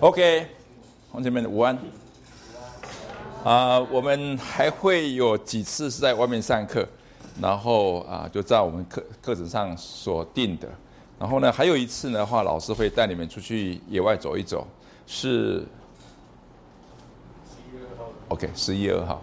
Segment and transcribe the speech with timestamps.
[0.00, 0.46] OK，
[1.10, 1.78] 同学们午安。
[3.42, 6.86] 啊，我们还会有几次是在外面上课，
[7.40, 10.68] 然后啊，就在我们课课程上所定的。
[11.18, 14.66] 然后呢，还有一次的话，老师会带你们出去野外走一走，
[15.06, 15.64] 是
[18.28, 19.22] OK，十一月二号。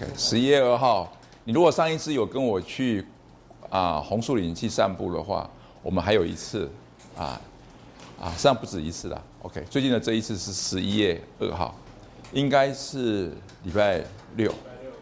[0.00, 1.12] OK，十一月二号，
[1.44, 3.06] 你如果上一次有跟我去
[3.70, 5.48] 啊红树林去散步的话，
[5.84, 6.68] 我们还有一次
[7.16, 7.40] 啊
[8.20, 9.22] 啊，上不止一次了。
[9.46, 11.72] OK，最近的这一次是十一月二号，
[12.32, 13.30] 应该是
[13.62, 14.02] 礼拜
[14.34, 14.52] 六，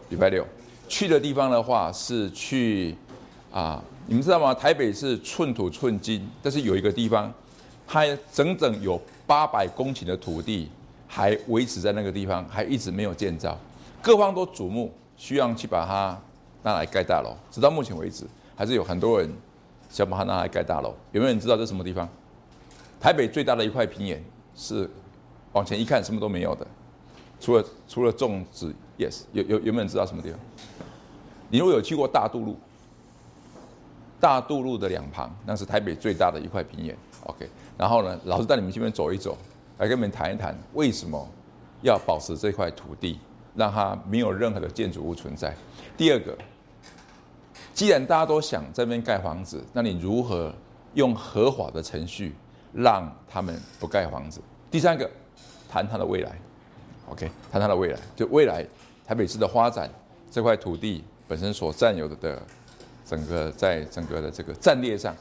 [0.09, 0.45] 礼拜六
[0.87, 2.95] 去的地方的话是去
[3.51, 4.53] 啊，你们知道吗？
[4.53, 7.33] 台北是寸土寸金，但是有一个地方，
[7.87, 10.69] 它整整有八百公顷的土地
[11.07, 13.57] 还维持在那个地方，还一直没有建造，
[13.99, 16.15] 各方都瞩目，需要去把它
[16.61, 17.35] 拿来盖大楼。
[17.49, 19.27] 直到目前为止，还是有很多人
[19.89, 20.93] 想把它拿来盖大楼。
[21.13, 22.07] 有没有人知道这是什么地方？
[23.01, 24.23] 台北最大的一块平原。
[24.55, 24.89] 是
[25.53, 26.65] 往前一看什么都没有的，
[27.39, 30.39] 除了除了种植，yes，有有有没有人知道什么地方？
[31.49, 32.57] 你如果有去过大渡路，
[34.19, 36.97] 大渡路的两旁，那是台北最大的一块平原。
[37.25, 39.37] OK，然后呢，老师带你们这边走一走，
[39.77, 41.27] 来跟你们谈一谈，为什么
[41.81, 43.19] 要保持这块土地，
[43.55, 45.55] 让它没有任何的建筑物存在？
[45.95, 46.37] 第二个，
[47.73, 50.53] 既然大家都想在那边盖房子，那你如何
[50.93, 52.33] 用合法的程序？
[52.75, 54.41] 让他们不盖房子。
[54.69, 55.09] 第三个，
[55.69, 56.37] 谈他的未来
[57.09, 58.65] ，OK，谈他的未来，就未来
[59.07, 59.89] 台北市的发展，
[60.29, 62.41] 这块土地本身所占有的的
[63.05, 65.15] 整个在整个的这个战略上，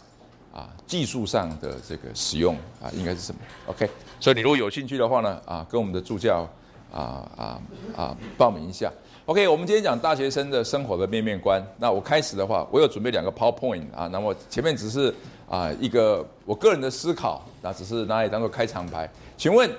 [0.53, 6.49] 啊，技术上的这个使用啊，应该是什么？OK，所以你如果有兴趣的话呢，啊，跟我们的助教
[6.93, 7.63] 啊啊
[7.97, 8.91] 啊报名一下。
[9.27, 11.65] OK，我们今天讲大学生的生活的面面观。
[11.79, 15.15] 那我开始的话，我有准备两个 PowerPoint 啊，那么前面只是。
[15.49, 19.09] 啊，一个我个人的思考，那只是拿来当做开场白。
[19.37, 19.71] 请问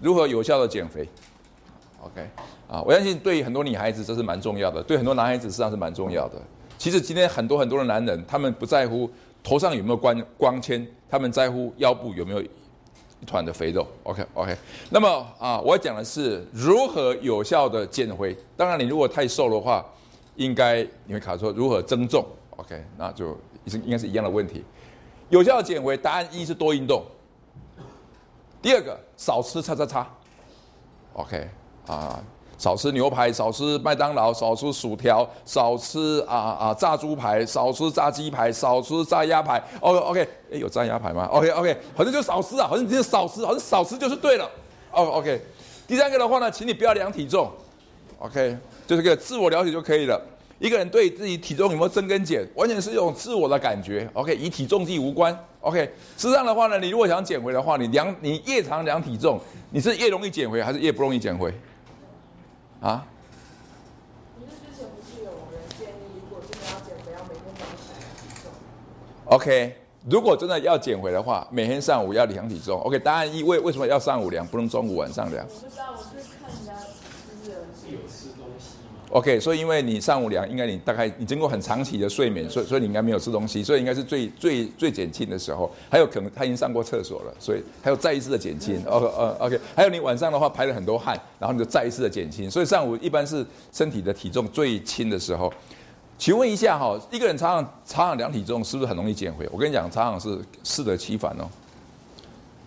[0.00, 1.08] 如何有效的减肥
[2.02, 2.28] ？OK，
[2.68, 6.36] 啊，我相信对很多女孩子这是蛮重要的，对很多男孩子实际上是蛮重要的。
[6.76, 9.08] 其实今天很多很多的男人，他们不在乎
[9.42, 12.50] 头上有没有光光纤，他们在乎腰部有没有一
[13.26, 13.86] 团的肥肉。
[14.02, 14.56] OK，OK。
[14.90, 18.36] 那么啊，我讲的是如何有效的减肥。
[18.56, 19.84] 当然，你如果太瘦的话，
[20.36, 22.26] 应该你会考说如何增重。
[22.56, 24.62] OK，那就是应该是一样的问题。
[25.30, 27.02] 有效减肥，答案一是多运动。
[28.62, 30.06] 第二个，少吃叉叉叉。
[31.14, 31.48] OK，
[31.86, 32.22] 啊，
[32.56, 39.62] 少吃牛排，少吃麦当劳，少吃薯条，少吃啊啊炸猪排，少吃炸鸡排，少吃炸鸭排。
[39.80, 44.50] OK OK，哎，有炸鸭排吗？OK OK，好像就少吃啊，好像只有少吃，好像少吃就是对了。
[44.92, 45.40] 哦 OK，
[45.86, 47.50] 第三个的话呢，请你不要量体重。
[48.18, 48.56] OK，
[48.86, 50.20] 就是个自我了解就可以了。
[50.64, 54.08] 一个人对自己体重有没有增跟减，完全是一种自我的感觉。
[54.14, 55.38] OK，与体重计无关。
[55.60, 55.78] OK，
[56.16, 59.38] 事实上的话呢，你如果想减肥的话，你量你越常量体重，
[59.68, 61.52] 你是越容易减肥，还是越不容易减肥？
[62.80, 63.06] 啊？
[64.38, 68.50] 你是之前不是有人建议，如果真的要减肥，要每天量体重
[69.26, 69.76] ？OK，
[70.08, 72.80] 如果真的要减肥的话，每天上午要量体重。
[72.80, 75.44] OK，答案一为为什么要上午量，不能中午晚上量？
[75.46, 76.63] 我不知道，我是看。
[79.14, 85.70] OK，所以因为你上午量，应该你大概你经过很长期的睡眠，所以所以你应该没有吃东西，所以应该是最最最减轻的时候。
[85.88, 88.82] 还有可能他已经上过厕所了，所以还有再一次的减轻。
[88.86, 92.50] OK，呃，OK，还有你晚上的话排了很多汗，然后你就再一次的减轻。
[92.50, 95.52] 所以上午一般是身体的体重最轻的时候。
[96.18, 99.48] 请问一下哈，一个人常常常常量体重，是不是很容易减肥？
[99.52, 101.48] 我跟你讲，常常是适得其反哦。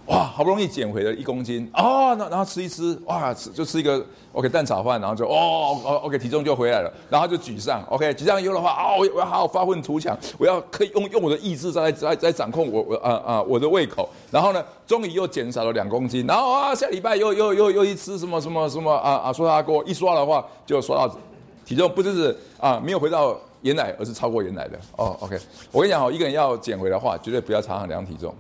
[0.08, 1.70] 哇，好不容易减回了一公斤。
[1.74, 21.18] 啊，那然后吃一吃，哇，吃就吃一个 OK 蛋炒饭，然后就哦哦 OK 体重就回来了，然后就沮丧 OK 沮丧以后的话哦，我要好好发愤图强，我要可以用用我的意志在在在掌控我我啊啊我的胃口，然后呢，终于又减少了两公斤，然后啊下礼拜又又又又一吃什么什么什么啊啊刷牙锅一刷的话就刷到
[21.66, 24.80] 体重不就是啊没有回到原来，而是超过原来的。
[24.96, 25.38] 哦 OK
[25.70, 28.34] 我跟你讲哦，一个人要减回的话，绝对不要常常量体重。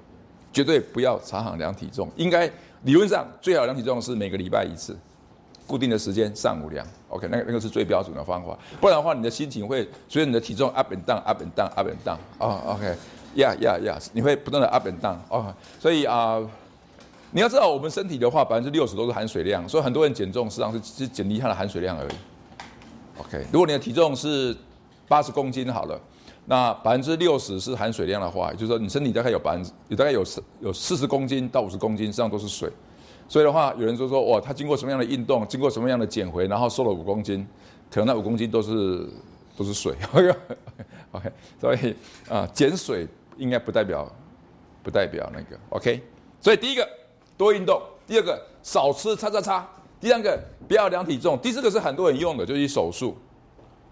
[0.57, 2.51] 绝对不要常常量体重，应该
[2.81, 4.98] 理论上最好量体重是每个礼拜一次，
[5.68, 6.83] 固定的时间上午量。
[7.09, 8.57] OK，那个那个是最标准的方法。
[8.81, 12.18] 不然的话，你的心情会随着你的体重 up and down up and down up and down。
[12.39, 15.18] 哦，OK，Yeah Yeah Yeah，你会不断的 up and down。
[15.30, 16.42] 哦，所以啊，
[17.30, 22.15] 你要知道我们身体的话，百分之六十都是含水量，所以很多人减重实际上是是减低它的含水量而已。
[23.19, 24.57] OK，如果你的体重是
[25.07, 26.01] 八十公斤好了。
[26.49, 32.71] 那百分之六十是含水量的话，也就是说你身体大概有百分之有大概有四有四十公斤到五十公斤，实际上都是水。
[33.27, 37.45] 所以的话，有人就说哇，他经过什么样的运动，经过什么样的减肥，然后瘦了五公斤，
[37.91, 39.05] 可能那五公斤都是
[39.57, 39.94] 都是水。
[41.11, 41.29] OK，
[41.59, 41.94] 所以
[42.29, 43.05] 啊，减水
[43.35, 44.09] 应该不代表
[44.81, 46.01] 不代表那个 OK。
[46.39, 46.88] 所以第一个
[47.38, 47.81] 多运动。
[48.07, 49.67] 第二个，少吃叉叉叉。
[49.99, 51.38] 第三个，不要量体重。
[51.39, 53.17] 第四个是很多人用的，就是手术。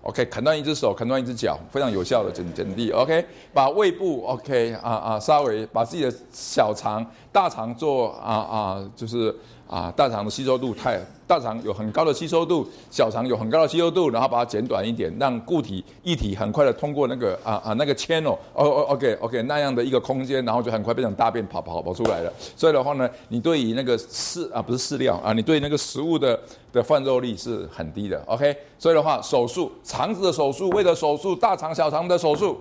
[0.06, 2.92] OK，砍断一只手，砍断一只脚，非常有效的减减低。
[2.92, 9.36] OK，把胃部 OK 啊啊，稍微把自己的小肠、大肠做啊啊，就是
[9.68, 22.32] 啊，大肠的吸收度太，大肠有很高的吸收度，小肠有很高的吸收度，然后把它剪短一点，让固体液体很快的通过那个啊啊那个 channel，哦哦 OK OK 那样的一个空间，然后就很快变成大便跑跑跑出来了。
[22.56, 26.40] 所以的话呢，你对于那个饲啊不是饲料啊，你对那个食物的。
[26.76, 32.60] 的犯肉率是很低的，OK，所以的话，手术肠子的手术，胃的手术，大肠小肠的手术。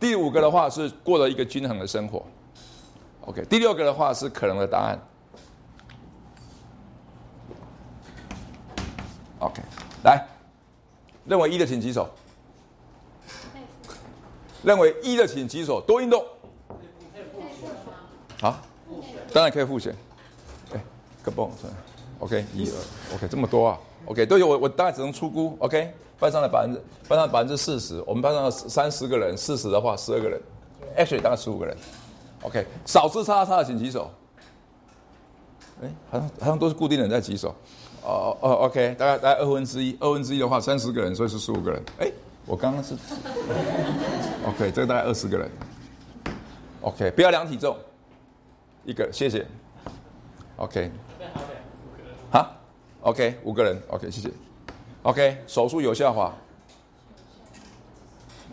[0.00, 2.20] 第五个的话是过了一个均衡的生活
[3.20, 3.44] ，OK。
[3.48, 5.00] 第六个的话是可能的答案
[9.42, 9.62] ，OK。
[10.04, 10.26] 来，
[11.24, 12.08] 认为一的请举手。
[14.62, 16.24] 认为一的请举手，多运动。
[18.40, 18.56] 好，
[19.32, 19.92] 当然可以复选。
[20.72, 20.80] 哎，
[21.22, 21.72] 个蹦出来。
[22.20, 30.40] OK，一二，OK，这么多啊，OK，都有我我大概只能出估，OK，班上的百分之班上百分之四十，我们班上三十个人，四十的话十二个人
[30.96, 31.76] ，Actually 大概十五个人
[32.42, 34.08] ，OK，少吃叉叉的请举手，
[35.82, 37.52] 哎，好像好像都是固定人在举手，
[38.04, 42.10] 哦哦，OK，大概大概二分之一，二分之一的话三十个人，所以是十五个人，哎，
[42.46, 42.94] 我刚刚是，
[44.46, 45.48] OK，这个大概二十个人
[46.80, 47.76] ，OK，不要量体重，
[48.84, 49.46] 一个，谢谢
[50.56, 50.90] ，OK。
[52.30, 52.50] 好
[53.02, 54.30] ，OK，五个人，OK，谢谢
[55.02, 56.34] ，OK，手术有效化，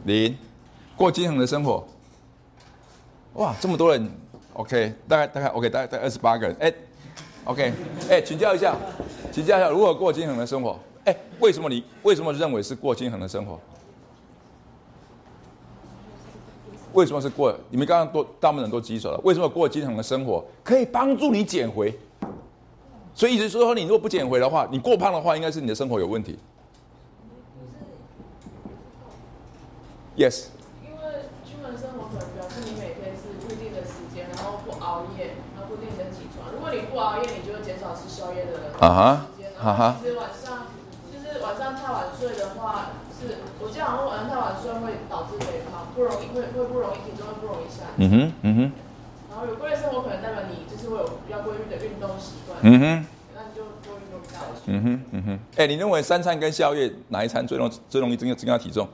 [0.04, 0.38] 零，
[0.96, 1.88] 过均衡的生活，
[3.34, 4.12] 哇，这么多人
[4.54, 6.72] ，OK，大概大概 OK，大概大概二十八个人，哎
[7.45, 7.74] ，OK，
[8.09, 8.75] 哎，请教一下，
[9.31, 10.77] 请教一下，如何过均衡的生活？
[11.06, 13.59] 哎，为什么你为什么认为是过均衡的生活？
[16.94, 17.56] 为什么是过？
[17.69, 21.94] 你们刚刚都大部分人都举手了，为什么过均衡的生活可以帮助你减肥？
[23.13, 26.39] 所以意思是说，你如果不减肥的话，你过胖的话，应该是你的生活有问题。
[30.18, 30.47] Yes。
[30.83, 36.51] 因为均衡生活可能表示你每天是固定的时间，然后不熬夜，然后固定的起床。
[36.51, 38.88] 如果你不熬夜，你就会减少吃宵夜的时间。
[38.88, 39.25] 啊
[39.74, 39.95] 哈。
[40.01, 40.68] 其实晚上
[41.12, 47.98] 就是晚上太晚睡的话，是我记得好像晚上太晚睡会导致肥胖，不容易会会不容易体重会不容易下降。
[47.98, 48.71] 嗯哼，嗯哼。
[49.31, 52.60] 然后有规律生活可能代表你就是会有比较规律的运动习惯。
[52.62, 53.06] 嗯哼。
[53.36, 58.88] 那你就多运动比较嗯哼嗯哼，哎，你认为三餐跟宵夜哪一餐最容最容易增加增加体重？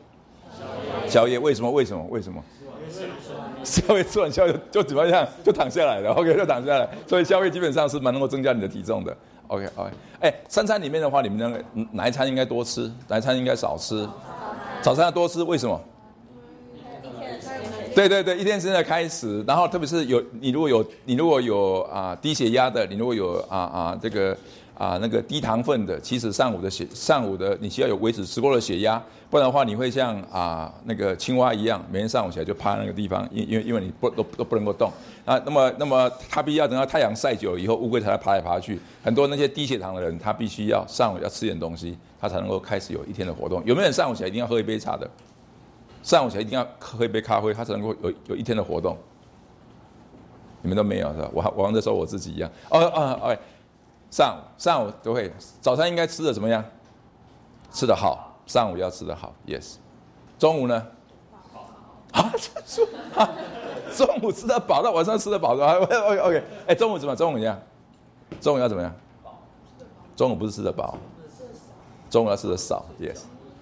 [1.07, 1.69] 宵夜为什么？
[1.69, 2.03] 为什么？
[2.09, 2.41] 为什么？
[3.65, 5.27] 宵夜吃完宵夜就怎么样？
[5.43, 6.87] 就躺下来了，OK，就躺下来。
[7.07, 9.17] 所以宵夜基本上是蛮能够增加你的体重的
[9.47, 9.89] ，OK OK。
[10.21, 12.89] 哎，三餐里面的话，你们那个哪一餐应该多吃？
[13.07, 14.07] 哪一餐应该少吃？
[14.81, 15.81] 早餐要多吃，为什么？
[17.95, 24.37] 对对对，一天之内开始，然后特别是有你如果有你如果有啊低血压的，你如果有啊啊这个。
[24.77, 34.91] 啊，那个低糖分的，其实上午的血，上午的你需要有维持吃过的血压，不然的话你会像啊那个青蛙一样，每天上午起来就趴那个地方，因因为因为你不都都不能够动
[35.23, 35.41] 啊。
[35.45, 38.77] 那么那么他必须要等到太阳晒久了以后，乌龟才爬来爬去。
[39.01, 43.63] 很多那些低血糖的人，他必须要上午要吃点东西，他才能够开始有一天的活动。
[43.65, 45.09] 有没有人上午起来一定要喝一杯茶的？
[46.03, 48.97] 上午起来一定要喝一杯咖啡，他才能够有有一天的活动。
[50.61, 51.29] 你们都没有是吧？
[51.33, 52.51] 我我那时候我自己一样。
[52.69, 53.37] 哦哦哦。
[54.15, 55.29] 上午上午都会，
[55.59, 56.63] 早餐应该吃的怎么样？
[57.73, 59.73] 吃的好，上午要吃的好，yes。
[60.39, 60.87] 中午呢？
[62.13, 62.31] 啊，
[63.93, 66.43] 中午吃的饱，到晚上吃的饱的，OK OK。
[66.65, 67.13] 哎，中午怎么？
[67.13, 67.61] 中午怎么样？
[68.39, 68.95] 中午要怎么样？
[70.15, 70.97] 中午不是吃的饱，
[72.09, 73.17] 中午要吃的少，yes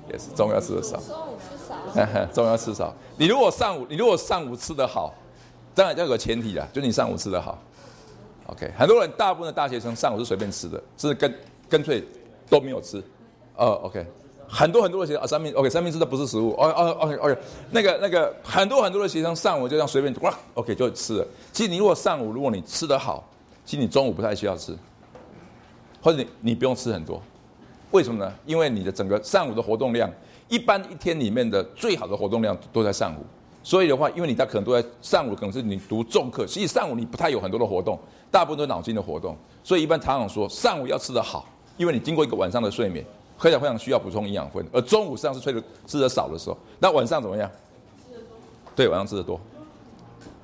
[0.07, 0.35] yes。
[0.35, 2.93] 中午要吃的少，中午吃少， 中午要吃少。
[3.17, 5.11] 你如果上午，你如果上午吃的好，
[5.73, 7.57] 当然要有个前提啦，就是你上午吃的好。
[8.53, 11.33] OK，很多人大部分的大学生上午是随便吃的，是跟
[11.67, 12.03] 干脆
[12.47, 13.03] 都没有吃。
[13.55, 14.05] 哦，OK，
[14.47, 16.51] 很多很多的学生啊，三明 OK，三明治都不是食物。
[16.51, 17.37] 哦哦，OK OK，
[17.71, 21.27] 那个那个很多很多的学生上午就这样随便哇，OK 就吃了。
[21.51, 23.27] 其实你如果上午如果你吃得好，
[23.65, 24.77] 其实你中午不太需要吃，
[25.99, 27.19] 或者你你不用吃很多。
[27.89, 28.31] 为什么呢？
[28.45, 30.07] 因为你的整个上午的活动量，
[30.47, 33.25] 一般一天里面的最好的活动量都在上午。
[33.63, 37.97] 所以的话，因为你在可能都在上午，可能是你读重课，其实上午你不太有很多的活动，
[38.29, 39.35] 大部分都是脑筋的活动。
[39.63, 43.05] 所以一般常常说，上午要吃得好，因为你经过一个晚上的睡眠，
[43.37, 44.65] 非常非常需要补充营养分。
[44.73, 47.49] 而中午实际上是睡的吃的少的时候，那晚上怎么样？
[48.05, 48.27] 吃的多。
[48.75, 49.39] 对，晚上吃的多。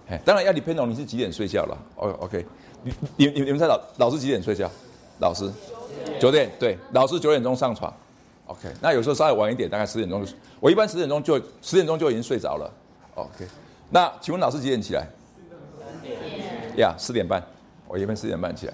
[0.08, 1.78] 哎，当然要你偏懂你是几点睡觉了。
[1.98, 2.46] O OK，
[2.84, 4.72] 你你你你们猜老老师几点睡觉？
[5.20, 5.52] 老师
[6.22, 6.50] 九点。
[6.58, 7.94] 对，老师九点钟上床。
[8.48, 10.26] OK，那有时候稍微晚一点，大概十点钟。
[10.62, 12.72] 我一般十点钟就十点钟就已经睡着了。
[13.22, 13.46] OK，
[13.90, 15.08] 那请问老师几点起来？
[16.78, 17.44] 呀，四点半。
[17.88, 18.74] 我一般四点半起来，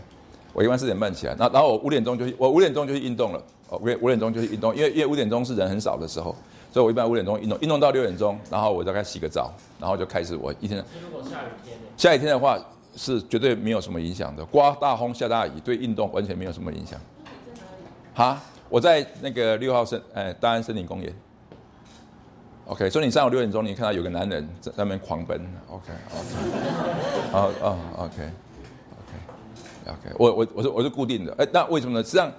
[0.51, 3.41] 我一般四点半起来，那然后我五点钟就去，我五点钟就去运动了。
[3.69, 6.35] 哦，五五点钟就去运动，因为因为五点钟是人很少的时候，
[6.71, 10.83] 所以我一般五点钟运动，运动到六点钟，然后我大概洗个澡，然后就开始我一天。
[11.01, 12.59] 如果下雨天下雨天的话
[12.95, 16.99] 是绝对没有什么影响的，刮大风下大雨对运动完全没有什么影响。
[18.13, 21.11] 哈，我在那个六号森，哎，大安森林公园。
[22.67, 25.39] OK，所以你上午六点钟，你看到有个男人在那边狂奔。
[25.69, 25.93] OK，OK，
[27.31, 28.25] 哦哦，OK，OK，OK，
[30.17, 31.31] 我我我是我是固定的。
[31.37, 32.03] 哎，那为什么呢？
[32.03, 32.31] 实际上，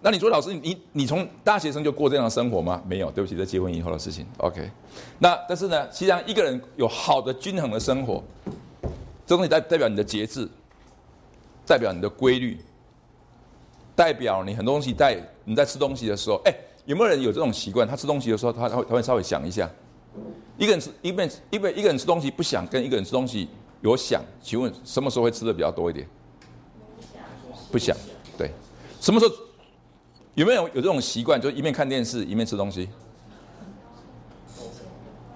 [0.00, 2.80] 那你说老师，你你从大学生就过这样的生活吗？
[2.86, 4.24] 没有，对不起，这结婚以后的事情。
[4.38, 4.70] OK，
[5.18, 8.22] 那但是呢，实际上一个人有好的均衡的生活，
[9.26, 10.48] 这东西代代表你的节制，
[11.66, 12.56] 代表你的规律，
[13.96, 16.54] 代表你很多东西在你在吃东西的时候，哎。
[16.86, 17.86] 有没有人有这种习惯？
[17.86, 19.68] 他吃东西的时候，他他会他会稍微想一下。
[20.56, 23.48] 一个人吃一边一边一个人吃东西不想，跟一个人吃东西
[23.82, 26.08] 有想，请问什么时候会吃的比较多一点？
[27.70, 27.94] 不想，
[28.38, 28.50] 对。
[29.00, 29.34] 什么时候
[30.34, 31.38] 有没有有这种习惯？
[31.40, 32.88] 就一面看电视一面吃东西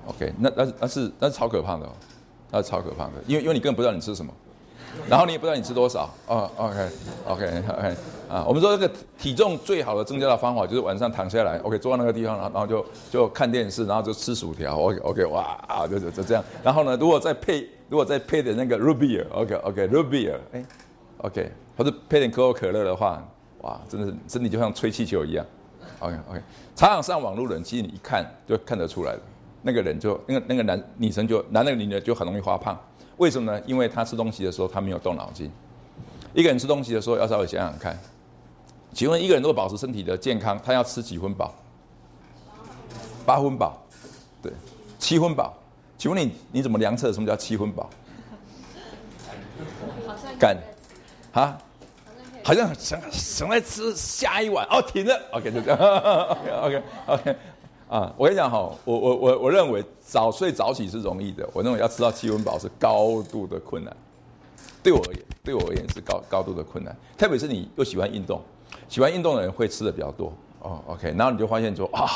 [0.06, 1.92] ？OK，那那那是那是超可怕的，哦
[2.50, 4.32] 那是超可怕的，因为因为你根本不知道你吃什么。
[5.08, 7.96] 然后你也不知道你吃多少哦，OK，OK，OK
[8.28, 16.44] 啊，我们说这个体重最好的增加的方法就是晚上躺下来，OK，坐在那个地方，然后然后就就看电视，然后就吃薯条，OK，OK，哇啊，就就就这样。
[16.62, 20.30] 然后呢，如果再配如果再配点那个 r u b i e r o k o k r u b i e
[20.30, 20.64] r 哎
[21.18, 23.20] ，OK，或者配点可口可乐的话，
[23.62, 25.44] 哇，真的是身体就像吹气球一样
[25.98, 26.40] ，OK，OK。
[26.76, 29.20] 常常上网路人，其实你一看就看得出来了，
[29.62, 32.78] 那个人就那个那个男女生就男的女的就很容易发胖。
[33.20, 33.62] 为什么呢？
[33.66, 35.50] 因为他吃东西的时候，他没有动脑筋。
[36.32, 37.96] 一个人吃东西的时候，要稍微想想看。
[38.94, 41.54] 请问一个人如果保持身体的健康，他要吃几分饱？
[43.26, 43.78] 八分饱，
[44.42, 44.50] 对，
[44.98, 45.54] 七分饱。
[45.98, 47.90] 请问你你怎么量测什么叫七分饱？
[50.38, 50.56] 干，
[51.32, 51.58] 啊？
[52.42, 55.20] 好像想想再吃下一碗哦，停了。
[55.32, 55.78] OK，就这样。
[56.64, 57.36] OK，OK，OK。
[57.90, 63.94] 啊，我跟你讲哈，我我我我认为早睡早起是容易的，我认为要吃到七分饱是高度的困难。
[64.80, 68.40] 对我而言，对我而言是高高度的困难，特别是你又喜欢运动，
[68.88, 70.32] 喜欢运动的人会吃的比较多。
[70.60, 72.06] 哦，OK，然后你就发现说啊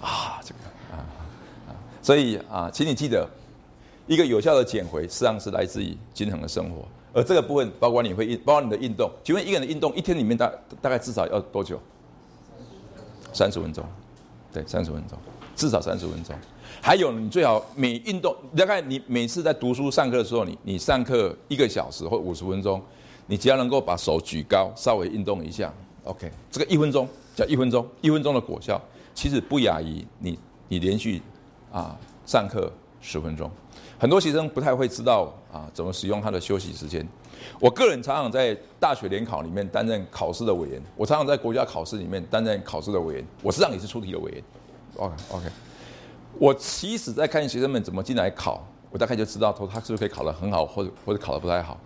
[0.00, 0.60] 啊这个
[0.92, 1.02] 啊
[1.66, 3.28] 啊，所以啊，请你记得，
[4.06, 9.10] 一个有效的减肥实际上是来自于均衡的生活，而这个部分包括你会运，包括你的运动。
[9.24, 11.80] 请问一个人的运动一天里面大大概至少要多久？
[13.32, 13.84] 三十分钟。
[14.54, 15.18] 对，三十分钟，
[15.56, 16.32] 至少三十分钟。
[16.80, 22.80] 还有，你最好每运动，大概你每次在读书上课的时候，你你上课一个小时或五十分钟，
[23.26, 28.80] 你只要能够把手举高，稍微运动一下，OK，这个一分钟叫一分钟，一分钟的果效
[29.12, 31.20] 其实不亚于你你连续
[31.72, 33.50] 啊上课十分钟。
[33.98, 37.04] 很多学生不太会知道啊怎么使用他的休息时间。
[37.60, 44.42] 我个人常常在大学联考里面担任考试的委员，我常常在国家考试里面担任考试的委员，我实际上也是出题的委员。
[44.96, 45.46] OK OK，
[46.38, 51.78] 我其实在看学生们怎么进来考，我大概就知道说他是不是可以考得很好，或者或者考得不太好。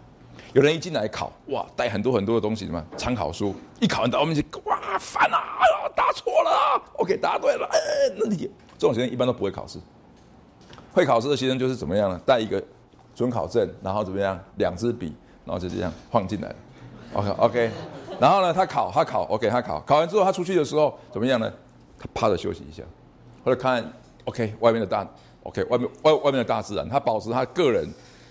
[0.54, 5.38] 有人一进来考，哇，带很多很多的东西什么参考书，一考完到我面去，哇，烦啊，
[5.94, 7.78] 答错了，OK，答对了，哎，
[8.16, 8.36] 那你
[8.78, 9.78] 这种学生一般都不会考试。
[10.92, 12.18] 会考试的学生就是怎么样呢？
[12.24, 12.62] 带一个
[13.14, 15.12] 准考证，然后怎么样，两支笔。
[15.48, 16.54] 然后就这样放进来
[17.14, 17.70] ，OK OK，
[18.20, 21.50] 然后呢，他考他考 OK 他考考完之后他出去的时候怎么样呢？
[21.98, 22.82] 他趴着休息一下，
[23.42, 23.82] 或者看
[24.26, 25.08] OK 外面的大
[25.44, 27.88] OK 外面外外面的大自然，他保持他个人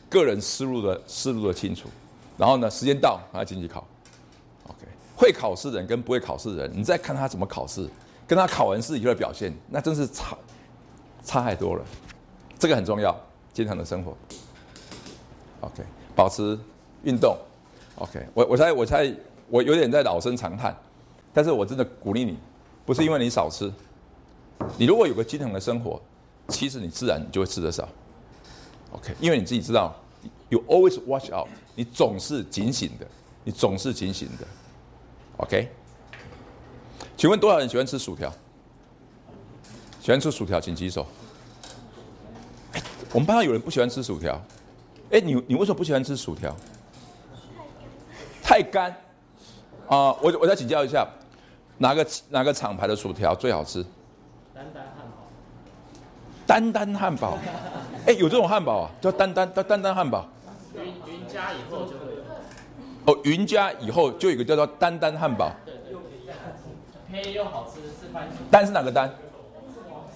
[0.07, 1.89] 个人思路的思路的清楚。
[2.37, 3.83] 然后呢，时间到他进去考
[4.67, 7.89] ，OK 会考试的人跟不会考试的人，你再看他怎么考试，
[8.27, 10.37] 跟他考完试以后的表现，那真是差
[11.23, 11.83] 差太多了。
[12.59, 13.15] 这个很重要，
[13.53, 14.15] 健康的生活
[15.61, 15.83] OK
[16.15, 16.59] 保持。
[17.07, 17.37] 运动
[17.95, 19.13] ，OK，我我猜我猜
[19.49, 20.75] 我有点在老生常谈，
[21.33, 22.37] 但是我真的鼓励你，
[22.85, 23.71] 不是因为你少吃，
[24.77, 26.01] 你如果有个均衡的生活，
[26.49, 27.87] 其实你自然就会吃得少
[28.91, 29.95] ，OK，因为你自己知道
[30.49, 33.07] ，You always watch out，你总是警醒的，
[33.45, 34.45] 你总是警醒的
[35.37, 35.69] ，OK，
[37.15, 38.29] 请问多少人喜欢吃薯條？
[40.01, 41.05] 喜欢吃薯条请举手。
[43.13, 44.41] 我们班上有人不喜欢吃薯条，
[45.11, 46.53] 哎，你你为什么不喜欢吃薯条？
[48.47, 48.89] 太干
[49.89, 50.15] 啊！
[50.21, 51.05] 我我再请教一下，
[51.79, 53.83] 哪个哪个厂牌的薯条最好吃？
[54.55, 55.27] 丹丹汉堡。
[56.47, 57.37] 丹丹汉堡，
[58.05, 58.91] 哎，有这种汉堡啊？
[59.01, 60.25] 叫丹丹丹丹丹汉堡。
[60.73, 63.13] 云云家以后就会有。
[63.13, 65.51] 哦，云家以后就有一个叫做丹丹汉堡。
[65.65, 65.97] 对对，
[67.11, 68.37] 便宜又好吃，是番薯。
[68.49, 69.09] 丹是哪个丹？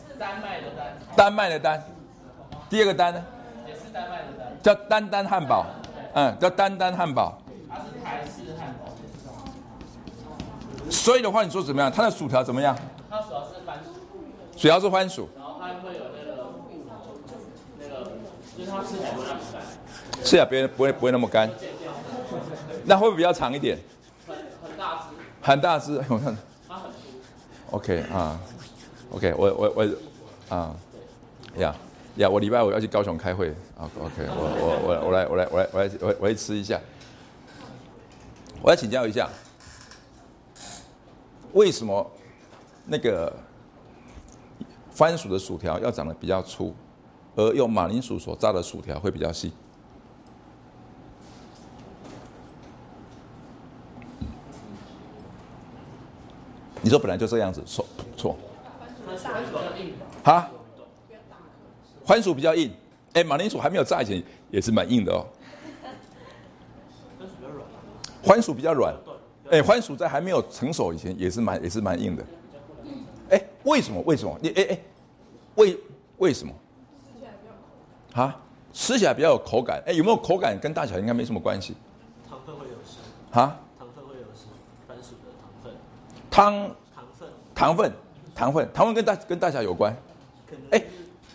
[0.07, 0.97] 是丹麦的丹。
[1.17, 1.83] 丹麦的丹。
[2.69, 3.21] 第二个丹呢？
[3.67, 4.57] 也是丹麦的丹。
[4.63, 5.65] 叫丹丹汉堡。
[6.13, 7.37] 嗯，叫丹丹汉堡。
[8.03, 8.91] 还是汉堡
[10.89, 11.91] 所以的话你说怎么样？
[11.91, 12.75] 它的薯条怎么样？
[13.09, 13.89] 它主要是番薯。
[14.57, 16.49] 主要是番薯然后它会有那个
[17.79, 18.11] 那个
[18.57, 19.61] 就是它吃起来不那么干。
[20.23, 21.49] 是啊别人不会不会那么干。
[22.83, 23.77] 那会不会比较长一点？
[24.27, 25.03] 很很大只。
[25.41, 25.95] 很大只？
[26.09, 26.37] 我看。
[26.67, 26.97] 它很粗
[27.71, 28.39] ok 啊。
[29.11, 30.75] Ok 我我我啊。
[31.57, 31.75] 呀
[32.15, 33.49] 呀我礼拜五要去高雄开会。
[33.77, 36.79] 啊 ok 我我我我来我来我来我来我我来吃一下。
[38.63, 39.27] 我要请教一下，
[41.53, 42.11] 为什么
[42.85, 43.35] 那个
[44.91, 46.73] 番薯的薯条要长得比较粗，
[47.35, 49.51] 而用马铃薯所炸的薯条会比较细？
[56.83, 58.37] 你说本来就这样子，错错。
[59.05, 60.49] 番薯比较硬，哈，
[62.05, 62.71] 番薯比较硬，
[63.13, 65.25] 哎，马铃薯还没有炸以前也是蛮硬的哦。
[68.23, 68.93] 番薯比较软，
[69.49, 72.23] 哎，番薯在还没有成熟以前也是蛮也是蛮硬的。
[73.29, 74.01] 哎，为什么？
[74.01, 74.37] 为什么？
[74.41, 74.79] 你哎哎，
[75.55, 75.77] 为
[76.17, 76.53] 为什么？
[78.13, 78.39] 哈，
[78.73, 79.81] 吃起来比较有口感。
[79.85, 81.75] 哎，有没有口感跟大小应该没什么关系。
[82.29, 82.97] 糖分会流失，
[83.31, 84.47] 哈，糖分会流失，
[84.85, 85.73] 番薯的糖分，
[86.29, 86.53] 汤
[86.93, 87.93] 糖分糖分
[88.35, 89.95] 糖分糖分跟大跟大小有关。
[90.71, 90.83] 哎，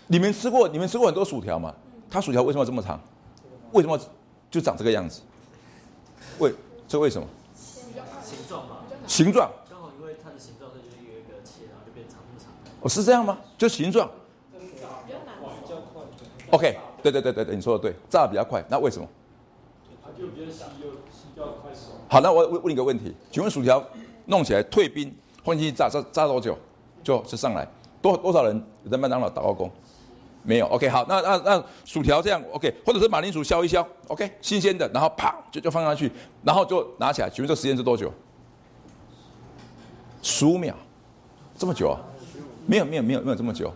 [0.05, 1.73] 你们吃过你们吃过很多薯条吗？
[2.09, 2.99] 它薯条为什么这么长？
[3.71, 3.99] 为什么
[4.51, 5.21] 就长这个样子？
[6.37, 6.53] 为
[6.87, 7.27] 这为什么？
[8.23, 12.49] 形状嘛，形状刚好因为它的形状，它就是一个一个切，然后就变长不长。
[12.81, 13.37] 哦，是这样吗？
[13.57, 14.09] 就形状。
[16.49, 19.07] OK，对对对对对，你说的对，炸的比较快，那为什么？
[20.17, 21.91] 就比较细又细又快熟。
[22.09, 23.83] 好，那我问问你一个问题，请问薯条
[24.25, 26.57] 弄起来退冰放进去炸炸炸多久
[27.03, 27.67] 就就上来？
[28.01, 29.69] 多多少人有在麦当劳打过工？
[30.47, 30.67] 没有。
[30.67, 36.09] OK，好，那那那薯条这样 OK，或者是马铃薯削一削 OK，新鲜的，然后啪就就放上去，
[36.41, 38.09] 然后就拿起来，请问这个时间是多久？
[40.21, 40.73] 十五秒，
[41.57, 41.99] 这么久啊？
[42.65, 43.73] 没有没有没有没有这么久，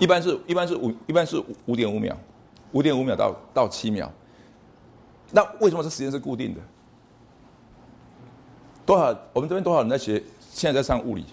[0.00, 2.16] 一般是一般是五一般是五点五秒，
[2.72, 4.12] 五点五秒到到七秒。
[5.30, 6.60] 那为什么这时间是固定的？
[8.84, 9.16] 多少？
[9.32, 10.20] 我们这边多少人在学？
[10.50, 11.24] 现在在上物理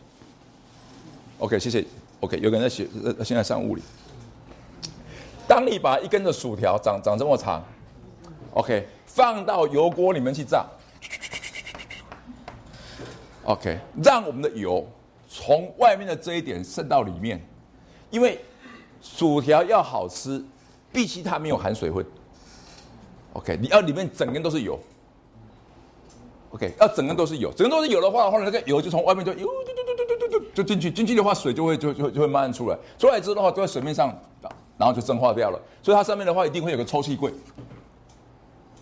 [1.39, 1.83] ？OK，谢谢。
[2.21, 2.87] OK，有个人在学，
[3.23, 3.81] 现在上物理。
[5.47, 7.63] 当你把一根的薯条长长这么长
[8.53, 10.65] ，OK，放到油锅里面去炸
[13.43, 14.87] ，OK，让我们的油
[15.29, 17.39] 从外面的这一点渗到里面，
[18.09, 18.39] 因为
[19.01, 20.43] 薯条要好吃，
[20.91, 22.03] 必须它没有含水分。
[23.33, 24.79] OK，你要里面整根都是油。
[26.51, 29.47] OK，要整根都是油，整根都是油的话，后来那个油就从外面就油
[30.29, 34.13] 嘟嘟就进去，进去的话水就会就就就会慢慢出来，出来之后的话就在水面上，
[34.77, 35.59] 然后就蒸发掉了。
[35.81, 37.31] 所以它上面的话一定会有个抽气柜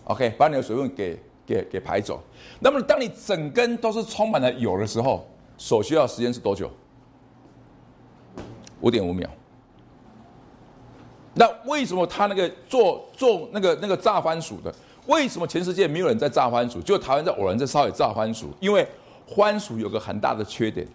[0.04, 2.22] ，OK，把你的水分给给给排走。
[2.60, 5.26] 那么当你整根都是充满了油的时候，
[5.56, 6.70] 所需要时间是多久？
[8.80, 9.28] 五点五秒。
[11.34, 14.72] 那为什么他那个做做那个那个炸番薯的？
[15.06, 18.48] 为什么全世界没有人在炸番薯，就台湾在偶然在稍微炸番薯？
[18.60, 18.86] 因为
[19.36, 20.86] 番薯有个很大的缺点，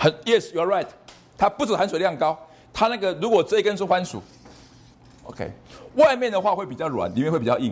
[0.00, 0.86] 很 Yes you're right，
[1.36, 2.38] 它不止含水量高，
[2.72, 4.22] 它那个如果这一根是番薯
[5.24, 5.52] ，OK，
[5.96, 7.70] 外面的话会比较软，里面会比较硬。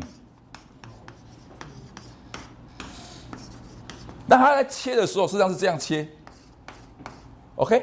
[4.27, 6.07] 那它在切的时候，实际上是这样切
[7.57, 7.83] ，OK，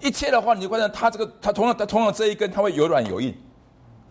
[0.00, 3.34] 一切的话，你就发现它这个它同样它同样这一根，它会有软有硬。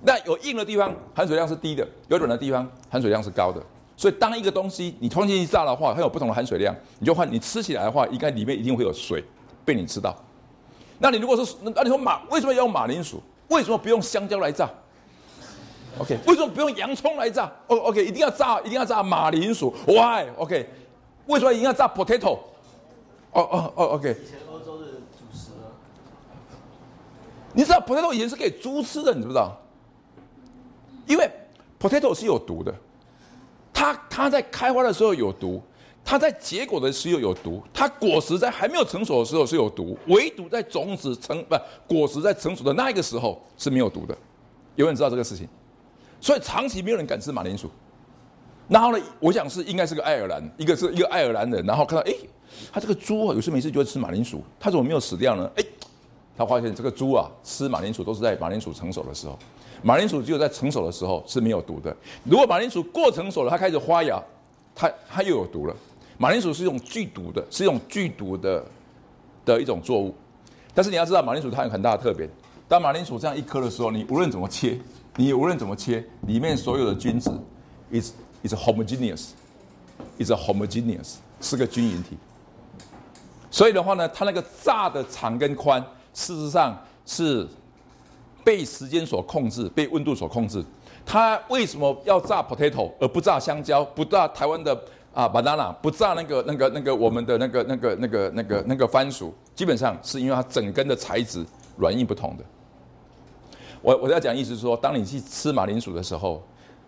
[0.02, 3.62] 那有硬的地方含水量是低的，有软的地方含水量是高的。
[3.96, 9.24] 所以当一个东西你冲进去炸的话，它有不同的含水量，你就换你吃起来的话，应该里面一定会有水
[9.74, 10.14] 被你吃到。
[11.00, 13.22] 那你如果是那你说马为什么要用马铃薯？
[13.48, 14.70] 为什么不用香蕉来炸
[15.98, 17.52] ？OK，为什么不用洋葱来炸？
[17.68, 19.74] 哦 OK，一定要炸，一定要炸马铃薯。
[19.88, 20.70] Why？OK，
[21.26, 22.40] 为什么一定要炸 potato？
[23.32, 25.52] 哦哦哦 OK，以前欧洲的主食，
[27.54, 29.58] 你知道 potato 以前是给猪吃的，你知不知道？
[31.08, 31.30] 因为
[31.80, 32.74] potato 是有毒的，
[33.74, 35.62] 它它在开花的时候有毒，
[36.04, 41.56] 它在结果的时候有毒，它果实在还没有成熟的时候是有毒，唯独在种子成不
[41.88, 44.18] 果实在成熟的那一个时候是没有毒的。
[44.76, 45.48] 有人知道这个事情，
[46.20, 47.70] 所以长期没有人敢吃马铃薯。
[48.68, 52.14] 然后呢，我想是应该是个爱尔兰，一个是一个爱尔兰人，然后看到哎，
[52.72, 55.50] 他这个猪啊，有事没事就会吃马铃薯，他怎么没有死掉呢？
[55.56, 55.64] 哎，
[56.38, 59.38] 他发现这个猪啊吃马铃薯都是在马铃薯成熟的时候。
[59.84, 61.96] 马铃薯只有在成熟的时候是没有毒的。
[62.24, 64.22] 如果马铃薯过成熟了，它开始发芽，
[64.74, 65.76] 它它又有毒了。
[66.22, 68.64] 马铃薯是一种剧毒的，是一种剧毒的
[69.44, 70.14] 的一种作物。
[70.72, 72.30] 但是你要知道，马铃薯它有很大的特别。
[72.68, 74.78] 当马铃薯这样一颗的时候，你无论怎么切，
[75.16, 77.32] 你无论怎么切，里面所有的菌子
[77.92, 78.12] is
[78.44, 79.30] is homogeneous。
[80.20, 82.16] is homogeneous，是个均匀体。
[83.50, 87.48] 所以的话呢，它那个炸的长跟宽，事实上是
[88.44, 90.64] 被时间所控制，被温度所控制。
[91.04, 94.80] 它为什么要炸 potato 而不炸香蕉，不炸台湾的
[95.14, 99.34] 啊 banana，不炸那个那个那个我们的那个那个那个那个那个番薯？
[99.54, 101.46] 基本上是因为它整根的材质
[101.78, 102.44] 软硬不同的。
[103.82, 106.42] 我我在讲意思是说，当你去吃马铃薯的时候，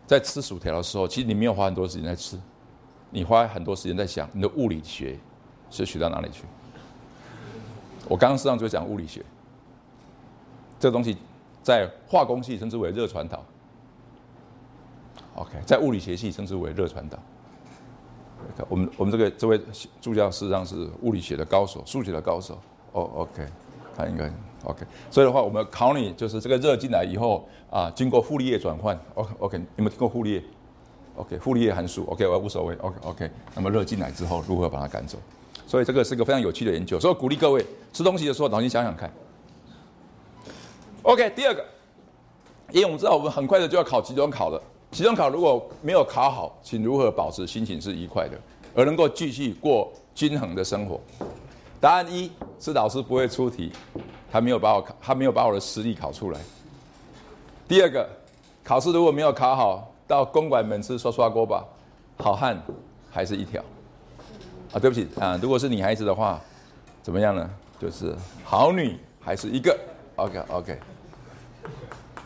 [0.07, 2.39] 在吃薯条的时候，其实你没有花很多时间在吃，
[3.09, 5.19] 你花很多时间在想你的物理学
[5.69, 6.43] 是学到哪里去。
[8.07, 9.21] 我刚刚实际上就讲物理学，
[10.79, 11.17] 这个东西
[11.61, 13.43] 在化工系称之为热传导。
[15.35, 17.17] OK，在物理学系称之为热传导。
[18.69, 19.59] 我们我们这个这位
[20.01, 22.57] 助教事实上是物理学的高手，数学的高手。
[22.91, 23.45] 哦，OK，
[23.95, 24.31] 他应该
[24.65, 24.85] OK。
[25.09, 28.97] 所以的话，我们考你就是这个热进来以后啊，经过傅立叶转换。
[29.15, 30.43] OK，OK，有没有听过傅立叶
[31.15, 32.05] ？OK，傅立叶函数。
[32.05, 32.75] OK，我无所谓。
[32.75, 33.31] OK，OK。
[33.55, 35.17] 那么热进来之后，如何把它赶走？
[35.65, 36.99] 所以这个是个非常有趣的研究。
[36.99, 39.11] 所以鼓励各位吃东西的时候，脑筋想想看。
[41.01, 41.65] OK，第二个，
[42.71, 44.61] 因为我们知道我们很快的就要考期中考了。
[44.93, 48.37] 期中考如果没有考好，请如何保持心情是愉快的，
[48.75, 51.01] 而能够继续过均衡的生活？
[51.81, 53.71] 答案一是老师不会出题，
[54.31, 56.39] 他没有把我考，他没有把我的实力考出来。
[57.67, 58.07] 第二个，
[58.63, 61.65] 考试如果没有考好，到公馆门吃刷刷锅吧，
[62.19, 62.61] 好汉
[63.09, 63.63] 还是一条。
[64.73, 66.39] 啊，对不起啊，如果是女孩子的话，
[67.01, 67.49] 怎么样呢？
[67.81, 69.75] 就是好女还是一个
[70.17, 70.79] ？OK OK，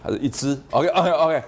[0.04, 1.44] 还是一只？OK OK OK。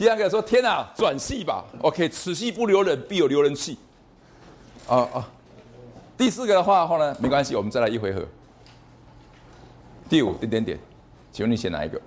[0.00, 1.62] 第二个说：“天哪，转系吧。
[1.82, 3.76] ”OK，此系不留人，必有留人气。
[4.88, 5.28] 啊啊。
[6.16, 8.24] 第四个的话，话呢，没关系，我们再来一回合。
[10.08, 10.78] 第五点点点，
[11.30, 12.00] 请问你写哪一个？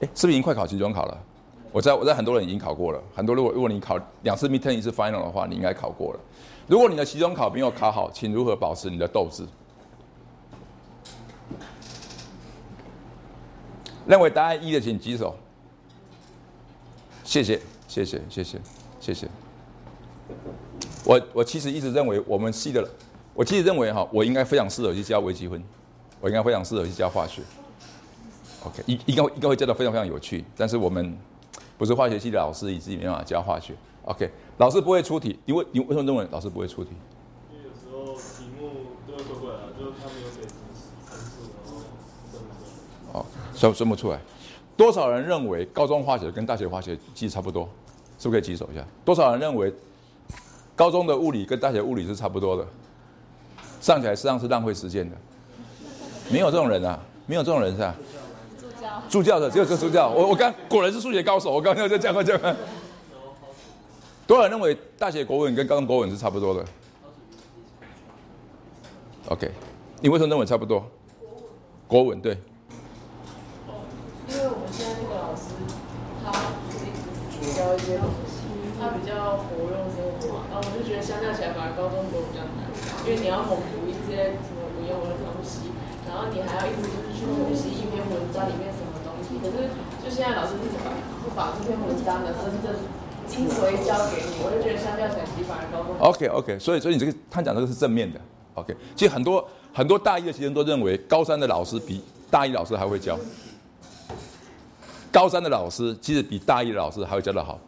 [0.00, 1.18] 哎，是不是已经快考期中考了？
[1.72, 6.20] 我在我在很多人已经考过了，很多如果如果你考两次 midterm 一次 final 的话，你应该考过了。
[6.66, 9.46] 如果你的期中考没有考好，请如何保持你的斗志？
[14.06, 15.36] 认为答案一的，请举手。
[17.26, 18.58] 谢谢，谢谢，谢谢，
[19.00, 19.28] 谢谢。
[21.04, 22.88] 我我其实一直认为我们系的，
[23.34, 25.60] 我其实认为哈，我应该非常适合去教微积分，
[26.20, 27.42] 我应该非常适合去教化学。
[28.64, 31.18] OK，应应该应该会教的非常非常有趣，但是我们
[31.76, 33.74] 不是化学系的老师，以至于没办法教化学。
[34.04, 36.90] OK，老师不会出题，因为你为什么认为老师不会出题？
[37.52, 38.70] 因为有时候题目
[39.04, 41.82] 都会怪怪的，就是他没有给分数，然后
[42.30, 42.62] 算不出
[43.12, 43.20] 来。
[43.20, 44.20] 哦，算算不出来。
[44.76, 47.68] 多少人认为高中化学跟大学化学其实差不多？
[48.18, 48.84] 是不是可以举手一下？
[49.04, 49.72] 多少人认为
[50.74, 52.66] 高中的物理跟大学物理是差不多的？
[53.80, 55.16] 上起来实际上是浪费时间的。
[56.30, 57.94] 没有这种人啊，没有这种人是吧？
[58.58, 60.08] 助教，助教的只有这助教。
[60.08, 62.54] 我我刚果然是数学高手，我刚刚在讲过讲过。
[64.26, 66.64] 多少人认为大学国文跟高中国文是差不多的
[69.28, 69.50] ？OK，
[70.00, 70.84] 你为什么认为差不多？
[71.86, 72.36] 国文对。
[77.66, 78.46] 教一些东西，
[78.78, 82.70] 他比较活用生活，然后我就觉得相较起来，反而高中国比较难，
[83.02, 85.74] 因为你要猛读一些什么文言文的东西，
[86.06, 89.42] 然后你还要一直就是去复习一篇文章里面什么东西。
[89.42, 89.66] 可是
[89.98, 90.94] 就现在老师是怎么
[91.26, 92.70] 不把这篇文章的真正
[93.26, 95.90] 精髓教给你，我就觉得相较起来，其实反而高中。
[95.98, 98.20] OK OK，所以所以你这个他讲这个是正面的。
[98.54, 99.42] OK，其实很多
[99.74, 102.00] 很多大一的学生都认为高三的老师比
[102.30, 103.18] 大一老师还会教。
[105.16, 107.58] 高三的老师其实比大一的老师还会教得好，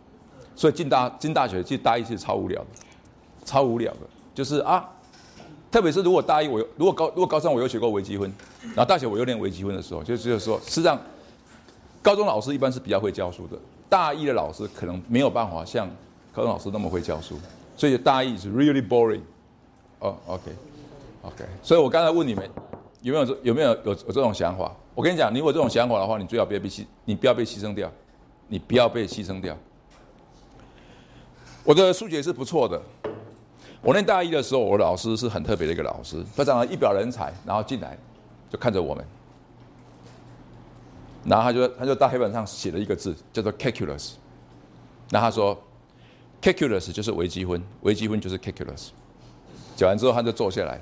[0.55, 2.67] 所以进大进大学，其实大一是超无聊的，
[3.47, 4.01] 超无聊的。
[4.35, 4.87] 就是啊，
[5.71, 8.31] 特别是如果大一我如果高如果高三我又学过微积分，
[8.75, 11.01] 然后大学我又练微积分的时候，就就是说，实际上
[12.03, 13.57] 高中老师一般是比较会教书的，
[13.89, 15.89] 大一的老师可能没有办法像
[16.35, 17.35] 高中老师那么会教书，
[17.79, 19.23] 所以大一是 really boring。
[20.01, 22.47] 哦，OK，OK，所以我刚才问你们
[23.03, 24.75] 有没有有没有有有这种想法？
[24.95, 27.91] 我跟你讲，你有这种想法的话，你最好不要被牺，你不要被牺牲掉，
[28.49, 29.57] 你不要被牺牲掉。
[31.63, 32.81] 我的数学是不错的，
[33.83, 37.97] 我念大一的时候，我的老师是很特别的一个老师，他长得一表人才，然后进来
[38.51, 39.05] 就看着我们，
[41.25, 44.15] 然后他就他就在黑板上写了一个字，叫做 calculus，
[45.11, 45.57] 然后他说
[46.43, 48.89] calculus 就是微积分，微积分就是 calculus，
[49.77, 50.81] 讲完之后他就坐下来，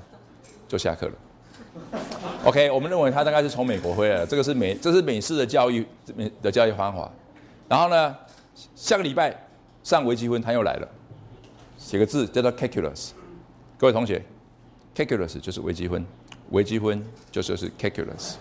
[0.67, 1.13] 就下课了。
[2.47, 7.11] OK，我们认为他大概是从美国回来的，这个是美，这是美式的教育美的教育方法。
[7.67, 8.15] 然后呢，
[8.73, 9.35] 下个礼拜
[9.83, 10.87] 上微积分他又来了，
[11.77, 13.09] 写个字叫做 calculus。
[13.77, 14.23] 各位同学
[14.95, 16.05] ，calculus 就是微积分，
[16.51, 18.35] 微积分就说是 calculus，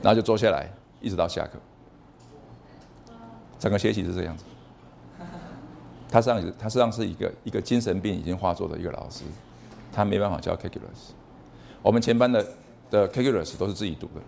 [0.00, 1.58] 然后就坐下来，一直到下课，
[3.58, 4.44] 整个学习是这样子。
[6.08, 9.24] 他上他实际上是一个一个精神病已经发作的一个老师，
[9.92, 11.10] 他没办法教 calculus。
[11.82, 12.46] 我们前班的
[12.90, 14.20] 的 calculus 都是自己读的，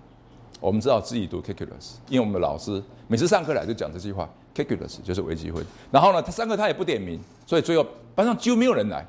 [0.61, 5.64] 我们知道自己读 calculus，因为我们的老师每次上课来就讲这句话，calculus 就是微积分。
[5.90, 9.07] 然后呢，他上课他也不点名，所以最后班上几乎没有人来。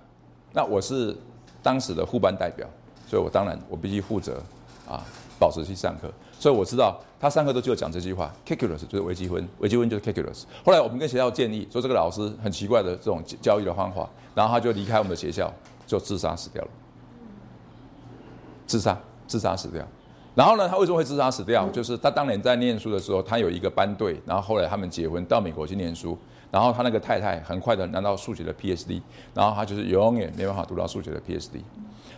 [0.51, 1.15] 那我是
[1.61, 2.67] 当时的副班代表，
[3.07, 4.41] 所以我当然我必须负责
[4.87, 5.03] 啊，
[5.39, 6.11] 保持去上课。
[6.39, 10.43] 所以我知道他上课都就讲这句话，calculus 就是微积分，微积分就是 calculus。
[10.65, 15.51] 后来我们跟学校建议说，这个老师很奇怪的这种教育的方法，然后他就离开我们的学校，
[15.87, 16.69] 就自杀死掉了。
[18.67, 19.85] 自杀，自杀死掉。
[20.35, 21.69] 然后呢，他为什么会自杀死掉？
[21.69, 26.17] 就是他当年在念书的时候，他有一个班队，然后后来他们结婚到美国去念书，
[26.49, 29.01] 然后他那个太太很快的拿到数学的 PhD，
[29.33, 31.61] 然后他就是永远没办法读到数学的 PhD。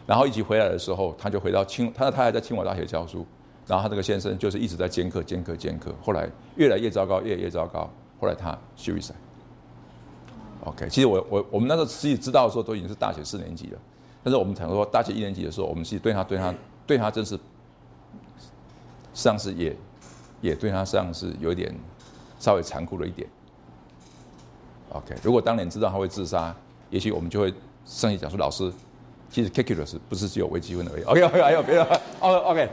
[0.08, 3.26] 然后一起回来的时候，他就回到清，他的太太在清华大学教书。
[3.68, 7.90] 然后他这个先生就是一直在兼课、兼课、兼课，后来越来越糟糕，越来越糟糕。
[8.22, 9.14] 后来他休一赛。
[10.64, 13.80] OK，其实我我我们那时候自己知道的时候都已经是大学四年级了，
[14.24, 16.54] 但是我们常说大学一年级的时候，我们其实对他对他
[16.86, 17.40] 对他真是，
[19.14, 19.76] 上是也
[20.42, 21.74] 也对他上是有点
[22.40, 23.28] 稍微残酷了一点。
[24.90, 26.56] OK，如果当年知道他会自杀，
[26.90, 27.54] 也许我们就会
[27.86, 28.72] 上去讲说老师，
[29.30, 31.04] 其实 calculus 不是只有微积分而已。
[31.10, 32.70] OK OK，还有别的哦 OK。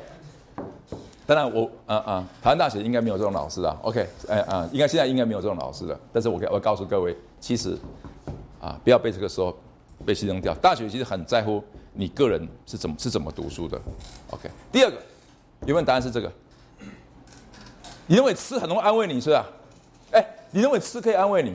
[1.24, 3.78] 当然，我啊啊，台湾大学应该没有这种老师啊。
[3.82, 5.98] OK，哎啊，应该现在应该没有这种老师了。
[6.12, 7.78] 但是我可我告诉各位，其实
[8.60, 9.56] 啊，不要被这个时候
[10.02, 10.54] 被牺牲掉。
[10.54, 11.62] 大学其实很在乎
[11.94, 13.80] 你个人是怎么是怎么读书的。
[14.30, 14.96] OK，第二个，
[15.66, 16.30] 有没有答案是这个？
[18.06, 19.46] 你认为吃很容易安慰你是吧？
[20.10, 21.54] 哎，你认为吃可以安慰你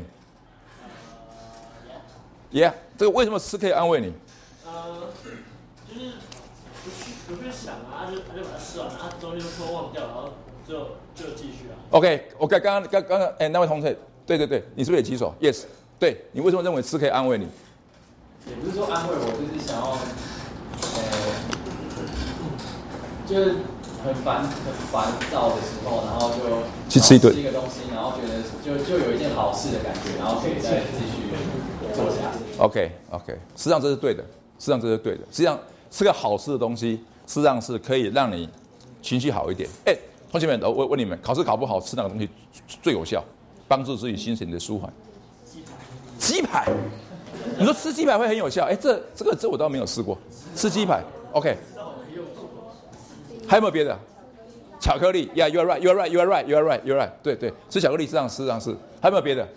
[2.51, 4.13] ？Yeah，这个为什么吃可以安慰你？
[4.65, 5.09] 呃，
[5.87, 6.11] 就是
[6.83, 10.33] 不去不去想啊，就他就把它吃完，然后中间就突然忘掉，然后
[10.65, 10.79] 就
[11.13, 11.75] 就继续啊。
[11.91, 15.65] OK，OK，刚刚刚刚刚，哎，那位同学，对对对，你是不是也举手？Yes，
[15.99, 17.47] 对你为什么认为吃可以安慰你？
[18.49, 19.97] 也不是说安慰我，就是想要，
[20.95, 21.07] 呃，
[23.27, 23.55] 就是
[24.03, 26.39] 很烦很烦躁的时候，然后就
[26.89, 31.29] 去吃一顿吃一个东西，然后觉得就就有一件好事的感觉，然后可以再继续
[31.93, 32.57] 做下去。
[32.57, 34.23] OK，OK，实际上这是对的，
[34.57, 35.59] 实际上这是对的，实际上
[35.91, 37.03] 吃个好吃的东西。
[37.29, 38.49] 实际上是可以让你
[39.01, 39.69] 情绪好一点。
[39.83, 39.93] 哎，
[40.31, 42.29] 同学们，我问你们，考试考不好，吃哪个东西
[42.81, 43.21] 最有效，
[43.67, 44.89] 帮助自己心情的舒缓？
[45.45, 45.67] 鸡排
[46.17, 46.71] 鸡排。
[47.57, 48.65] 你说吃鸡排会很有效？
[48.65, 50.17] 哎，这这个这我倒没有试过。
[50.55, 51.57] 吃鸡排，OK。
[53.47, 53.97] 还有没有别的？
[54.79, 57.11] 巧克力？Yeah，you are right，you are right，you are right，you are right，you are right。
[57.23, 58.75] 对对，吃巧克力实际上实际上是。
[59.01, 59.47] 还有没有别的？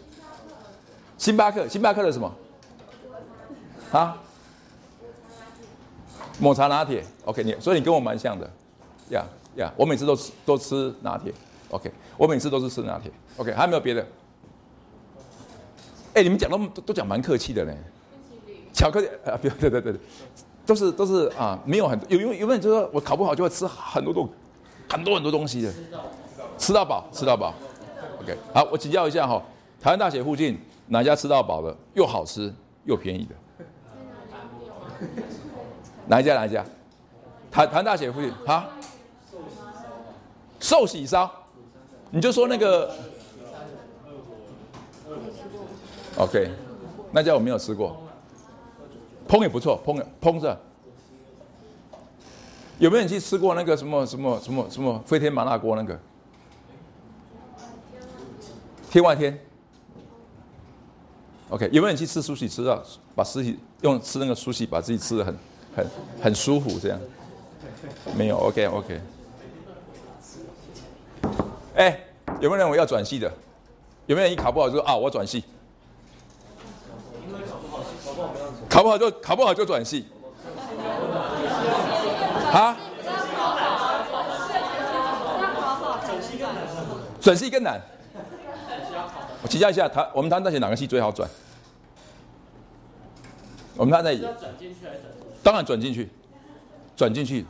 [1.18, 2.32] 星巴克，星巴克的什么？
[3.92, 4.16] 啊？
[6.38, 8.48] 抹茶拿铁，OK，你所以你跟我蛮像的，
[9.10, 9.22] 呀
[9.56, 11.30] 呀，我每次都吃都吃拿铁
[11.68, 14.06] ，OK，我每次都是吃拿铁，OK，还有没有别的？
[16.20, 17.74] 哎，你们讲都都讲蛮客气的嘞，
[18.74, 20.00] 巧克力啊，不对对对对，
[20.66, 24.28] 都是都是啊，没有很多，有有有人就说我考不好就会吃很多多
[24.86, 25.72] 很多很多东西的，
[26.58, 27.54] 吃到饱吃到饱
[28.20, 29.42] ，OK，好，我请教一下哈，
[29.80, 32.52] 台湾大学附近哪家吃到饱的又好吃
[32.84, 33.34] 又便宜的？
[36.06, 36.34] 哪一家？
[36.34, 36.62] 哪一家？
[37.50, 38.68] 台台湾大学附近啊？
[40.58, 41.30] 寿喜烧，
[42.10, 42.94] 你就说那个。
[46.16, 46.50] OK，
[47.12, 48.02] 那家我没有吃过，
[49.28, 50.58] 烹也不错，烹烹着。
[52.78, 55.98] 有没有人去吃过那个什么什么什么什么飞天麻辣锅那个？
[58.90, 59.38] 天外天。
[61.50, 62.82] OK，有没有人去吃苏西吃到
[63.14, 65.36] 把尸体用吃那个苏西把自己吃的很？
[65.72, 65.86] 很
[66.20, 66.98] 很舒服，这样
[68.16, 69.00] 没有？OK OK。
[71.76, 72.00] 哎，
[72.40, 73.32] 有没有人我要转系的？
[74.06, 75.44] 有没有人一考不好就说啊我转系？
[78.70, 80.06] 考不好就考不好就转系。
[82.50, 82.74] 啊？
[87.20, 87.78] 转系更难。
[89.42, 91.28] 我请教一下，他我们台湾大学哪个系最好转？
[93.76, 94.18] 我们台湾在。
[95.42, 96.08] 当然转进去，
[96.96, 97.44] 转进去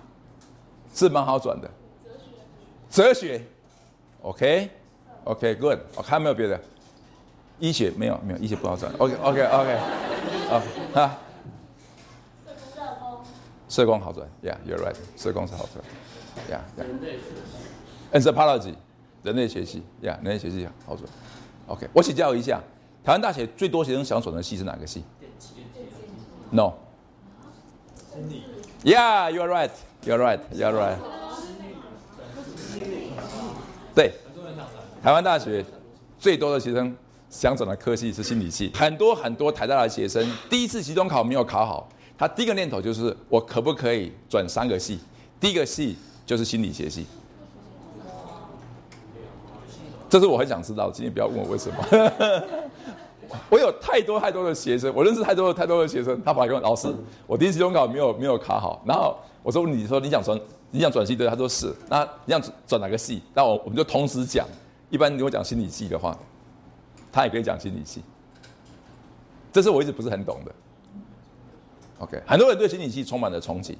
[0.94, 1.68] 是蛮好转的。
[2.88, 3.42] 哲学
[4.22, 5.78] ，OK，OK，Good。
[5.96, 6.60] 我看没有别的，
[7.58, 8.92] 医学没有没有，医学不好转。
[8.98, 9.76] OK，OK，OK，
[10.50, 10.62] 啊
[10.94, 11.18] 啊。
[12.74, 13.18] 社工，
[13.68, 15.84] 社工好转，Yeah，you're right，社工是好转
[16.50, 18.20] ，Yeah，Yeah。
[18.20, 18.74] Anthropology，
[19.22, 21.08] 人类学系，Yeah，人类学系好转。
[21.68, 22.60] OK，我请教一下，
[23.04, 25.04] 台湾大学最多学生想转的系是哪个系
[26.50, 26.72] ？No。
[28.82, 29.70] Yeah, you're right.
[30.04, 30.40] You're right.
[30.52, 30.96] You're right.
[33.94, 34.14] 对，
[35.02, 35.64] 台湾大学
[36.18, 36.96] 最多的学生
[37.30, 38.70] 想转的科系是心理系。
[38.74, 41.88] 很多很多台大的学生第一次期中考没有考好，
[42.18, 44.98] 他第一个念头就是我可不可以转三个系？
[45.38, 47.06] 第一个系就是心理学系。
[50.08, 51.76] 这是我很想知道，今天不要问我为什么。
[53.48, 56.92] 我有太多太多的学生，我认识太多太多的学生，他跑来跟我老师，
[57.28, 60.36] 我第一次中考没有没有考好，然后我说你说你想转
[60.72, 63.22] 你想转系对，他说是，那你想转哪个系？
[63.32, 64.44] 那我我们就同时讲，
[64.90, 66.18] 一般如果讲心理系的话，
[67.12, 68.02] 他也可以讲心理系，
[69.52, 70.52] 这是我一直不是很懂的。
[71.98, 73.74] OK，很多人对心理系充满了憧憬，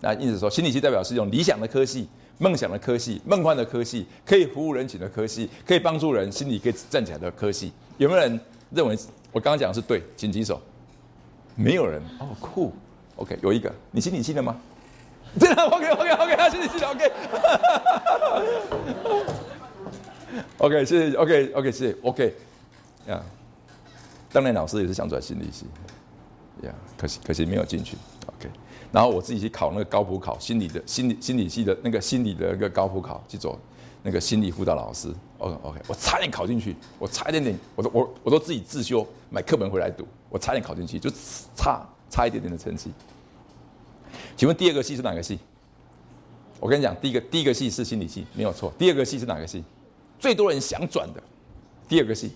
[0.00, 2.08] 那意思说心理系代表是一种理想的科系。
[2.38, 8.40] 梦想的科系，梦幻的科系，可以服务人群的科系，可以帮助人心理可以站起来的科系，有没有人
[8.70, 8.98] 认为
[9.30, 10.02] 我刚刚讲的是对？
[10.16, 10.60] 请举手。
[11.54, 12.72] 没有人哦，酷。
[13.14, 14.56] OK，有一个，你心理系的吗？
[15.38, 16.88] 真的？OK，OK，OK，他心理系的。
[16.88, 17.12] OK。
[20.58, 21.16] OK，谢谢。
[21.16, 21.96] OK，OK，谢谢。
[22.02, 22.34] OK，
[23.06, 23.22] 呀，
[24.32, 25.66] 当年老师也是想转心理系，
[26.66, 27.96] 呀，可惜可惜没有进去。
[28.26, 28.48] OK。
[28.92, 33.58] 然后我自己去考那个高普考，心理的心理心理系的那个心理的那个高普考，去做
[34.02, 35.12] 那个心理辅导老师。
[35.38, 41.10] OK OK，我差点考进去，我差一点点，我都我我都自己自修买课本回来读，我差点考进去，就
[41.56, 42.92] 差差一点点的成绩。
[44.36, 45.40] 请问第二个系是哪个系？
[46.60, 48.72] 我跟你讲，第一个第一个系是心理系，没有错。
[48.78, 49.64] 第二个系是哪个系？
[50.24, 51.22] 最多人想转的。
[51.86, 52.32] 第二个系，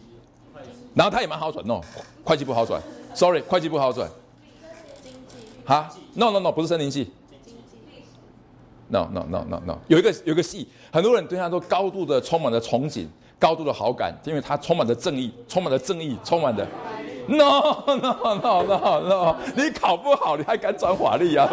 [0.94, 1.80] 然后他也蛮好转哦，
[2.22, 2.82] 会计不好转
[3.14, 4.06] ，Sorry，会计不好转。
[5.64, 7.10] 哈，no no no，不是森林系。
[8.88, 13.06] no no no no no，有一个有一个系，很多人对他都高度的充满了憧憬，
[13.38, 16.68] 高度的好感，因为他充满了正义，充满了正义，充满了。
[17.26, 21.48] no no no no no，你考不好，你还敢转法律啊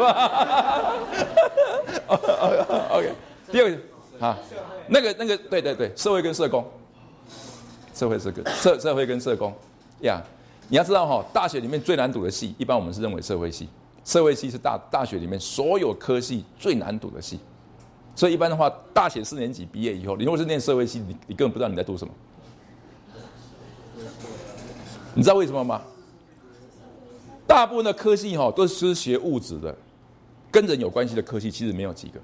[2.91, 3.13] ？OK，
[3.54, 3.78] 第二个
[4.19, 4.38] 啊，
[4.88, 6.65] 那个那个，对对对，社会跟社工，
[7.93, 9.54] 社会是个社社会跟社工
[10.01, 10.21] 呀，
[10.69, 13.67] 你要知道哈，大学里面最难读的系，一般我们是认为社会系。
[14.04, 17.39] 社会系是大大学里面所有科系最难读的系，
[18.15, 22.13] 所以一般的话，大学四年级毕业以后，你如果是念社会系，你你根本不知道你在读什么。
[25.15, 25.82] 你知道为什么吗？
[27.47, 29.75] 大部分的科系哈都是学物质的，
[30.51, 32.19] 跟人有关系的科系其实没有几个。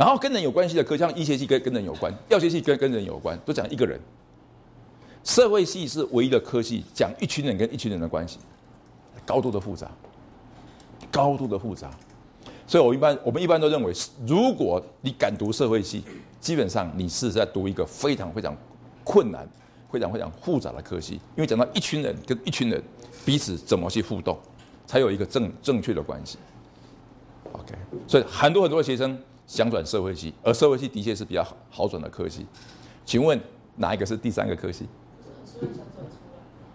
[0.00, 4.00] 然后跟人有关系的科，像医学系跟跟人有关，药学系跟跟人有关，都讲一个人。
[5.22, 8.38] 社会系是唯一的科系，讲一群人跟一群人的关系，
[9.26, 9.90] 高度的复杂。
[11.12, 11.90] 高度的复杂，
[12.66, 13.92] 所以我一般我们一般都认为，
[14.26, 16.02] 如果你敢读社会系，
[16.40, 18.56] 基本上你是在读一个非常非常
[19.04, 19.46] 困难、
[19.92, 22.82] 非常非常复杂的科系，因为讲到一群人跟一群人
[23.22, 24.38] 彼此怎么去互动，
[24.86, 26.38] 才有一个正正确的关系。
[27.52, 27.74] OK，
[28.06, 29.18] 所以很多很多的学生
[29.50, 32.46] 想转社会系，而社会系的确是比较好好转的科系。
[33.04, 33.38] 请问
[33.74, 34.86] 哪一个是第三个科系？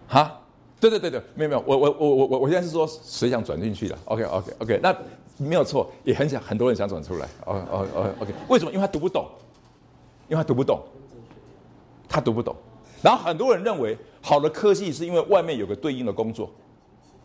[0.09, 0.41] 哈？
[0.77, 4.93] 对对对对，没有没有，我我我我我我现在是说谁想转进去的？OK OK OK，那
[5.37, 7.25] 没有错，也很想很多人想转出来。
[7.45, 8.71] 哦哦哦 OK，为什么？
[8.71, 9.25] 因为他读不懂，
[10.27, 10.81] 因为他读不懂，
[12.09, 12.53] 他读不懂。
[13.01, 16.51] 然后很多人认为好的科技是因为外面有个对应的工作。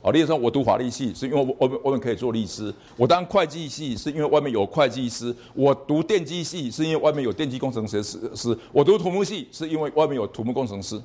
[0.02, 10.98] 哦，例如说我读法律系是因为我我我们可以做律师；我当会计系是因为外面有会计师；我读电机系是因为外面有电机工程师；师我读土木系是因为外面有土木工程师。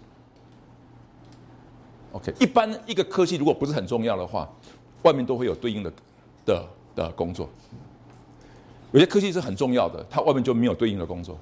[2.14, 4.50] OK，一般一个科技如果不是很重要的话，
[5.04, 5.92] 外面都会有对应的
[6.46, 7.50] 的的工作。
[8.94, 11.38] 有些科技是很重要的，它外面就没有对应的工作。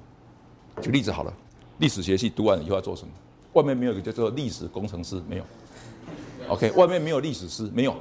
[0.82, 1.32] 举例子好了，
[1.78, 3.12] 历史学系读完以后要做什么？
[3.52, 5.44] 外面没有一个叫做历史工程师，没有。
[6.48, 7.94] OK，外面没有历史师，没有。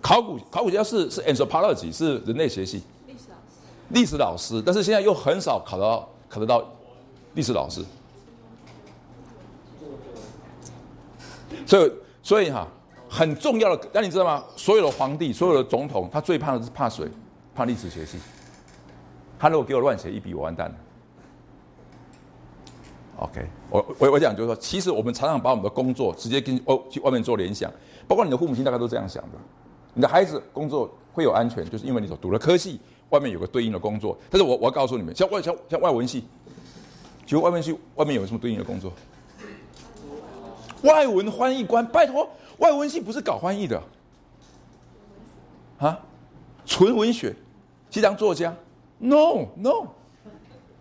[0.00, 2.82] 考古考古家是是 anthropology，是人类学系。
[3.06, 3.90] 历史老师。
[3.90, 6.64] 历史老师，但是现在又很少考到考得到
[7.34, 7.82] 历史老师。
[11.66, 11.92] 所以，
[12.22, 12.68] 所以哈，
[13.08, 14.44] 很重要的，那你知道吗？
[14.56, 17.08] 所有的皇帝，所有的总统，他最怕的是怕谁？
[17.54, 18.18] 怕历史学系。
[19.38, 20.74] 他如果给我乱写一笔，我完蛋了。
[23.16, 27.72] OK，我我我讲就是说，其实我们常常把我们的工作直接跟哦去外面做联想，
[28.08, 29.38] 包括你的父母亲大概都这样想的。
[29.94, 34.18] 你的孩子工作会有安全，就是因为你所读了科系，外面有个对应的工作。
[34.28, 36.24] 但是我我要告诉你们，像外像像外文系，
[37.24, 38.92] 其实外面系外面有什么对应的工作？
[40.82, 43.80] 外文翻译官，拜托，外文系不是搞翻译的，
[45.78, 45.98] 啊，
[46.66, 47.34] 纯文学，
[47.88, 48.54] 去当作家
[48.98, 49.86] ？No No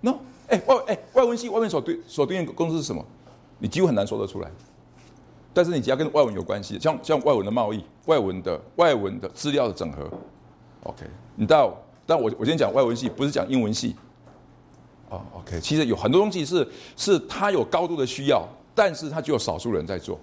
[0.01, 0.15] No，
[0.49, 3.03] 哎外哎外文系外面所对所对应的公司是什么？
[3.59, 4.51] 你几乎很难说得出来。
[5.53, 10.09] 但是你只要跟外文有关系，像像外文的贸易、外文的外文的资料的整合
[10.83, 11.75] ，OK，你到
[12.05, 13.95] 但我我今天讲外文系，不是讲英文系，
[15.09, 16.67] 啊 OK，其实有很多东西是
[16.97, 18.47] 是它有高度的需要。
[18.75, 20.19] 但是它只有少数人在做。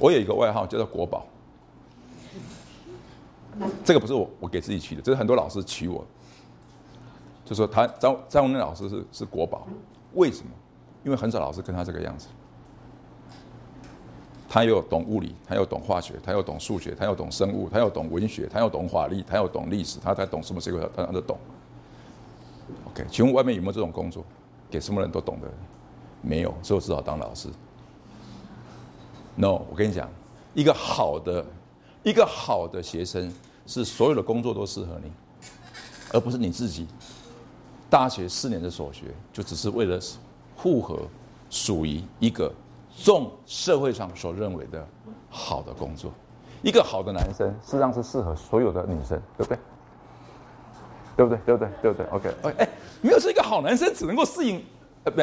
[0.00, 1.24] 我有一个外号叫做国宝，
[3.84, 6.04] 这个不是我我给自己取的，这是很多老师取我，
[7.44, 9.66] 就说他张张文亮老师是是国宝，
[10.14, 10.50] 为什么？
[11.04, 12.26] 因为很少老师跟他这个样子，
[14.48, 21.38] 他又懂物理，他又懂化学，他又懂数学，他又懂生物，他又懂文学，他又懂法律，他又懂历史，他才懂什么社会，他他都懂。
[22.86, 24.24] OK，请问外面有没有这种工作？
[24.70, 25.48] 给什么人都懂的？
[26.20, 27.48] 没有，所以我只好当老师。
[29.34, 30.10] No，我跟你讲，
[30.52, 31.46] 一个好的，
[32.02, 33.32] 一个好的学生
[33.68, 35.12] 是所有的工作都适合你，
[36.10, 36.86] 而不是你自己。
[37.90, 40.00] 大学四年的所学，就只是为了
[40.56, 40.98] 符合
[41.50, 42.50] 属于一个
[42.96, 44.86] 众社会上所认为的
[45.28, 46.10] 好的工作。
[46.62, 49.58] 一个好的男生，事实上是适合所有的女生，对不对？
[51.16, 51.38] 对不对？
[51.44, 51.68] 对不对？
[51.82, 52.68] 对不对？OK，哎哎，
[53.02, 54.64] 没有说一个好男生只能够适应，
[55.04, 55.22] 呃，不。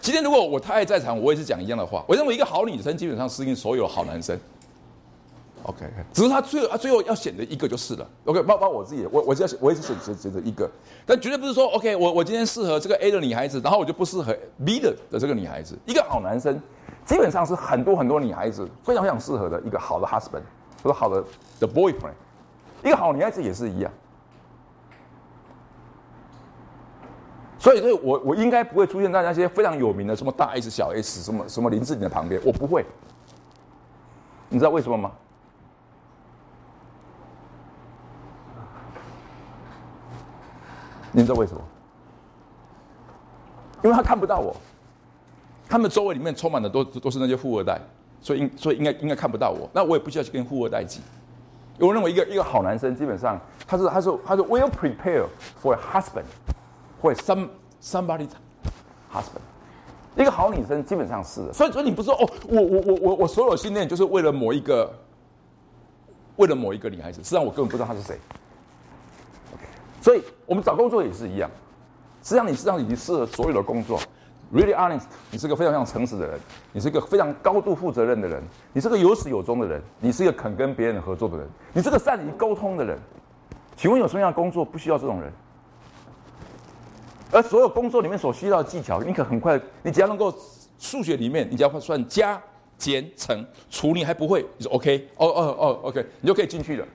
[0.00, 2.04] 今天如果我太太在场，我也是讲一样的话。
[2.08, 4.38] 我认为一个好女生基本上适应所有好男生。
[5.68, 8.10] OK，只是他最后他最后要选的一个就是了。
[8.24, 10.66] OK，包包括我自己，我我只要我也是选择选择一个，
[11.04, 15.78] 但绝对不是说 OK，我我今天适合这个 A 的女孩子，然后我就不适合 B 的的这个女孩子。
[15.84, 16.58] 一个好男生
[17.04, 20.40] 基本上是很多很多女孩子非常非常适合的一个好的 husband，
[20.82, 21.22] 或者好的
[21.60, 22.14] 的 boyfriend。
[22.82, 23.92] 一个好女孩子也是一样。
[27.58, 32.86] 所以，所以我我应该不会出现在那些非常有名的什么大 S、小 S、什么什么林志玲的旁边，我不会。
[34.48, 35.12] 你知道为什么吗？
[41.12, 41.60] 你知道为什么？
[43.82, 44.56] 因为他看不到我，
[45.68, 47.80] 他们周围里面充满的都都是那些富二代，
[48.20, 49.68] 所以应所以应该应该看不到我。
[49.72, 51.00] 那我也不需要去跟富二代挤。
[51.78, 55.26] 我认为一个一个好男生，基本上他是他是他是 well prepare
[55.62, 56.24] for a husband。
[57.00, 57.48] 会 some
[57.80, 58.26] somebody
[59.12, 59.40] husband，
[60.16, 64.92] 一个好女生基本上是的，所以所以你不是说哦，我我我我我所有训练就是为了某一个，
[66.34, 68.18] 为了某一个女孩子，实际上我根本不知道她是谁。
[70.00, 71.50] 所以我们找工作也是一样，
[72.22, 73.98] 实际上你实际上已经适合所有的工作
[74.52, 76.38] ，really honest，你是个非常非常诚实的人，
[76.72, 78.42] 你是一个非常高度负责任的人，
[78.72, 82.98] 你是个有始有终的人，你是一个肯跟别人合作的人，你是个善于沟通的人。
[83.76, 85.32] 请问有什么样的工作不需要这种人？
[87.30, 90.34] 而所有工作里面所需要的技巧，你可很快，你只要能够
[90.78, 92.40] 数学里面，你只要算加、
[92.76, 96.86] 减、乘、除，你还不会，你说 OK，哦哦哦，OK，你就可以进去了。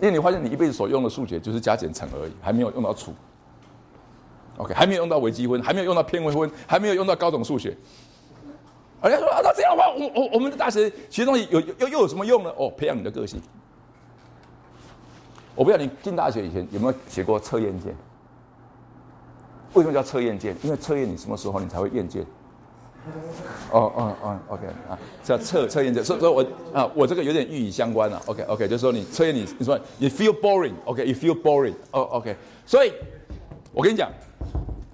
[0.00, 3.14] 因为你发现你一辈子所用的数学就是加减乘而已，还没有用到除。
[4.56, 7.76] OK，还没有用到微积分，还没有用到偏微分，还没有用到高等数学。
[9.02, 12.52] 人家说啊，那这样的话，我我我们的大学学东西有又又有什么用呢？
[12.56, 13.40] 哦，培养你的个性。
[15.54, 17.94] 我不知道你进大学以前有没有写过测验卷。
[19.74, 20.56] 为什么叫测验件？
[20.62, 22.24] 因为测验你什么时候你才会厌倦。
[23.70, 26.02] 哦哦哦，OK 啊，叫测测验者。
[26.02, 26.44] 所以所以我
[26.78, 28.20] 啊，我这个有点寓意相关了。
[28.26, 32.34] OK OK，就是说你测验你，你说你 feel boring，OK，you feel boring，哦 OK。
[32.64, 32.92] 所以，
[33.72, 34.10] 我跟你讲，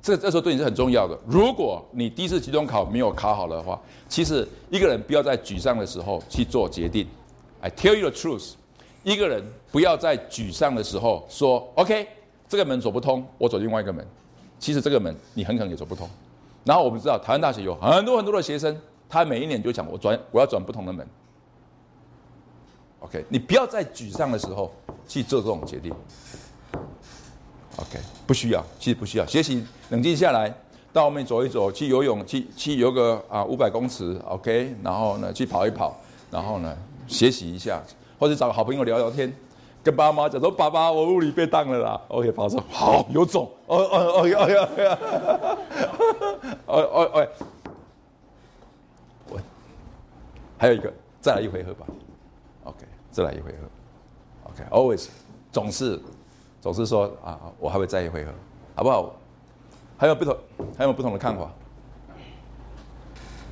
[0.02, 1.18] 这这时候对你是很重要的。
[1.26, 7.06] 如果你第一次期中考没有考好的话，其实一个人不要在沮丧的时候去做决定。
[7.60, 8.54] I tell you the truth，
[9.04, 12.08] 一个人不要在沮丧的时候说 OK，
[12.48, 14.04] 这个门走不通，我走另外一个门。
[14.58, 16.08] 其实这个门你很可能也走不通。
[16.64, 18.76] 然后我们知道台湾大学有很多很多的学生，
[19.08, 21.06] 他每一年就讲我转我要转不同的门。
[23.00, 24.70] OK，你不要在沮丧的时候
[25.08, 25.90] 去做这种决定。
[27.76, 29.24] OK，不需要，其实不需要。
[29.24, 30.54] 学习冷静下来，
[30.92, 35.98] 到外面走一走，去游泳，去去游个啊五百公尺，OK，然后呢去跑一跑，
[36.30, 36.76] 然后呢
[37.08, 37.82] 学习一下，
[38.18, 39.32] 或者找个好朋友聊聊天。
[39.82, 42.00] 跟爸妈讲说：“爸爸，我物理被当了啦。
[42.08, 44.98] ”OK，爸爸说：“好，有种。”哦哦哦哦哦
[46.66, 47.28] 哦哦哦哦，
[49.30, 49.40] 我
[50.58, 51.86] 还有一个，再来一回合吧。
[52.64, 53.58] OK，再来一回合。
[54.50, 55.08] OK，always，
[55.50, 55.98] 总是
[56.60, 58.32] 总是说啊，我还会再一回合，
[58.74, 59.14] 好不好？
[59.96, 60.36] 还有不同，
[60.76, 61.50] 还有不同的看法。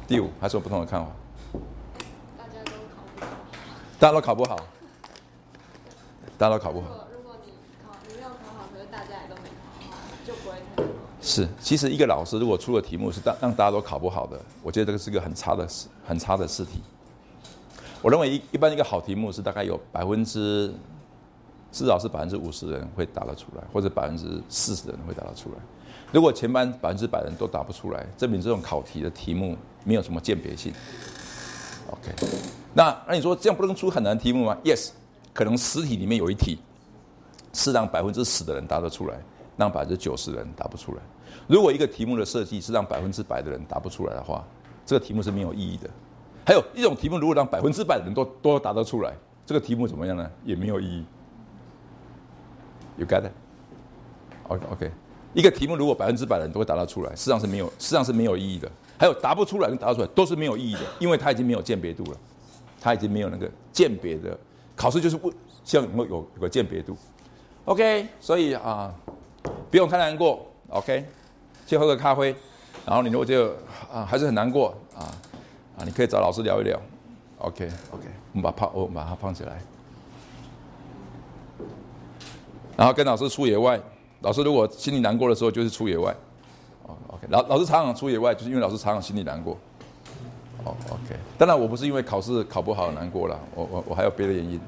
[0.07, 1.11] 第五，还是有不同的看法。
[2.39, 3.29] 大家都考不好。
[3.99, 4.57] 大家都考不好。
[6.39, 6.87] 大家都考不好。
[7.13, 7.51] 如果你
[7.85, 10.83] 考，你没有考好，可是大家也都没考好，就不会太
[11.21, 16.81] 是，其实一个老师如果出的题目是让让大家都考不好的，我觉得这个是个很差的试，很差的试题。
[18.01, 20.73] 我认为一一般一个好题目是大概有百分之
[21.73, 25.57] 至少是百分之五十人会答得出来，或者百分之四十人会答得出来。
[26.13, 30.73] 如果全班百分之百人都答不出来，证明这种考题的题目没有什么鉴别性。
[31.91, 32.15] OK，
[32.75, 34.91] 那那你说这样不能出很难题目吗？Yes。
[35.39, 36.59] 可能实体里面有一题，
[37.53, 39.17] 是让百分之十的人答得出来，
[39.57, 41.01] 让百分之九十的人答不出来。
[41.47, 44.45] 如果一个题目的设计是让百分之百的人答不出来的话，
[44.85, 45.89] 这个题目是没有意义的。
[46.45, 49.15] 还有一种题目，如果让百分之百的人都都答得出来，
[49.47, 50.29] 这个题目怎么样呢？
[50.45, 51.05] 也没有意义。
[52.97, 54.91] You got it？OK OK。
[55.35, 58.69] 一个题目如果百分之百的人都会答得出来，事实上是没有，事实上是没有意义的。
[58.99, 62.19] 还有答不出来跟答出来都是没有意义的，因为它已经没有鉴别度了，
[62.81, 64.37] 它已经没有那个鉴别的
[64.79, 65.33] 考试就是不
[65.65, 66.97] 希望能够有有个鉴别度。
[67.65, 68.95] OK，所以啊，
[69.71, 70.47] 不用太难过。
[70.69, 71.05] OK，
[71.67, 72.35] 去喝个咖啡，
[72.87, 73.49] 然后你如果就
[73.93, 75.11] 啊还是很难过啊
[75.77, 76.81] 啊，你可以找老师聊一聊。
[77.39, 79.61] OK OK，我们把放我们把它放起来，
[82.77, 83.81] 然后跟老师出野外。
[84.21, 86.15] 老师如果心里难过的时候，就是出野外。
[86.87, 89.57] 哦，OK，老老师常常出野外，就是因为老师常常心里难过。
[90.69, 94.61] 哦，OK，当然我不是因为考试考不好难过了，我我我还有别的原因。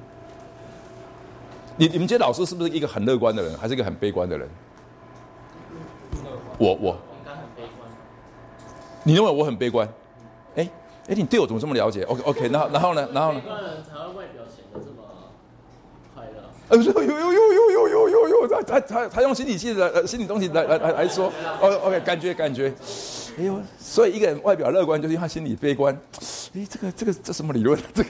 [1.76, 4.48] 你你们觉得老师是不是一个很乐观的人，还是一个很悲观的人？
[6.58, 6.96] 我我。
[9.02, 9.88] 你认为我很悲观？
[10.56, 10.68] 哎
[11.08, 13.08] 哎，你对我怎么这么了解？OK OK，然后然后呢？
[13.12, 13.40] 然后呢？
[16.70, 21.26] 呃，有有有有有有有有，他他他他用心理系的呃心理东西来来来来说，
[21.60, 22.72] 哦 OK，感觉感觉，
[23.36, 25.92] 哎呦，所以一个人外表乐观，就是因为他心理悲观。
[26.54, 27.76] 哎，这个这个这什么理论？
[27.92, 28.08] 这个，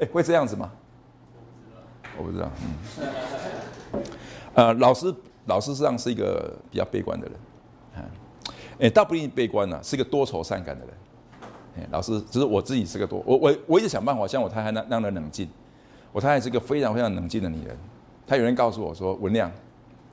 [0.00, 0.72] 哎，会这样子吗？
[2.18, 2.50] 我不知道，
[3.92, 4.02] 嗯，
[4.54, 5.14] 呃，老师
[5.46, 7.36] 老师实际上是一个比较悲观的人，
[7.94, 8.02] 啊，
[8.80, 10.94] 哎，倒不一定悲观呢，是一个多愁善感的人。
[11.78, 15.48] 哎，老师只是我自己是个多，我我我一直想办法像我太太那那样的冷静。
[16.12, 17.76] 我太太是一个非常非常冷静的女人，
[18.26, 19.50] 她有人告诉我说：“文亮，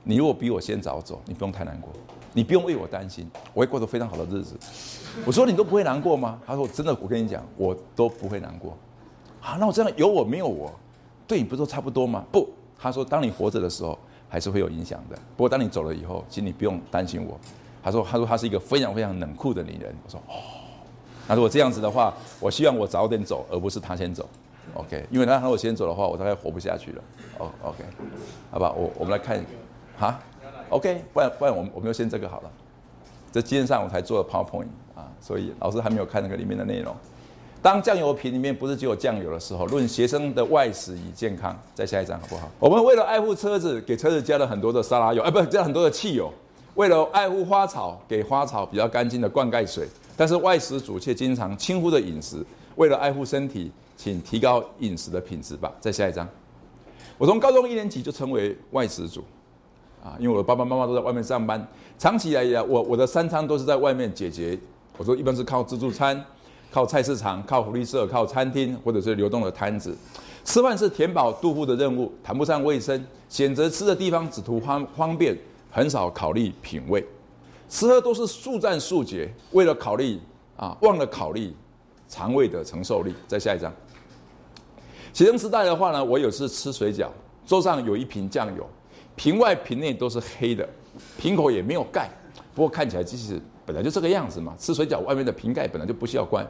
[0.04, 1.92] 你如果比我先早走，你不用太难过，
[2.32, 4.56] 你不用为我担心，我会过得非常好的日子。”
[5.26, 8.76] 我说：“你都不会难过吗？”她说：“真的，我跟你讲，我都不会难过。”
[9.40, 10.72] 好，那我这样有我没有我，
[11.26, 12.24] 对你不都差不多吗？
[12.30, 15.16] 不，她说：“当你活着的时候，还是会有影响的。
[15.36, 17.38] 不过当你走了以后，请你不用担心我。”
[17.82, 20.34] 她说：“她说她是一个非常非常冷酷的女人。”我说：“哦，
[21.26, 24.28] 那如果这样子的话，我希望我早点走，而不是她先走。”
[24.74, 27.02] OK，因为他如果先走的话，我大概活不下去了。
[27.38, 27.84] 哦，OK，
[28.50, 29.44] 好吧，我我们来看，
[29.98, 30.18] 哈
[30.68, 32.50] ，OK，不然不然我们我们就先这个好了。
[33.32, 36.94] 这今天上午才做的 PowerPoint 啊，所以老师还没有看那个里面的内容。
[37.60, 42.48] 当酱油瓶里面不是只有酱油的时候，论学生的外食与健康，再下一张好不好？
[42.58, 46.32] 我们为了爱护车子，给车子加了很多的沙拉油，哎，不，加很多的汽油。
[46.76, 49.88] 为了爱护花草，给花草比较干净的灌溉水。
[50.16, 52.44] 但是外食主却经常轻忽的饮食，
[52.76, 53.72] 为了爱护身体。
[53.98, 55.70] 请提高饮食的品质吧。
[55.80, 56.26] 再下一张，
[57.18, 59.24] 我从高中一年级就成为外食族，
[60.02, 61.66] 啊，因为我爸爸妈妈都在外面上班，
[61.98, 64.56] 长期以来，我我的三餐都是在外面解决。
[64.96, 66.24] 我说一般是靠自助餐，
[66.70, 69.96] 靠菜市场，靠福利社，靠餐厅或者是流动的摊子。
[70.44, 75.36] 吃饭是填饱肚腹的任务，谈不上卫生，选择吃的地方只图方方便，
[75.70, 77.04] 很少考虑品味。
[77.68, 80.18] 吃喝都是速战速决，为了考虑
[80.56, 81.52] 啊，忘了考虑
[82.08, 83.12] 肠胃的承受力。
[83.26, 83.70] 再下一张。
[85.12, 87.08] 学生时代的话呢，我有次吃水饺，
[87.46, 88.66] 桌上有一瓶酱油，
[89.16, 90.68] 瓶外瓶内都是黑的，
[91.18, 92.08] 瓶口也没有盖，
[92.54, 94.54] 不过看起来其实本来就这个样子嘛。
[94.58, 96.46] 吃水饺外面的瓶盖本来就不需要关。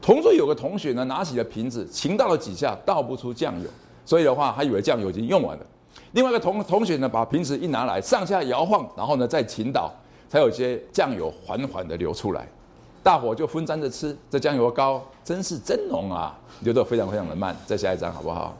[0.00, 3.68] 同桌有个同学呢，拿起了瓶子，倾倒了几下，倒不出酱油，
[4.04, 5.66] 所以的话，他以为酱油已经用完了。
[6.12, 9.92] 另外一个同同学呢，把瓶子一拿来，上下摇晃，然后呢再倾倒，
[10.28, 12.48] 才有些酱油缓缓的流出来。
[13.02, 16.38] 大伙就分沾着吃，这酱油膏真是真浓啊！
[16.60, 17.56] 流得非常非常的慢。
[17.66, 18.56] 再下一张好不好？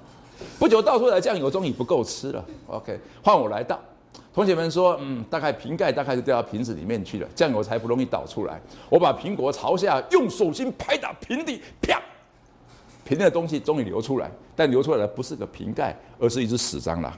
[0.58, 2.44] 不久倒出来酱油终于不够吃了。
[2.68, 3.78] OK，换我来倒。
[4.32, 8.60] 同学们说，嗯，大概瓶盖大概就掉到瓶子里面去了，酱油才不容易倒出来。
[8.88, 12.00] 我把苹果朝下，用手心拍打瓶底，啪，
[13.04, 17.12] 瓶内的东西终于流出来，但流出来的不是个瓶盖，而是一只死蟑螂。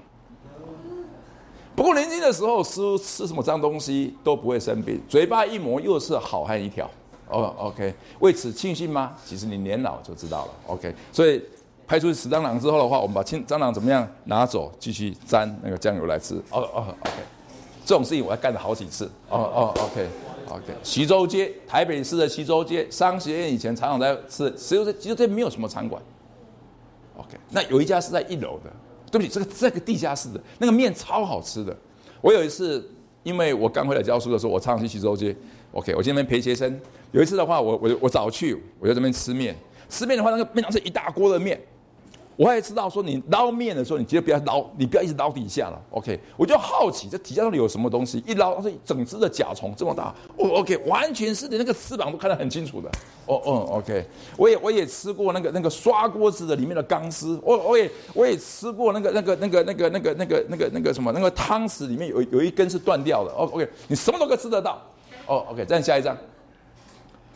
[1.77, 6.89] 不过年轻的时候吃吃什么脏东西都不会生病，嘴巴一磨又是好汉一条。
[7.31, 9.17] 哦，OK，为此庆幸吗？
[9.25, 10.53] 其实你年老就知道了。
[10.67, 11.43] OK，所以
[11.87, 16.35] 拍出死蟑螂之后的话，我们把青蟑螂怎么样拿走，继续沾那个酱油来吃。
[16.51, 17.17] 哦哦，OK，
[17.85, 19.07] 这种事情我还干了好几次。
[19.29, 26.01] 哦哦，OK，OK，徐州街，台北市的徐州街，商学院以前常常在吃，其实其实这没有什么餐馆。
[27.17, 28.71] OK，那有一家是在一楼的，
[29.11, 31.77] 对不起，这个这个地下室的那个面超好吃的。
[32.21, 32.89] 我有一次，
[33.23, 35.35] 因为我刚回来教书的时候，我常常去徐州街。
[35.73, 36.81] OK，我今天陪学生。
[37.13, 39.57] 有一次的话，我我我早去，我在这边吃面。
[39.89, 41.61] 吃面的话，那个面条是一大锅的面。
[42.37, 45.79] 我还知道说，你捞面的时候，你绝对不要捞，你不要一直捞底下了。
[45.91, 50.15] OK，我就好奇这底下到底有什么东西，一捞是整只的甲虫这么大。
[50.39, 52.89] 哦，OK，完全是你那个翅膀都看得很清楚的。
[53.27, 54.07] 哦哦，OK，
[54.39, 57.39] 我也我也吃过那个那个刷锅子的里面的钢丝。
[57.43, 63.31] 我我也我也吃过那个那个那个那个那个那个那个那个什么那个汤匙里面有有一根是断掉的。
[63.33, 64.81] 哦，OK，你什么都可以吃得到。
[65.27, 66.17] 哦，OK，再下一张。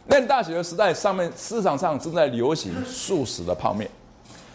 [0.06, 3.90] 念大学的时代，上面市场上正在流行素食的泡面，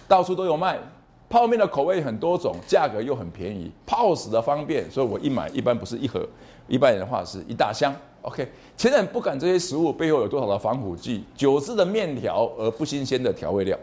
[0.08, 0.80] 到处都有卖。
[1.28, 6.28] 泡面的口味很多种，价格又很便宜，泡死的方便，所以我一买一般不是一盒，
[6.68, 7.94] 一般人的话是一大箱。
[8.24, 13.78] OK，前人不管这些食物背后有多少的防腐剂、久置的面条而不新鲜的调味料。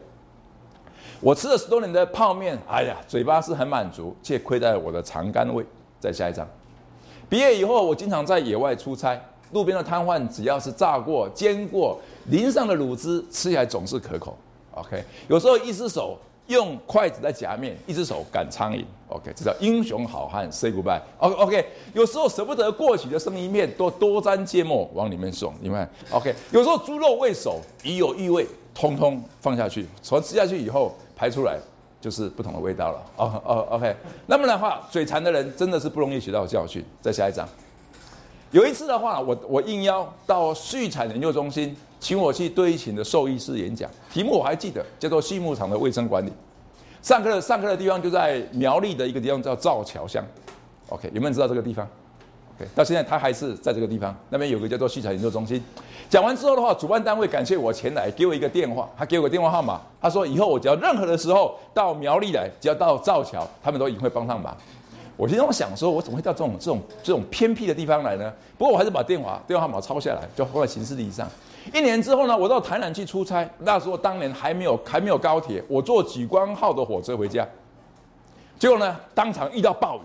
[1.20, 5.64] 我吃了十多年的泡面，哎呀，嘴巴是很满足，却亏待了我的肠肝胃。
[6.00, 6.46] 再下一张。
[7.28, 9.16] 毕业以后，我经常在野外出差。
[9.52, 11.98] 路边的摊贩，只要是炸过、煎过、
[12.30, 14.36] 淋上的卤汁，吃起来总是可口。
[14.72, 16.18] OK，有时候一只手
[16.48, 18.84] 用筷子在夹面，一只手赶苍蝇。
[19.08, 21.00] OK，这叫英雄好汉 say goodbye。
[21.18, 25.54] OK，OK，有时候舍不得过期的生鱼面，多多沾芥末往里面送。
[25.60, 31.56] 你看，OK，有时候猪肉未熟已有异味，通通放下去，从吃下去以后排出来
[32.00, 33.02] 就是不同的味道了。
[33.16, 33.94] 哦哦，OK，
[34.26, 36.84] 那么的话，嘴馋的人真的是不容易学到教训。
[37.00, 37.48] 再下一张。
[38.56, 46.32] 有一次的话，我我应邀到畜产研究中心，请我去对请的兽医师演讲，题目我还记得，叫做畜牧场的卫生管理。
[47.02, 50.24] 上课上课的地方就在苗栗的一个地方叫造桥乡
[50.88, 51.86] ，OK，有没有人知道这个地方
[52.56, 55.62] ？OK，到现在他还是在这个地方，那边有个叫做畜产研究中心。
[56.08, 64.56] 讲完之后的话，主办单位感谢我前来，给我一个电话，他给我个电话号码，他说以后我只要任何的时候到苗栗来，只要到造桥，他们都一定会帮上忙。
[65.16, 68.32] 我心中想说，我怎么会到这种这种这种偏僻的地方来呢？
[68.58, 71.26] 不过我还是把电话电话号码抄下来，就放在行事历上。
[71.72, 77.46] 一年之后呢，我到台南去出差，那时候当年还没有还没有高铁，我坐莒光号的火车回家。
[78.58, 80.00] 结果呢，当场遇到暴雨，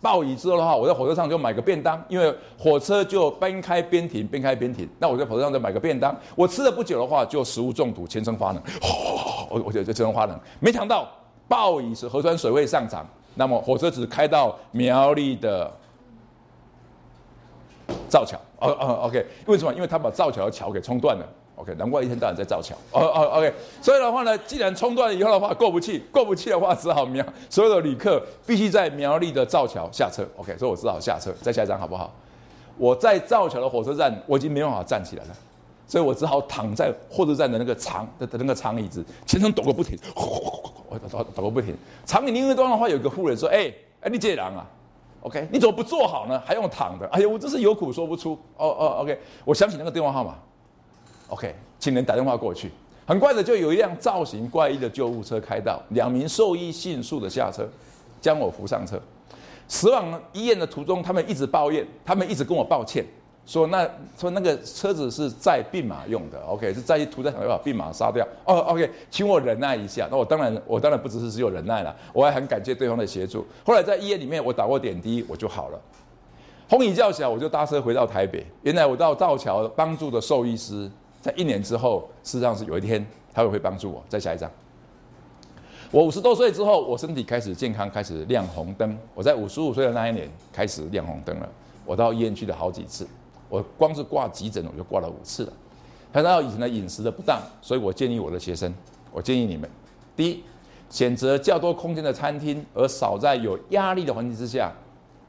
[0.00, 4.88] 暴雨之后的话，我在火车上就买个便当，因为火车就边开边停，边开边停。
[4.98, 8.62] 那我在火车上就买个便当，我吃了不久的话，就食物中毒，全身发冷。
[9.48, 11.08] 我我就全身发冷，没想到
[11.46, 13.06] 暴雨是核酸水位上涨。
[13.36, 15.70] 那么火车只开到苗栗的
[18.08, 19.72] 造桥，哦哦，OK，为什么？
[19.74, 21.24] 因为他把造桥的桥给冲断了
[21.56, 32.12] ，OK，难怪一天到晚在造桥，哦哦，OK，所以的话呢，既然冲断了以后的话过不去，过不去的话，只好苗所有的旅客必须在苗栗的造桥下车，OK，所以我只好下车，再下一张好不好？
[32.78, 35.30] 我在造桥的火车站，我已经没办法站起来了，
[35.88, 39.98] 所以我只好躺在火车站的那个长的那个长椅子，全身抖个不停。
[40.88, 44.66] 我抖抖个不停，长椅另一端的话，有个妇人说：“哎哎，你这人啊
[45.20, 46.40] ，OK，你怎么不坐好呢？
[46.44, 47.06] 还用躺的？
[47.08, 48.32] 哎呀，我真是有苦说不出。
[48.56, 50.34] 哦哦，OK，我想起那个电话号码
[51.28, 52.70] ，OK，请人打电话过去。
[53.06, 57.68] 很快的，就有一辆造型怪异的救护车开到，两名兽医迅速的下车，
[58.20, 59.00] 将我扶上车。
[59.68, 63.04] 驶往医院的途中，他们一直抱怨，他们一直跟我抱歉。”
[63.46, 63.88] 说那
[64.18, 68.26] 说那个车子是载病马用的，OK，是载屠宰场要把病马杀掉。
[68.44, 70.08] 哦，OK，请我忍耐一下。
[70.10, 73.46] 那我当然我当然不只是只有忍耐了，我还很感谢对方的协助。
[73.64, 75.80] 后来在医院里面我打过点滴，我就好了。
[76.68, 78.44] 风雨较小，我就搭车回到台北。
[78.62, 80.90] 原来我到造桥帮助的兽医师，
[81.22, 84.02] 在一年之后，事实上是有一天他会会帮助我。
[84.08, 84.50] 再下一张。
[85.92, 88.98] 我五十多岁之后，我身体开始健康，开始亮红灯。
[89.14, 91.48] 我在五十五岁的那一年开始亮红灯了。
[91.84, 93.06] 我到医院去了好几次。
[93.48, 95.52] 我光是挂急诊，我就挂了五次了。
[96.12, 98.72] 谈到以前的饮食的不当，所以我建议我的学生，
[99.12, 99.68] 我建议你们：
[100.16, 100.42] 第一，
[100.88, 104.72] 选择较多空间的餐厅，而少在有压力的环境之下，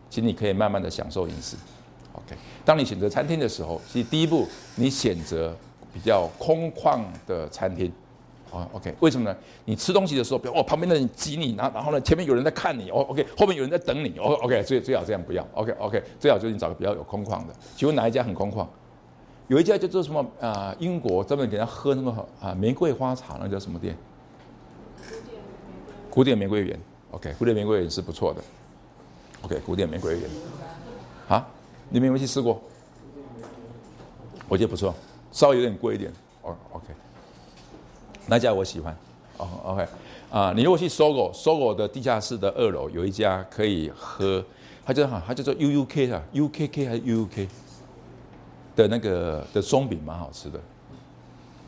[0.10, 1.58] 请你可以慢慢的享受饮食。
[2.14, 5.54] OK，当你选择餐厅的时候，其实第一步，你选择
[5.94, 7.92] 比较空旷的餐厅。
[8.52, 9.38] 啊，OK，为什么呢？
[9.66, 17.54] 你吃东西的时候，不要哦，旁边的人挤你，然后然后呢，前面有人在看你，哦，OK，后面有人在等你，哦，OK，最最好这样不要，OK，OK，最好就是你找个比较有空旷的。
[17.76, 18.66] 请问哪一家很空旷？
[19.48, 20.76] 有一家叫做什么啊？
[20.80, 23.96] 英国专门给他喝那个啊玫瑰花茶，那叫什么店？
[26.10, 26.80] 古典玫瑰园
[27.12, 28.42] ，OK，古典玫瑰园是不错的
[29.44, 30.30] ，OK，古典玫瑰园，
[31.28, 31.48] 啊，
[31.90, 32.62] 你们有没有去试过？
[34.50, 34.96] 我觉得不错，
[35.32, 36.86] 稍微有点贵一点，哦，OK。
[38.28, 38.96] 那家我喜欢，
[39.38, 39.88] 哦，OK，
[40.30, 44.44] 啊，你如果去搜狗，搜狗的地下室的二楼有一家可以喝，
[44.86, 47.48] 它叫哈，它叫做 UUK 啊，UKK 还是 UUK
[48.76, 50.60] 的那个的松饼蛮好吃的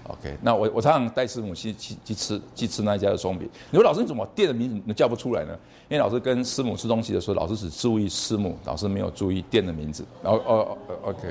[0.09, 3.49] ，OK，那我我常常带师母去去去吃去吃那一家的松饼。
[3.71, 5.57] 你说老师你怎么店的名字你叫不出来呢？
[5.87, 10.05] 因为老师跟师母吃东西的时候，老师只注意师母，老师没有注意店的名字。
[10.21, 11.27] 然后哦哦 OK，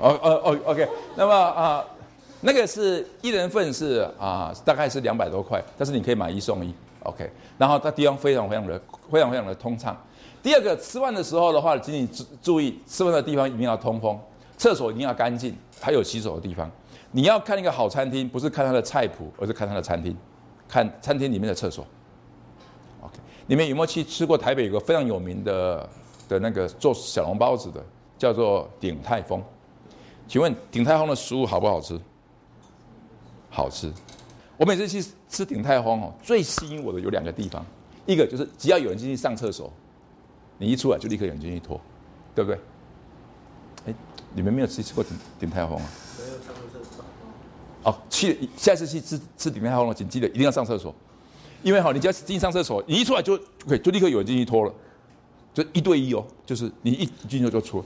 [0.00, 1.84] 哦哦哦 OK，那么啊。
[2.44, 6.74] 那个是一人份是啊，大概是两百多块，但是你可以买一送一
[7.04, 7.30] ，OK。
[7.56, 9.96] 然后它地方非常非常的非常非常的通畅。
[10.42, 14.18] 第二个，吃饭的时候的话，请你注注意，吃饭的地方一定要通风，
[14.56, 16.68] 厕所一定要干净，还有洗手的地方。
[17.12, 20.16] 你要看一个好餐厅，不是看它的菜谱，而是看它的餐厅，
[20.66, 21.86] 看餐厅里面的厕所。
[23.02, 25.88] OK，你们有没有去吃过台北有个非常有名的
[26.28, 27.80] 的那个做小笼包子的，
[28.18, 29.40] 叫做鼎泰丰？
[30.26, 31.96] 请问鼎泰丰的食物好不好吃？
[33.52, 33.92] 好吃。
[34.56, 37.64] 我每次去吃鼎泰丰哦，最吸引我的有两个地方，
[38.06, 39.70] 一个就是只要有人进去上厕所。
[40.58, 41.80] 你一出来就立刻有人进去拖，
[42.34, 42.60] 对不对？
[43.86, 43.94] 哎，
[44.32, 45.90] 你们没有吃吃过鼎鼎泰丰啊？
[46.18, 47.04] 没有上过厕所。
[47.82, 50.94] 哦，去下次去吃吃鼎泰丰了，请记得一定要上厕所，
[51.64, 53.36] 因为哈，你只要进上厕所，你一出来就
[53.66, 54.72] 可以就立刻有人进去拖了，
[55.52, 57.84] 就一对一哦，就是你一进去就出。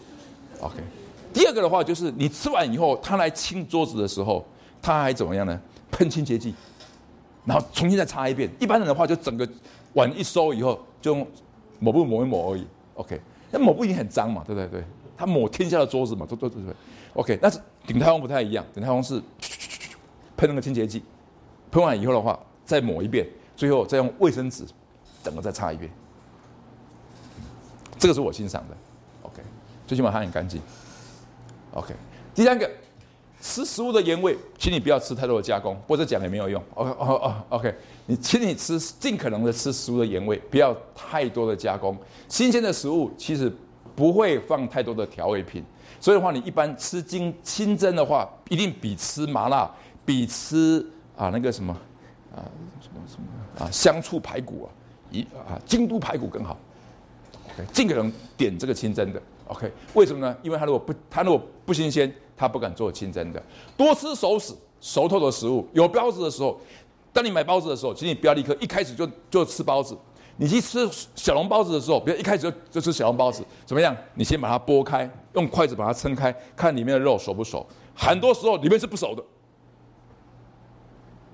[0.60, 0.76] OK。
[1.32, 4.44] 第二个的话就是你吃完以后，他来清桌子的时候，
[4.86, 5.60] 他还怎么样呢？
[5.90, 6.54] 喷清洁剂，
[7.44, 8.50] 然后重新再擦一遍。
[8.60, 9.48] 一般人的话就整个
[9.94, 11.26] 碗一收以后就。
[11.78, 13.20] 抹布抹一抹而已，OK。
[13.50, 14.66] 那抹布已经很脏嘛，对不对？
[14.80, 14.84] 对，
[15.14, 16.74] 他抹天下的桌子嘛，都都对对。
[17.12, 19.20] OK，但是顶泰丰不太一样，顶泰丰是
[20.38, 21.02] 喷那个清洁剂，
[21.70, 24.64] 喷完以后的话再抹一遍，最后再用卫生纸
[25.22, 25.90] 整个再擦一遍。
[27.98, 28.76] 这个是我欣赏的
[29.20, 29.42] ，OK。
[29.86, 30.62] 最起码它很干净
[31.74, 31.94] ，OK。
[32.34, 32.70] 第三个。
[33.46, 36.60] 吃食物的盐味，请你不要吃太多的加工，或者讲也没有用。
[36.74, 37.72] OK，哦哦，OK，
[38.06, 41.96] 你请你吃尽可能的吃食物的盐味，不要太多的加工。
[42.28, 43.50] 新鲜的食物其实
[43.94, 45.62] 不会放太多的调味品，
[46.00, 49.70] 所以的话，你一般吃清清蒸的话，一定比吃麻辣、
[50.04, 50.84] 比吃
[51.16, 51.72] 啊那个什么
[52.34, 52.42] 啊
[52.80, 54.68] 什么什么啊香醋排骨啊
[55.12, 56.58] 一啊京都排骨更好。
[57.54, 59.22] OK，尽可能点这个清蒸的。
[59.46, 60.36] OK，为什么呢？
[60.42, 62.12] 因为它如果不它如果不新鲜。
[62.36, 63.42] 他不敢做清蒸的，
[63.76, 65.66] 多吃熟食、熟透的食物。
[65.72, 66.60] 有包子的时候，
[67.12, 69.96] 当你买包子的时候，请你不要立刻一开始就就吃包子。
[70.38, 73.96] 你去吃小笼包子的时候，不要一开始就就吃小笼包子，怎么样？
[74.16, 77.66] 你先把它剥开，用筷子把它撑开，看里面的肉熟不熟。
[77.94, 79.24] 很多时候里面是不熟的。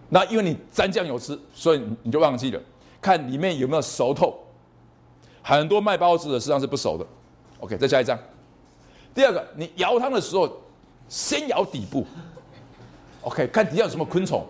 [0.09, 2.61] 那因为你沾酱油吃，所以你就忘记了
[3.01, 4.39] 看里面有没有熟透。
[5.43, 7.05] 很多卖包子的实际上是不熟的。
[7.59, 8.17] OK，再下一张。
[9.13, 10.62] 第二个，你舀汤的时候。
[11.13, 12.07] 先咬底部
[13.21, 14.47] ，OK，看底下有什么昆虫。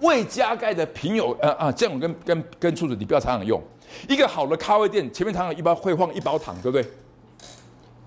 [0.00, 3.62] 未加盖的瓶有呃啊这种跟跟跟醋子，你不要常常用。
[4.08, 6.90] 一个好的咖啡店前面常常一般会放一包糖，对不对？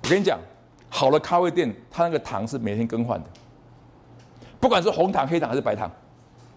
[0.03, 0.37] 我跟你讲，
[0.89, 3.29] 好的咖啡店它那个糖是每天更换的，
[4.59, 5.89] 不管是红糖、黑糖还是白糖，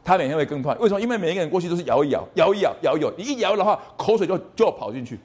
[0.02, 0.76] 它每天会更换。
[0.80, 1.00] 为什么？
[1.00, 5.20] 因为每一个人过去都是摇一摇，摇一摇，摇一摇，你一摇的话，口水就就跑进去。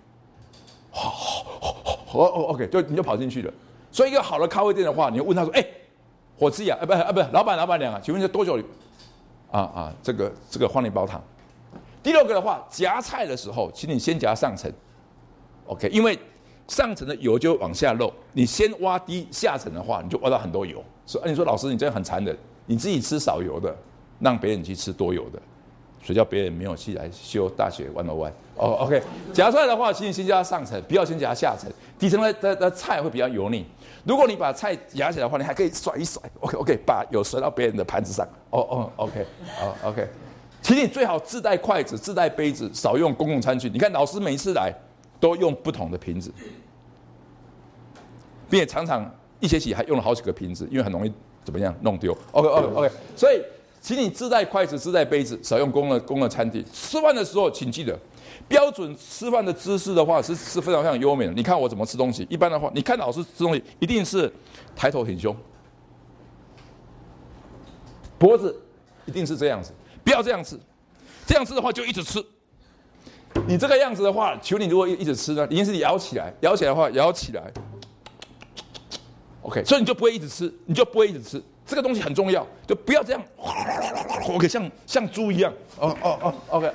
[0.92, 1.76] 好，好，
[2.06, 3.52] 好，OK，就你就跑进去了。
[3.92, 5.66] 所以一个好的咖啡店的话，你要问他说：“哎，
[6.38, 8.58] 火鸡啊，啊不啊不，老板老板娘啊，请问这多久？
[9.52, 11.22] 啊啊，这个这个换一包糖。
[12.02, 14.72] 第六个的话，夹菜的时候，请你先夹上层
[15.68, 16.18] ，OK，因为
[16.68, 20.84] 上层的油就往下漏，你先挖低下层的话，你就挖到很多油。
[21.06, 23.76] 所以你说老师，你这样很残忍，你自己吃少油的，
[24.20, 25.40] 让别人去吃多油的。”
[26.04, 29.00] 所以叫别人没有去来修大学 one o one 哦，OK，
[29.32, 33.64] 夹出来的话，请你先夹上层，不要先夹下层，底层的的的菜会比较油腻。
[34.04, 38.28] 如果你把菜夹起来的话，你还可以甩一甩，OK OK，把有甩到别人的盘子上。
[38.50, 39.26] 哦哦，OK，
[39.56, 40.08] 好 OK，
[40.62, 43.70] 请你最好自带筷子、自带杯子，少用公共餐具。
[43.70, 44.74] 你看老师每次来
[45.20, 46.34] 都用不同的瓶子，
[48.50, 52.18] 并且常常一学期还用了好几个瓶子，因为很容易怎么样弄丢。
[52.32, 53.42] OK OK OK，所以。
[53.84, 56.64] 请你自带筷子、自带杯子，少用公的公的餐具。
[56.72, 57.98] 吃饭的时候，请记得
[58.52, 61.32] 标准吃饭的姿势的话是是非常非常优美的。
[61.32, 64.30] 你看我怎么吃东西，一般的话，你看老师吃东西一定是
[64.76, 65.34] 抬头挺胸，
[68.20, 68.62] 脖子
[69.06, 69.72] 一定是这样子，
[70.04, 70.60] 不要这样吃。
[71.26, 72.22] 这样吃的话就一直吃。
[73.48, 77.42] 你这个样子的话，求你如果一一直吃呢，一定是咬起来，咬起来的话咬起来。
[79.44, 81.42] OK，所以你就不会一直吃，你就不会一直吃。
[81.66, 83.24] 这个东西很重要，就不要这样
[84.28, 86.70] ，OK，像像猪一样，哦哦哦，OK，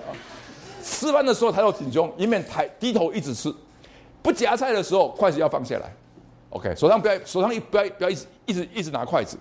[0.86, 3.52] 吃饭的时候抬头挺胸，一面抬低头一直吃，
[4.22, 5.92] 不夹菜的时候筷子要放下来
[6.50, 9.36] ，OK，手上不要手上一不要不要一直一直一直拿筷子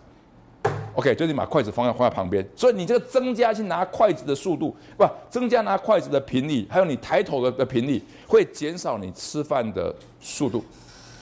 [0.96, 10.66] ，OK，就你把筷子放在放在旁边，所以你这个增加去拿筷子的速度，不增加拿筷子的频率，还有你抬头的的频率，会减少你吃饭的速度，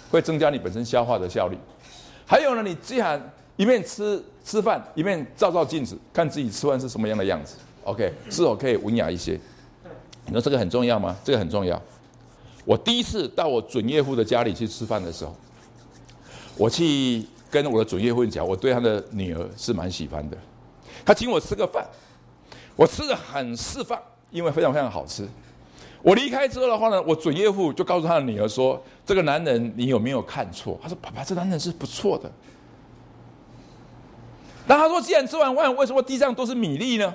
[0.10, 1.58] 会增加你本身消化的效率，
[2.26, 3.22] 还有呢，你既然
[3.58, 7.58] 一面吃吃饭，一面照照镜子，看自己吃饭是什么样的样子。
[7.84, 9.38] OK，是否可以文雅一些？
[10.26, 11.16] 你说这个很重要吗？
[11.24, 11.82] 这个很重要。
[12.66, 15.36] 我第一次到我准岳父的家里去吃饭的时候，
[16.58, 20.38] 我去跟我的准岳父讲，我对他的女儿是蛮喜欢的。
[21.06, 21.86] 他请我吃个饭，
[22.76, 24.00] 我吃的很释放，
[24.32, 25.28] 因为非常非常好吃。
[26.02, 32.32] 我离开之后的话呢，我准岳父就告诉他的女儿说：“这个男人你有没有看错？”他说：“爸爸，这男人是不错的。”
[34.68, 37.14] 那他说：“既然吃完饭，为什么地上都是米粒呢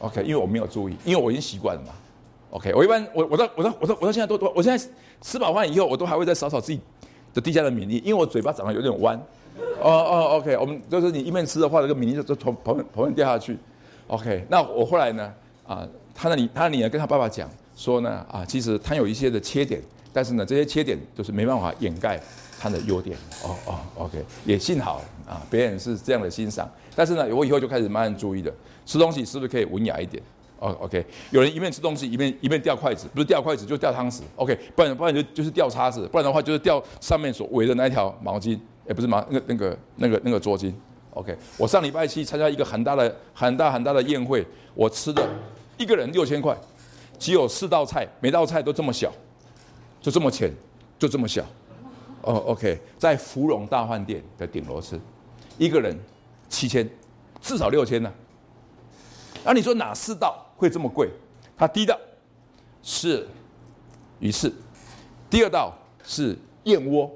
[0.00, 1.92] ？”OK，因为我没有注意，因为我已经习惯了嘛。
[2.50, 4.90] OK，我一般我我到我到我到我到现在都都，我现在
[5.20, 6.80] 吃饱饭以后，我都还会再扫扫自己
[7.32, 9.16] 的地下的米粒，因为我嘴巴长得有点弯。
[9.80, 13.56] 哦哦，OK，我们就是你一面吃的话，这个米粒就就从旁边旁边掉下去。
[14.08, 15.32] OK，那我后来呢？
[15.66, 19.80] 啊，他的女他的女儿跟他爸爸讲说呢，啊，其实他有一些的缺点，
[20.12, 22.20] 但是呢，这些缺点都是没办法掩盖
[22.58, 23.16] 他的优点。
[23.44, 26.68] 哦哦，OK，也幸好啊，别人是这样的欣赏。
[26.96, 28.52] 但是呢，我以后就开始慢慢注意了，
[28.90, 30.20] 吃东西是不是可以文雅一点？
[30.58, 40.74] 哦，OK，有人一面吃东西一面一面掉筷子，不是掉筷子就掉汤匙，OK，不然不然就就是掉叉子，不然的话就是掉上面所围的那一条毛巾，也不是毛那个那个那个那个桌巾
[41.12, 41.36] ，OK。
[41.56, 45.24] 我上礼拜去参加一个很大的很大很大的宴会，我吃的
[45.78, 46.58] 一个人六千块，
[47.16, 49.12] 只有四道菜，每道菜都这么小，
[50.02, 50.52] 就这么浅，
[50.98, 51.42] 就这么小，
[52.22, 54.98] 哦，OK，在芙蓉大饭店的顶楼吃，
[55.58, 55.96] 一个人
[56.48, 56.86] 七千，
[57.40, 58.12] 至少六千呢。
[59.44, 60.46] 那你说哪四道？
[60.56, 61.08] 会这么贵？
[61.56, 61.98] 它第一道
[62.82, 63.26] 是
[64.18, 64.52] 鱼翅，
[65.30, 65.72] 第二道
[66.04, 67.10] 是燕窝，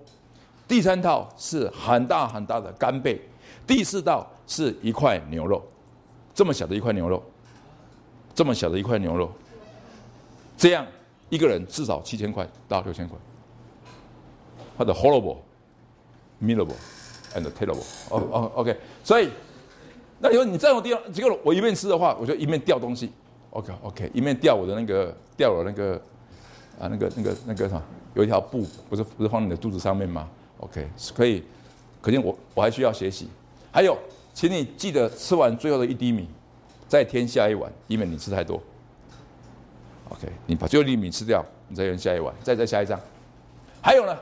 [0.66, 3.20] 第三道是很大很大的干贝，
[3.66, 5.62] 第四道是一块牛肉，
[6.34, 7.22] 这么小的一块牛肉，
[8.34, 9.30] 这么小的一块牛肉，
[10.56, 10.86] 这样
[11.28, 13.18] 一个人至少七千块到六千块。
[14.76, 15.38] 它的 horrible,
[16.42, 16.76] miserable,
[17.34, 17.84] and terrible。
[18.10, 18.76] 哦哦，OK。
[19.04, 19.30] 所以，
[20.20, 23.10] 那你说你这种地方，结果我一面吃的话，我就一面掉东西。
[23.50, 25.94] OK OK，一面掉我的那个掉了那个
[26.78, 27.82] 啊那个那个那个什么，
[28.14, 31.42] 有一条布不是不是放你的肚子上面吗？OK，可以，
[32.00, 33.28] 可见我我还需要学习。
[33.70, 33.96] 还有，
[34.32, 36.26] 请你记得吃完最后的一滴米，
[36.88, 38.60] 再添下一碗，以免你吃太多。
[40.08, 42.98] OK，你把最后一滴米吃掉，你再添下一碗，再再下一张。
[43.80, 44.16] 还有呢，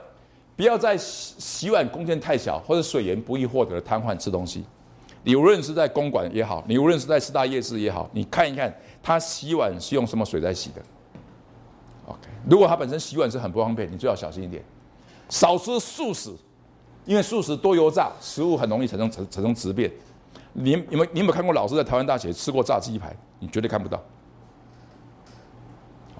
[0.56, 4.64] 不要在洗洗碗空间太小或者水源不易获得的瘫痪吃东西。
[5.24, 8.74] 你无论是在公馆也好，你无论是在四大夜市也好，你看一看。
[9.04, 10.80] 他洗碗是用什么水在洗的
[12.06, 14.62] ？OK，如果他本身洗碗是很不方便，你最好小心一点，
[15.28, 16.30] 少吃素食，
[17.04, 19.90] 因为素食多油炸，食物很容易产生产产生质变。
[20.52, 23.12] 你你们你有没有看过老师在台湾大学吃过炸鸡排？
[23.40, 24.00] 你绝对看不到。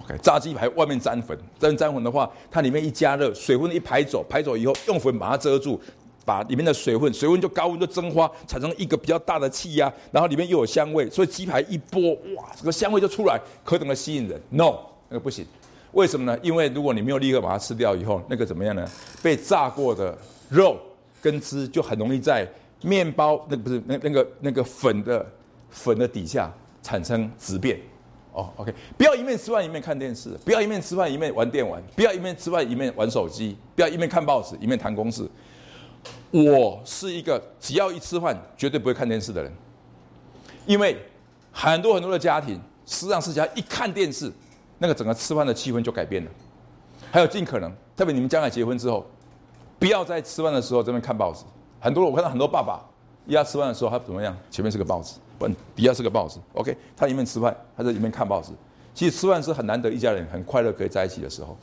[0.03, 5.81] OK，炸鸡排外面沾粉，沾沾粉的话，它里面一加热，水分一排走，排走以后用粉把它遮住。
[6.25, 14.41] 把里面的水分，水温就高温就蒸发，产生一个比较大的气压，然后里面又有香味，所以鸡排一剥，哇，这个香味就出来，可等的吸引人。
[14.51, 14.77] No，
[15.09, 15.45] 那个不行，
[15.93, 16.39] 为什么呢？
[16.43, 18.89] 因为如果你没有立刻把它吃掉以后，那个怎么样呢？
[19.23, 20.17] 被炸过的
[20.49, 20.77] 肉
[21.21, 22.47] 跟汁就很容易在
[22.83, 25.25] 面包那不是那那个那个粉的
[25.71, 26.53] 粉的底下
[26.83, 27.79] 产生质变。
[28.33, 35.29] 哦，OK，不要一面吃饭一面看电视，不要一面吃饭一面玩电玩，不要一面吃饭一面玩手机，不要一面看报纸一面谈公事。
[36.31, 39.53] 我是一个只要一吃饭绝对不会看电视的人，
[40.67, 40.97] 因为
[41.53, 44.33] 很多很多的家庭实际上是只要一看电视，
[44.79, 46.31] 那个整个吃饭的气氛就改变了。
[47.11, 49.07] 还有尽可能，特别你们将来结婚之后，
[49.79, 51.45] 不要在吃饭的时候这边看报纸。
[51.79, 52.81] 很多我看到很多爸爸，
[53.27, 54.35] 一家吃饭的时候他怎么样？
[54.51, 55.47] 前面是个报纸，不，
[55.77, 56.39] 底下是个报纸。
[56.55, 58.53] OK，他一面吃饭，他在一面看报纸。
[58.95, 61.57] 其实吃饭是很难得一家人很快乐可以在一起的时候。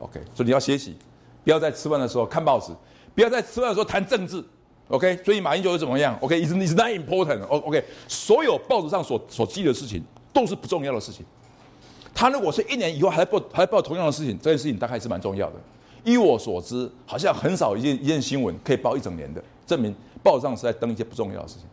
[0.00, 0.96] OK，所以你要学习，
[1.44, 2.72] 不要在吃饭的时候看报纸。
[3.16, 4.44] 不要在吃饭的时候谈政治
[4.88, 5.18] ，OK？
[5.24, 7.82] 所以马英九是怎么样？OK？Is is not important？OK？
[8.06, 10.04] 所有报纸上所所记的事情
[10.34, 11.24] 都是不重要的事情。
[12.14, 15.54] 他如果是一年以后还报还报同样的事情，这件事情大概是蛮重要的。
[16.04, 21.64] 依我所知，好像很少一件一件新闻可以报一整年的，证明报纸上是在登一些不重要的事情。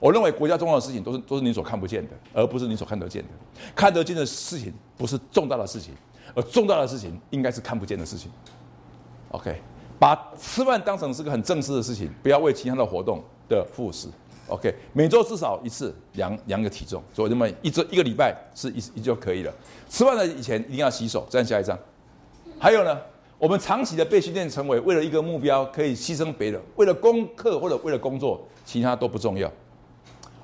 [0.00, 3.28] 我认为国家重要的事情都是都是你所看不见的，而不是你所看得见的。
[3.74, 5.94] 看得见的事情不是重大的事情，
[6.34, 8.30] 而重大的事情应该是看不见的事情。
[9.30, 9.60] OK？
[9.98, 14.08] 把吃饭当成是个很正式的事情，不要为其他的活动的副食。
[14.46, 19.52] OK，每周至少一次量量个体重，所以这么一周一个礼拜是一一就可以了。
[19.90, 21.26] 吃饭的以前一定要洗手。
[21.28, 21.78] 再下一张。
[22.58, 22.98] 还有呢，
[23.38, 29.50] 我们长期的被训练成为为了一个目标可以牺牲别人，为了功课或者为了工作，其他都不重要。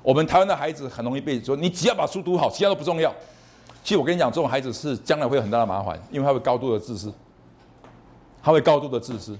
[0.03, 3.11] 我们台湾的孩子很容易被说，你只要把书读好，其他都不重要。
[3.83, 7.11] 其实我跟你讲，这种孩子是将来会有很大的麻烦，因为他会高度的自私。
[8.45, 9.35] 他会高度的自私，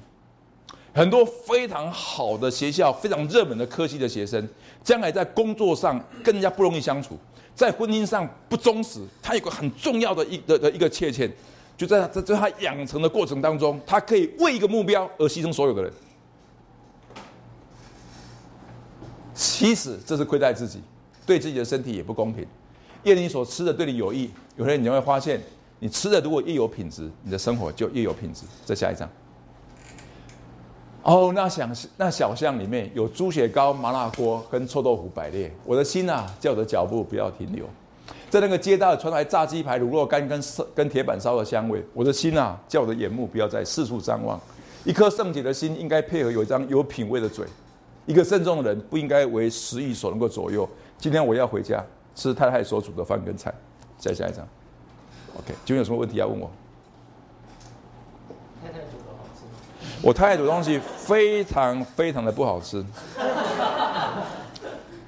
[0.91, 4.49] 很多非常好的学校、非常热门的科系的学生，
[4.83, 7.15] 将来在工作上更加不容易相处，
[7.53, 8.99] 在婚姻上不忠实。
[9.21, 11.31] 他有个很重要的一的的一个切欠，
[11.77, 15.93] 就在在在他养成的过程当中，他可以为一个目标而牺牲所有的人。
[19.35, 20.81] 其实这是亏待自己，
[21.27, 22.43] 对自己的身体也不公平。
[23.03, 25.39] 越你所吃的对你有益，有些人你会发现，
[25.79, 28.45] 你吃的如果越有品质，你的生活就越有品质。
[28.63, 29.09] 再下一张。
[31.03, 37.65] 哦，那想那小巷里面有猪血糕、麻辣锅跟臭豆腐摆列，我的心啊，叫我的脚步不要停留。
[38.29, 40.41] 在那个街道传来炸鸡排、卤肉干跟
[40.73, 44.39] 跟铁板烧的香味，我的心啊，叫我的眼目不要再四处张望。
[44.83, 47.45] 一颗圣洁的心应该配合有一张有品味的嘴。
[48.07, 50.67] 一个慎重的人不应该为食欲所能够左右。
[50.97, 53.53] 今天我要回家吃太太所煮的饭跟菜。
[53.97, 54.47] 再下一张。
[55.35, 56.49] OK，今天有什么问题要问我？
[58.63, 59.43] 太太煮的好吃。
[60.01, 62.83] 我太太煮东西非常非常的不好吃，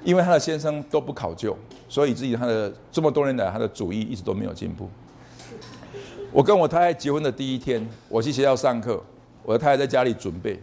[0.04, 1.56] 因为她的先生都不考究，
[1.88, 4.88] 所以自己她的这么多年来她的主意一直都没有进步。
[6.30, 9.02] 我跟我太太结婚的第一天，我去学校上课，
[9.42, 10.60] 我的太太在家里准备。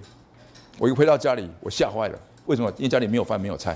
[0.78, 2.20] 我一回到家里，我吓坏了。
[2.45, 2.72] 为什么？
[2.78, 3.76] 因为家里没有饭，没有菜。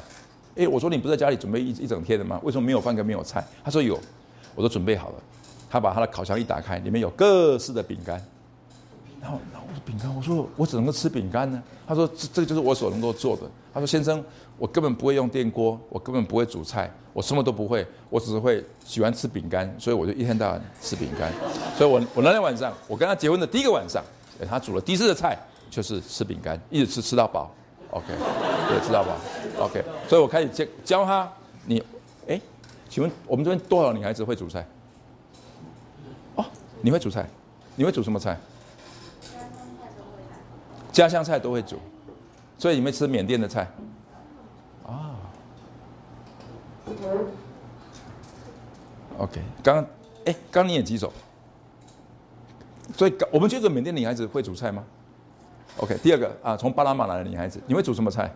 [0.55, 2.39] 哎，我说你不在家里准备一一整天的吗？
[2.43, 3.43] 为什么没有饭跟没有菜？
[3.63, 3.99] 他说有，
[4.53, 5.15] 我都准备好了。
[5.69, 8.15] 他把他的烤箱一打开，里面有各式的饼干。
[9.21, 11.61] 然后，然后我说饼干，我说我只能够吃饼干呢。
[11.87, 13.43] 他说这这就是我所能够做的。
[13.73, 14.23] 他说先生，
[14.57, 21.31] 我根本不会用电锅，我根本不会煮菜，我什么都不会，我只是会喜欢吃饼干，所以我就一天到晚吃饼干。
[21.77, 24.03] 所以我我那天晚上，我跟他结婚的第一个晚上，
[24.49, 25.37] 他煮了第一次的菜。
[25.71, 27.53] 就是吃饼干，一直吃吃到饱
[27.91, 28.07] ，OK，
[28.67, 29.11] 对，吃到饱
[29.59, 29.83] ，OK。
[30.07, 31.31] 所以我开始教教他，
[31.67, 31.79] 你，
[32.27, 32.41] 哎，
[32.89, 34.65] 请问我们这边多少女孩子会煮菜？
[36.79, 37.27] 哦，你会煮菜？
[37.75, 38.37] 你会煮什么菜？
[40.91, 41.77] 家乡菜都会煮，
[42.57, 43.69] 所以你们吃缅甸的菜？
[44.85, 45.15] 啊
[49.17, 49.41] ，OK。
[49.63, 49.85] 刚刚，
[50.25, 51.13] 哎，刚你也举手，
[52.95, 54.83] 所以我们觉得缅甸女孩子会煮菜吗
[55.77, 58.33] ？OK，第二个啊，从巴拿马来的女孩子，你会煮什么菜？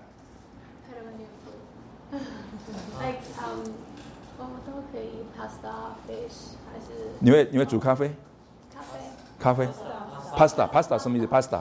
[7.20, 8.14] 你会你会煮咖啡？
[9.44, 9.68] 咖啡
[10.38, 11.60] ？？Pasta，Pasta 什么意思？Pasta？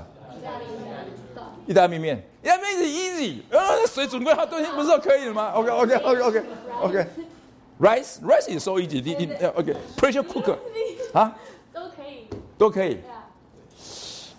[1.67, 2.17] 意大利面。
[2.41, 10.57] 意大利面是 easy，呃，水煮过它东西不是就可以了吗？OK，OK，OK，OK，OK，Rice，Rice is so easy，你你 OK，Pressure cooker，
[11.13, 11.37] 啊？
[11.73, 12.29] 都可以。
[12.57, 13.01] 都可以。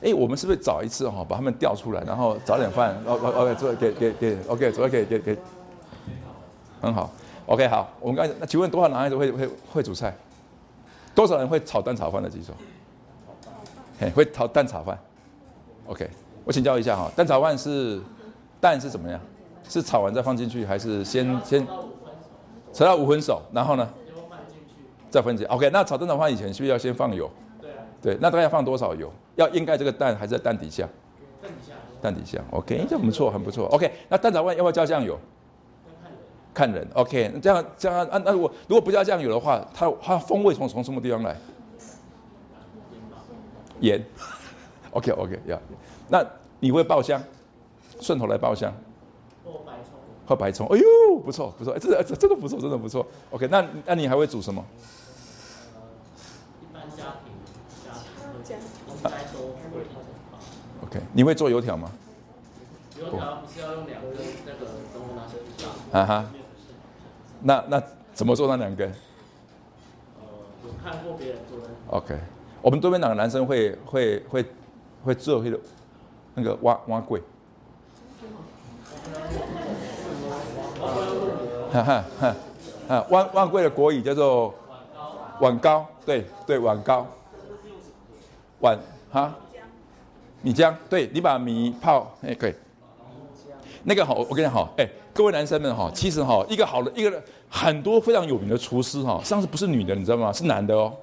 [0.01, 5.37] 哎，我们是不是找一次哈，把他们调出来，然后找点饭，O O OK，做给给给 OK，做给给给，
[6.81, 7.11] 很好
[7.47, 7.91] ，OK 好。
[7.99, 10.15] 我们刚才那请问多少男孩子会会会煮菜？
[11.13, 12.53] 多少人会炒蛋炒饭的举手？
[13.99, 14.97] 嘿，会炒蛋炒饭
[15.87, 16.09] ？OK，
[16.43, 18.01] 我请教一下哈，蛋炒饭是
[18.59, 19.19] 蛋是怎么样？
[19.69, 21.65] 是炒完再放进去，还是先先
[22.73, 23.87] 炒到五分熟，然后呢？
[25.09, 25.45] 再分解。
[25.45, 27.29] OK，那炒蛋炒饭以前是不是要先放油？
[28.01, 29.11] 对，那大概要放多少油？
[29.35, 30.87] 要掩盖这个蛋，还是在蛋底下？
[31.41, 31.73] 蛋底下。
[32.01, 33.67] 蛋底下，OK，这很不错，很不错。
[33.67, 35.17] OK，那蛋炒饭要不要加酱油？
[36.53, 36.85] 看人。
[36.93, 41.37] OK，那这样这样啊，那如果如果不加酱油的话，它它风味从从什么地方来？
[43.83, 44.03] 盐。
[44.91, 45.59] OK OK，要。
[46.07, 46.25] 那
[46.59, 47.21] 你会爆香？
[47.99, 48.73] 顺头来爆香。
[49.43, 49.91] 或白葱。
[50.25, 50.67] 或白葱。
[50.67, 53.05] 哎呦，不错不错，这这真的不错，真的不错。
[53.31, 54.65] OK，那那你还会煮什么
[60.83, 61.91] ？OK，你会做油条吗？
[62.99, 64.11] 油条不是要用两根
[64.45, 65.37] 那个中国拿去
[65.91, 66.25] 啊哈，
[67.41, 68.87] 那那怎么做那两根？
[68.89, 70.27] 呃，
[70.63, 71.69] 有看过别人做的。
[71.87, 72.19] OK，
[72.63, 74.45] 我们对面两个男生会会会
[75.03, 75.59] 会做那个
[76.35, 77.21] 那个挖挖柜。
[81.73, 82.35] 哈哈哈，
[82.87, 84.55] 啊，挖挖柜的国语叫做
[85.41, 87.05] 碗糕，对对碗糕。
[88.61, 88.79] 碗
[89.11, 89.35] 哈，
[90.41, 92.53] 米浆，对你把米泡，哎，可以。
[93.83, 100.31] 那个好，我跟你讲好，哎，各位男生们哈，其实哈，一个好的一个很多非常有名的厨师哈，上次不是女的，你知道吗？
[100.31, 100.93] 是男的哦。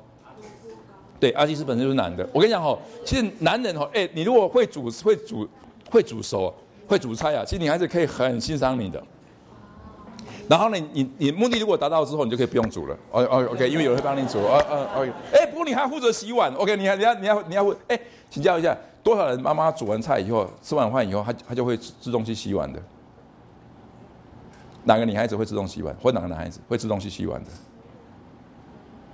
[1.21, 2.27] 对，阿基斯本身就是男的。
[2.33, 5.47] 我跟你讲哈，其实男人哦，哎，你如果会煮会煮
[5.91, 6.53] 会煮熟
[6.89, 9.03] 会煮菜啊，其实女孩子可以很欣赏你的。
[10.49, 12.97] 然后呢，你你目的如果达到之后，你就可以不用煮了。
[13.12, 14.39] 哦哦，OK，因为有人会帮你煮。
[14.39, 15.12] 哦哦，OK。
[15.33, 16.53] 哎，不过你还负责洗碗。
[16.55, 22.83] OK，你还你要你要你要问，哎，请教一下，多少人妈妈煮完菜以后，吃完饭以后，她她就会自动去洗碗的？
[24.83, 25.95] 哪个女孩子会自动洗碗？
[26.03, 27.51] 或哪个男孩子会自动去洗碗的？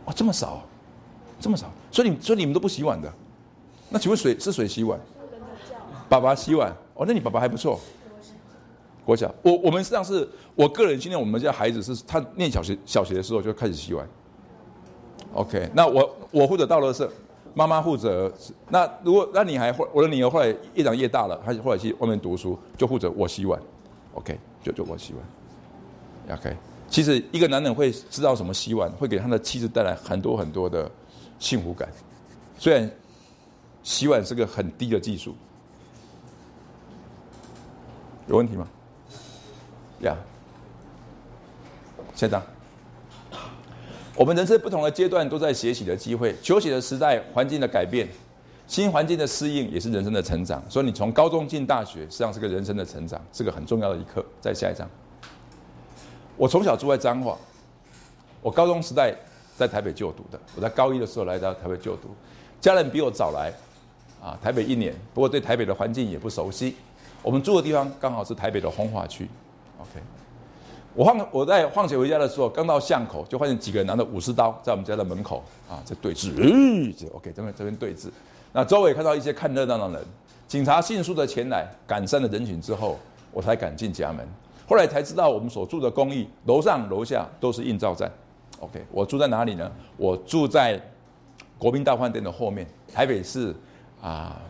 [0.06, 0.62] 哦，这么少，
[1.38, 1.66] 这么少，
[1.96, 3.10] 所以你所以你们都不洗碗的？
[3.88, 5.00] 那请问谁是谁洗碗？
[6.10, 6.70] 爸爸洗碗。
[6.92, 7.80] 哦，那你爸爸还不错。
[9.02, 14.06] 国小，我我们实际上是我个人训练我们家孩子，是他念小学小学的时候就开始洗碗。
[15.32, 17.08] OK，那我我负责倒垃圾，
[17.54, 18.30] 妈妈负责。
[18.68, 23.58] 那如果那你还后我的女儿后来越长越大了，她后来去外面读书，就负责我洗碗。
[24.12, 26.36] OK，就就我洗碗。
[26.38, 26.54] OK，
[26.90, 30.90] 其实一个男人会知道什么洗碗，会给他的妻子带来很多很多的
[31.38, 31.88] 幸福感。
[32.58, 32.90] 虽然
[33.82, 35.34] 洗碗是个很低的技术，
[38.26, 38.66] 有问题吗？
[40.00, 40.16] 呀，
[42.14, 42.42] 下张。
[44.14, 48.08] 我们人生不同的阶段都在学习的机会，求学的时代，环境的改变，
[48.66, 50.62] 新环境的适应也是人生的成长。
[50.70, 54.24] 所以你从高中进大学，实际上是个人生的成长，是个很重要的一课。
[54.40, 54.88] 再下一张。
[56.36, 57.36] 我从小住在彰化，
[58.40, 59.14] 我高中时代
[59.56, 60.38] 在台北就读的。
[60.54, 62.10] 我在高一的时候来到台北就读，
[62.60, 63.52] 家人比我早来，
[64.22, 66.76] 啊，台北一年，不过对台北的环境也不熟悉。
[67.22, 69.28] 我们住的地方刚好是台北的红化区
[69.80, 70.00] ，OK。
[70.94, 76.32] 我放我在放学回家的时候，刚到巷口，就发现几个人拿着武士刀在我们家的门口啊，在对峙。
[76.36, 78.08] 嗯，OK，这边这边对峙。
[78.52, 80.06] 那周围看到一些看热闹的人，
[80.48, 82.98] 警察迅速的前来赶散了人群之后，
[83.32, 84.26] 我才敢进家门。
[84.66, 88.10] 后来才知道，我们所住的公寓楼上楼下都是印照站。
[88.60, 89.70] OK，我住在哪里呢？
[89.96, 90.80] 我住在
[91.58, 93.54] 国宾大饭店的后面，台北市
[94.00, 94.40] 啊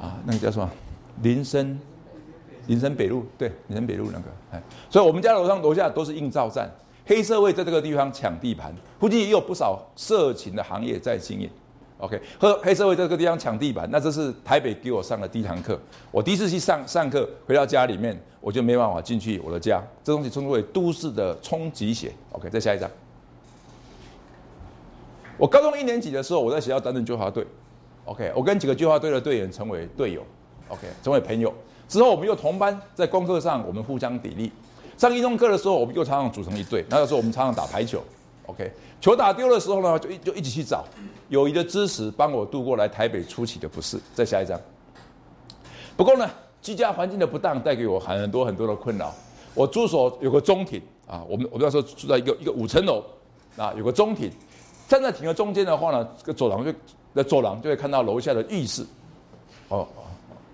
[0.00, 0.70] 啊，那个叫什么
[1.22, 1.78] 林森。
[2.66, 6.70] 林森北路，对，林森北路那个，哎，所以我们家楼上楼下都是硬照站，
[7.04, 11.50] 黑社会在这个地方抢地盘，附近也有不少色情的行业在经营。
[12.00, 15.78] OK，和黑社会在这个地方抢地板，那这是台北给我上的第一堂课。
[16.10, 22.10] 我第一次去上上课，回到家里面，我就没办法进去我的家，这东西称之为都市的冲击血。
[22.32, 22.90] OK，再下一张。
[25.36, 27.46] 我高中一年级的时候，我在学校担任救花队。
[28.06, 30.22] OK，我跟几个救花队的队员成为队友。
[30.68, 31.52] OK，成为朋友。
[31.86, 34.50] 之后我们又同班，在功课上我们互相砥砺。
[34.96, 36.82] 上一中课的时候，我们又常常组成一队。
[36.88, 38.02] 那个时候我们常常打排球
[38.46, 38.72] ，OK。
[39.00, 40.84] 球打丢的时候呢，就一就一起去找。
[41.30, 43.98] 友谊的支持帮我度过来台北初期的不适。
[44.14, 44.60] 再下一张。
[45.96, 46.28] 不过呢，
[46.60, 49.14] 居家环境的不当带给我很多很多的困扰。
[49.54, 53.02] 我住所有个中庭啊，我们我们那时候住在一个一个五层楼
[53.56, 54.30] 啊，有个中庭。
[54.86, 56.70] 站在庭的中间的话呢，这个走廊就
[57.14, 58.84] 那走廊就会看到楼下的浴室。
[59.68, 59.88] 哦。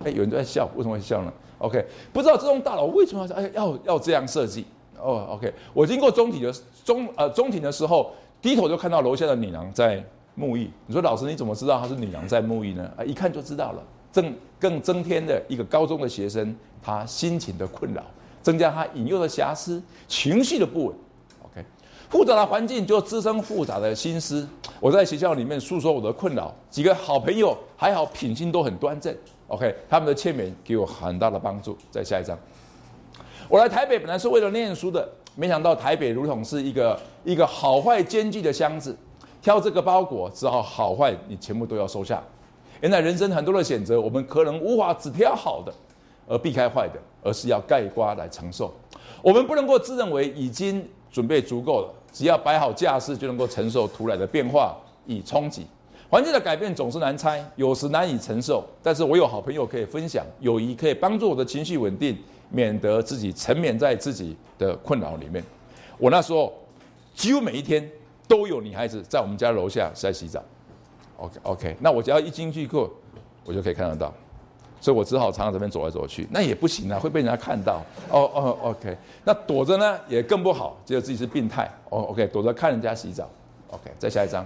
[0.04, 4.66] 哎，有人在笑，为什么会笑呢？OK，不知道这栋大楼为什么要哎要要这样设计？
[4.98, 6.54] 哦，OK，我经过中庭的
[6.84, 8.12] 中呃中庭的时候，
[8.42, 10.04] 低头就看到楼下的女郎在
[10.39, 10.70] 沐浴。
[10.87, 12.91] 你说老师你怎么知道她是女郎在沐浴呢？
[12.97, 13.82] 啊，一看就知道了。
[14.12, 18.03] 增更增添的一个高中的学生，他心情的困扰，
[18.41, 20.97] 增加他引诱的瑕疵，情绪的不稳。
[21.43, 21.62] OK，
[22.09, 24.49] 复杂的环境就滋生复杂的心思。
[24.80, 29.14] 我在学校里面诉说我的困扰，几个好朋友还好品性都很端正。
[29.49, 31.76] OK，他们的签名给我很大的帮助。
[31.91, 32.39] 再下一张，
[33.51, 38.97] 我来台北本来是为了念书的，没想到台北如同是一个一个好坏兼具的箱子，
[39.47, 42.20] 挑这个包裹只好好坏你全部都要收下。
[42.80, 45.72] 原来人生很多的选择，我们可能无法只挑好的
[46.26, 48.74] 而避开坏的，而是要盖瓜来承受。
[49.22, 54.76] 我们不能够自认为已经准备足够了，只要摆好架势就能够承受突然的变化
[55.07, 55.64] 以冲击。
[56.11, 58.64] 环境的改变总是难猜，有时难以承受。
[58.82, 62.18] 但是我有好朋友可以分享，友谊可以帮助我的情绪稳定，
[62.51, 65.40] 免得自己沉湎在自己的困扰里面。
[65.99, 66.53] 我那时候
[67.14, 67.88] 几乎每一天
[68.28, 70.42] 都有女孩子在我们家楼下在洗澡。
[71.18, 72.90] OK OK，那我只要一进去过，
[73.44, 74.12] 我就可以看得到，
[74.80, 76.26] 所以我只好常常这边走来走去。
[76.30, 77.82] 那也不行啊，会被人家看到。
[78.11, 81.70] 哦哦 OK，那躲着呢也更不好，觉得自己是病态。
[81.88, 83.28] 哦 OK，躲着看人家洗澡。
[83.68, 84.44] OK，再下一张。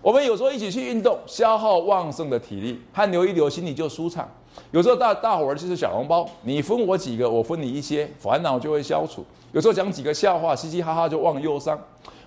[0.00, 4.28] 我们有时候一起去运动，消耗旺盛的体力，汗流一流，心里就舒畅。
[4.70, 9.24] 有时候大大伙儿就是小笼包，你分我几个，我分你一些，烦恼就会消除。
[9.52, 11.78] 有时候讲几个笑话，嘻嘻哈哈就忘忧伤。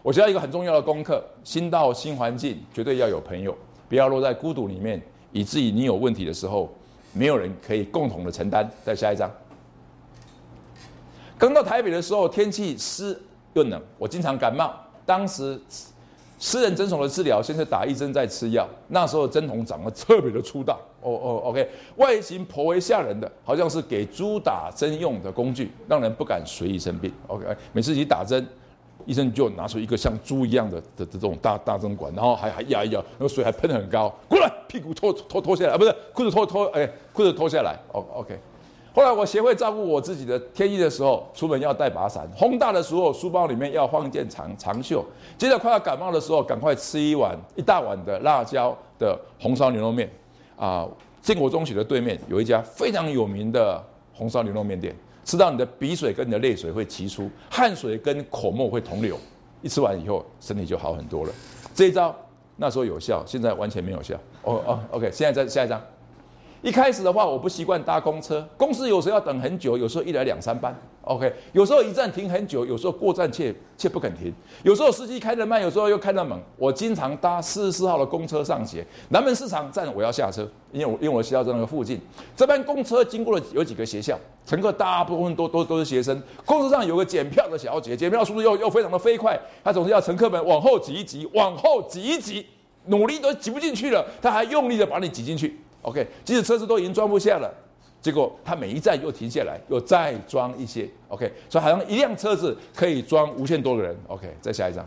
[0.06, 3.58] 我学到一个很重要的功课：新到新环境，绝对要有朋友，
[3.90, 5.02] 不要落在孤独里面，
[5.32, 6.72] 以至于你有问题的时候，
[7.12, 8.70] 没有人可以共同的承担。
[8.84, 9.28] 再下一张。
[11.40, 13.20] 刚到台北的时候，天气湿
[13.54, 14.72] 又冷，我经常感冒，
[15.08, 15.60] 当时。
[16.38, 18.68] 私人诊所的治疗，先是打一针再吃药。
[18.90, 27.10] 那时候针筒长得特别的粗大，哦哦，OK，外形颇为吓人的，好像是给猪打针用的工具，让人不敢随意生病。
[27.28, 28.46] OK，每次一打针，
[29.06, 37.78] 医生就拿出一个像猪一样的的这种大大针管，然后还还压一压，那个水还喷得很高，过来，屁股脱脱脱下来啊，不是裤子脱脱，哎，裤子脱下来。
[37.92, 38.38] O OK。
[38.94, 45.04] 后来我学会照顾我自己的天意的时候，出门要带把伞；风大的时候，书包里面要放一件长长袖。
[45.38, 50.10] 接着快要感冒的时候，赶快吃一碗一大碗的辣椒的红烧牛肉面。
[50.56, 50.88] 啊，
[51.22, 53.84] 建国中学的对面有一家非常有名的
[54.14, 54.96] 红烧牛肉面店，
[55.26, 59.20] 吃到你的鼻水跟你的泪水会齐出，汗水跟口沫会同流。
[59.62, 61.34] 一吃完以后，身体就好很多了。
[61.74, 62.16] 这一招
[62.56, 64.16] 那时候有效，现在完全没有效。
[64.44, 65.82] 哦哦，OK，现在再下一张。
[66.66, 70.76] 一开始的话，我不习惯搭公车，公司有时候要等很久，有时候一来两三班。
[71.04, 74.34] OK，有时候一站停很久，有时候过站却却不肯停。
[74.64, 76.42] 有时候司机开得慢，有时候又开得猛。
[76.58, 82.02] 我经常搭四十四号的公车上学，南门市场站我要下车，因为我因为我学校在那个附近。
[82.36, 86.20] 这班公车经过了有几个学校，乘客大部分都都都是学生。
[86.48, 92.44] 公车上有个检票的小姐，检票速度又又非常的飞快，她总是要乘客们往后挤一挤，往后挤一挤，
[92.86, 95.60] 努力都挤不进去了，她还用力的把你挤进去。
[95.86, 97.54] OK，即使车子都已经装不下了。
[98.02, 104.86] 结果他每一站又停下来，又再装一些，OK，所以好像一辆车子可以装无限多个人，OK，再下一张，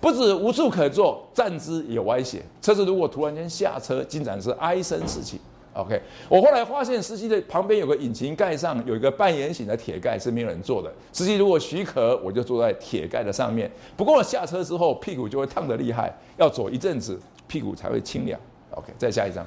[0.00, 5.40] 不止无处可坐，站姿也歪斜，车子如果突然间下车，经常是哀声四起
[5.74, 18.40] ，OK，我后来发现司机的旁边有个引擎盖上有一个半圆形的铁盖是没有人坐的，司机如果许可，我就坐在铁盖的上面，不过下车之后屁股就会烫得厉害，要走一阵子屁股才会清凉
[18.72, 19.46] ，OK，再下一张。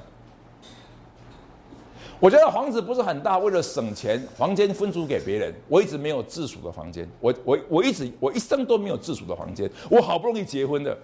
[2.18, 5.54] 我觉得房子不是很大，为了省钱，房间分租给别人。
[5.68, 9.70] 我一直没有自属的房间，我我我一直我一生都没有自属的房间。
[9.90, 10.96] 我好不容易结婚的，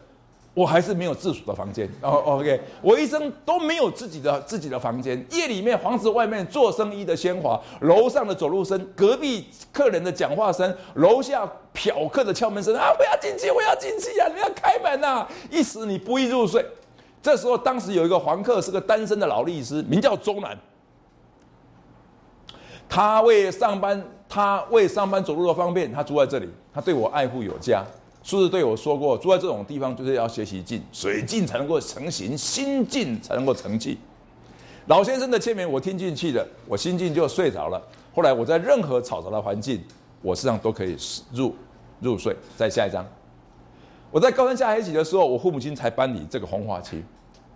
[0.55, 1.87] 我还是没有自属的房间。
[2.01, 5.23] 哦，OK，我一生都没有自己的自己的房间。
[5.33, 12.89] 夜里面房子外面做生意的喧哗，楼上的走路声，隔壁客人的讲话声，楼下嫖客的敲门声啊！
[12.99, 14.27] 我要进去，我要进去呀！
[14.35, 15.27] 你要开门呐！
[15.51, 16.65] 一时你不易入睡。
[17.23, 20.59] 这时候，当时有一个房客是个单身的老律师，名叫周南。
[22.95, 26.47] 他为上班，他为上班走路的方便，他住在这里。
[26.75, 27.83] 他对我爱护有加，
[28.23, 33.97] 叔叔对我说过，住在这种地方就是要学习静，水静才能够成形，心静才能够成气。
[34.89, 37.81] 老先生的签名我听进去了，我心静就睡着了。
[38.15, 39.83] 后来我在任何嘈杂的环境，
[40.21, 40.95] 我实际上都可以
[41.33, 41.55] 入
[41.99, 42.37] 入睡。
[42.59, 43.03] 再下一张，
[44.11, 47.03] 我在高三下学期的时候，我父母亲才搬离这个红华区，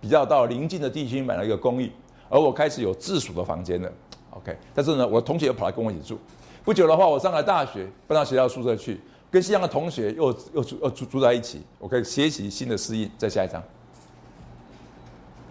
[0.01, 1.93] 比较到邻近的地区买了一个公寓，
[2.31, 3.93] 而我开始有自属的房间了。
[4.37, 6.19] OK，但是呢，我同学又跑来跟我一起住。
[6.63, 9.01] 不久的话，我上了大学，搬到学校宿舍去，
[9.31, 11.63] 跟西洋的同学又又住又住住在一起。
[11.79, 13.11] 我可以学习新的适应。
[13.17, 13.63] 再下一张，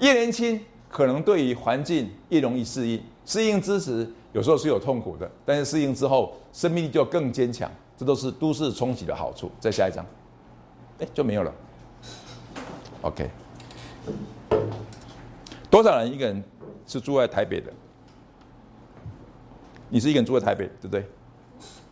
[0.01, 3.01] 越年轻，可能对于环境越容易适应。
[3.25, 7.71] 适应之时，有时候是有痛苦的，但是适应之后，生命力就更坚强。
[7.97, 9.49] 这都是都市冲击的好处。
[9.59, 10.05] 再下一张，
[10.99, 11.51] 哎，就没有了。
[13.01, 13.29] OK，
[15.71, 16.43] 多少人一个人
[16.85, 17.71] 是住在台北的？
[19.89, 21.05] 你是一个人住在台北，对不对？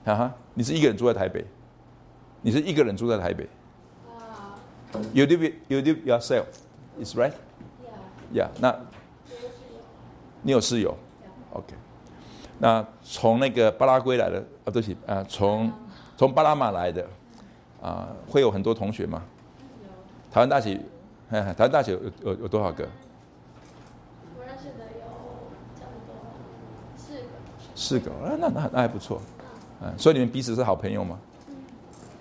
[0.06, 1.46] 哈哈，你是一个人住在台北，
[2.42, 3.48] 你是一个人住在台北。
[5.14, 6.46] You live, you live yourself,
[7.02, 7.34] is right?
[8.34, 8.46] Yeah.
[8.46, 8.50] Yeah.
[8.60, 8.76] 那，
[10.42, 10.96] 你有室友
[11.52, 11.74] ？OK。
[12.60, 15.72] 那从那个巴拉圭来的啊，对不起啊，从
[16.16, 17.08] 从巴拿马来的
[17.82, 19.24] 啊，会有很多同学吗？
[20.32, 20.80] 台湾大学，
[21.30, 22.88] 台湾大学有有有多少个？
[27.84, 29.22] 四个啊，那那那还不错，
[29.82, 31.20] 嗯，所以你们彼此是好朋友吗？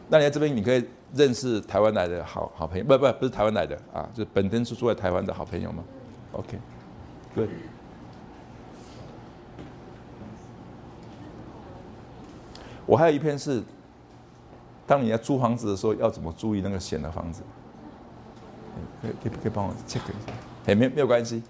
[0.09, 0.85] 那你在这边你可以
[1.15, 5.85] 认识台湾来的好好朋友，不不不是台湾来的啊，就是本身是住在台湾的好朋友吗
[6.33, 7.49] ？OK，good。
[12.85, 13.63] 我还有一篇是，
[14.85, 17.43] 当你要租房子的时候要怎么注意那个险的房子？
[19.01, 20.33] 可以可以可以帮我 check 一下？
[20.67, 21.41] 哎，没没有关系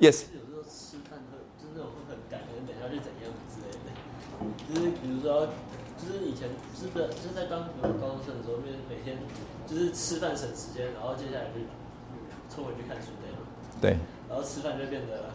[0.00, 0.24] ，Yes。
[4.68, 5.48] 就是比如说，
[5.98, 9.18] 就是以前是不是就是在当高中生的时候，每每天
[9.66, 11.60] 就是吃饭省时间，然后接下来就
[12.54, 13.36] 冲回去看书那样。
[13.80, 13.96] 对。
[14.28, 15.30] 然后吃饭就变得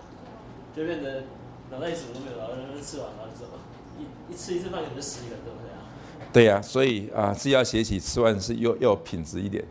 [0.76, 1.24] 就变得
[1.72, 3.52] 脑袋里什么都没有，然后吃完然后就走。
[4.00, 5.78] 一一吃一次饭可能就十几个钟这样。
[6.32, 9.64] 对呀，所以啊，自己要学习吃饭是又又品质一点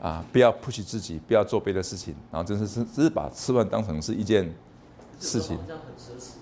[0.00, 4.54] 啊，不要 push 自己，不要做别的事情，然后真是是只是把吃饭当成是一件
[5.18, 5.58] 事情。
[5.66, 6.32] 这样很奢侈。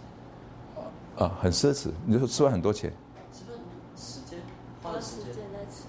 [1.22, 2.92] 啊，很奢侈，你就说吃完很多钱。
[3.32, 3.56] 吃饭
[3.96, 4.40] 时间
[4.82, 5.84] 花时间在吃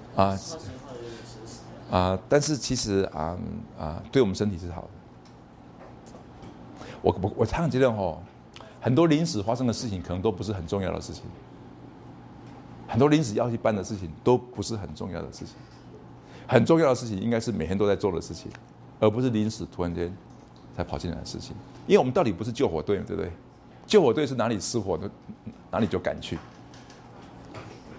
[1.91, 2.19] 啊，啊。
[2.29, 3.35] 但是其实啊
[3.79, 4.87] 啊，对我们身体是好的。
[7.01, 8.21] 我我我常觉得哦，
[8.79, 11.23] 很多临时发生的事情可能都不是很重要的事情，
[12.87, 15.55] 很多临时要去办的事情都不是很重要的事情。
[16.45, 18.51] 很重要的事情应该是每天都在做的事情，
[18.99, 20.15] 而不是临时突然间
[20.77, 21.55] 才跑进来的事情。
[21.87, 23.31] 因为我们到底不是救火队，对不对？
[23.85, 25.09] 救火队是哪里失火的，
[25.71, 26.37] 哪里就赶去。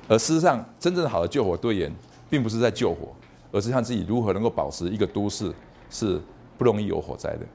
[0.09, 1.93] 而事实上，真正好的救火队员，
[2.29, 3.15] 并不是在救火，
[3.53, 5.53] 而是看自己如何能够保持一个都市
[5.89, 6.21] 是
[6.59, 7.47] 不容易有火灾的。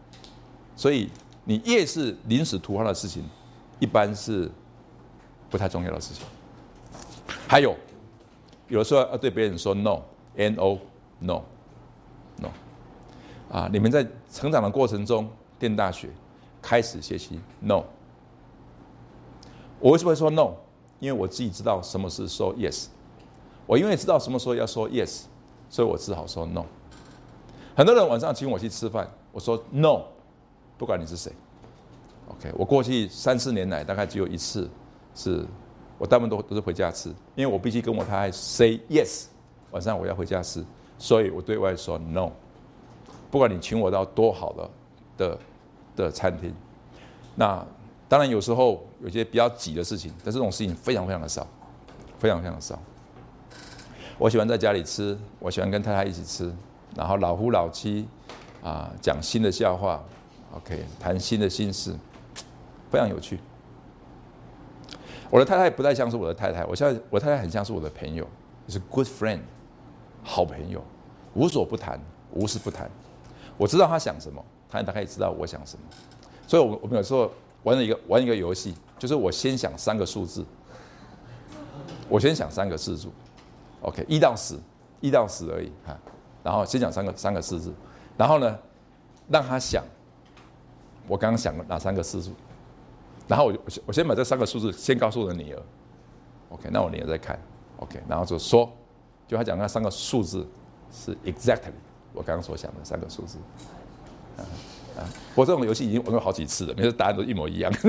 [0.76, 1.10] 所以，
[1.44, 3.24] 你越是临时突发的事情，
[3.80, 4.50] 一般是
[5.50, 6.26] 不太重要的事情。
[7.48, 7.76] 还有，
[8.68, 11.42] 有的时候要对别人说 “no”，“n o”，“no”，“no”。
[13.52, 15.30] 啊，你们在成长的过程中，
[15.60, 16.10] 念大学。
[16.62, 17.82] 开始学习 no。
[19.80, 20.52] 我为什么会说 no？
[21.00, 22.88] 因为我自己知道什么是说 yes。
[23.66, 25.24] 我因为知道什么时候要说 yes，
[25.70, 26.66] 所以我只好说 no。
[27.76, 30.02] 很多人晚上请我去吃饭，我说 no，
[30.78, 31.32] 不管你是谁。
[32.28, 34.70] OK，我过去三四年来大概只有一次
[35.16, 35.46] 是，
[35.98, 39.26] 我大部分都都是回家吃，因为我必须跟我太太 say yes，
[39.72, 40.66] 晚上我要回家吃，
[40.98, 42.32] 所以我对外说 no。
[43.32, 44.70] 不管你请我到多好的
[45.18, 45.40] 的
[45.96, 46.54] 的餐厅，
[47.36, 47.66] 那
[48.10, 51.48] 当然有时候有些比较挤的事情，但这种事情非常非常的少，
[52.18, 52.78] 非常非常的少。
[54.18, 56.52] 我喜欢在家里吃，我喜欢跟太太一起吃，
[56.96, 58.08] 然后老夫老妻，
[58.64, 60.04] 啊，讲新的笑话
[60.56, 61.96] ，OK，谈新的心事，
[62.90, 63.40] 非常有趣。
[65.30, 68.28] 我的太太不太像是我的太太，我现在我太太很像是我的朋友，
[68.68, 69.42] 是 good friend，
[70.24, 70.84] 好朋友，
[71.36, 72.90] 无所不谈，无事不谈。
[73.56, 75.84] 我知道他想什么，他大概也知道我想什么，
[76.48, 77.32] 所以，我我们有时候
[77.64, 80.46] 玩了一个玩一个游戏，就是我先想三个数字，
[82.08, 83.12] 我先想三个字数。
[83.82, 84.56] OK，一到十，
[85.02, 85.98] 一到十而已哈。
[86.44, 87.58] 然后先讲三个三个数。
[87.58, 87.74] 字，
[88.18, 88.60] 然后呢，
[89.28, 89.84] 让他想，
[91.08, 92.20] 我刚刚想了哪三个数。
[92.20, 92.32] 字，
[93.28, 95.62] 然后我我我先把这三个数字先告诉我的女儿
[96.50, 97.40] ，OK，那我女儿在看
[97.78, 98.68] ，OK，然后就说，
[99.28, 100.48] 就他讲那三个数字
[100.92, 101.72] 是 exactly
[102.14, 103.38] 我刚刚所想的三个数字，
[105.36, 107.72] 我这种游戏已经玩过好几次了，每次答案都一模一样。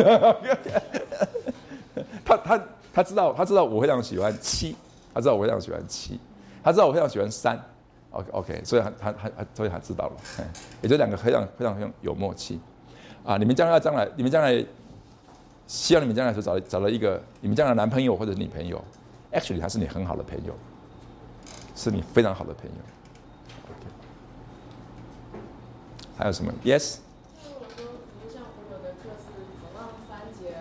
[2.25, 2.61] 他他
[2.93, 4.77] 他知道他知道我非常喜欢七。
[5.13, 6.21] 他知道我非常喜欢七，
[6.63, 7.61] 他知道我非常喜欢三
[8.13, 10.13] ，OK OK，所以他他他所以他知道了，
[10.83, 12.61] 也就两个非常非常非常有默契，
[13.25, 14.65] 啊，你们将来将来你们将来，
[15.67, 18.81] 希望你们将来是找找到一个你们将来男朋友或者女朋友
[19.33, 20.55] ，actually 他是你很好的朋友，
[21.75, 22.77] 是你非常好的朋友
[23.69, 23.87] ，OK，
[26.21, 27.01] 还有什么？Yes。
[27.41, 29.33] 那我说，比如像我有的课是
[29.65, 30.53] 早上三节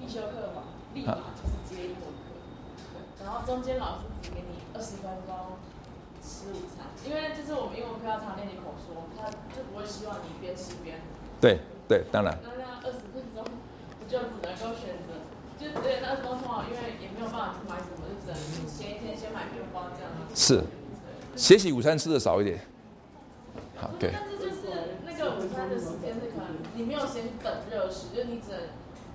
[0.00, 0.64] 必修课嘛，
[0.94, 1.28] 立马。
[3.44, 5.60] 中间老师只给你二十分钟
[6.24, 10.96] 吃午餐，因为就是我们英文课要常练你口说，他就不会希望你边吃边。
[11.38, 12.38] 对对，当然。
[12.42, 13.44] 那那二十分钟，
[14.00, 15.20] 你就只能够选择，
[15.60, 20.08] 就对那二十分钟，因为也没有办法去买什么，就只能前一天先买面包这样。
[20.32, 20.64] 是，
[21.36, 22.58] 学习午餐吃的少一点。
[23.76, 24.14] 好，对。
[25.68, 28.60] 的时间是可能你没有先等热食，就你只能。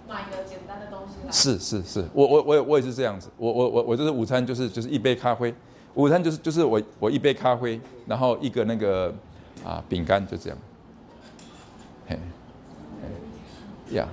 [0.08, 1.32] 买个简单的东西来。
[1.32, 5.54] 是是是，我我我我也是这样子，我我我我就是午餐就是就是一杯咖啡，
[5.94, 9.14] 午餐就是就是我我一杯咖啡，然后一个那个
[9.64, 10.58] 啊饼干就这样，
[12.08, 12.20] 嘿，
[13.92, 14.08] 呀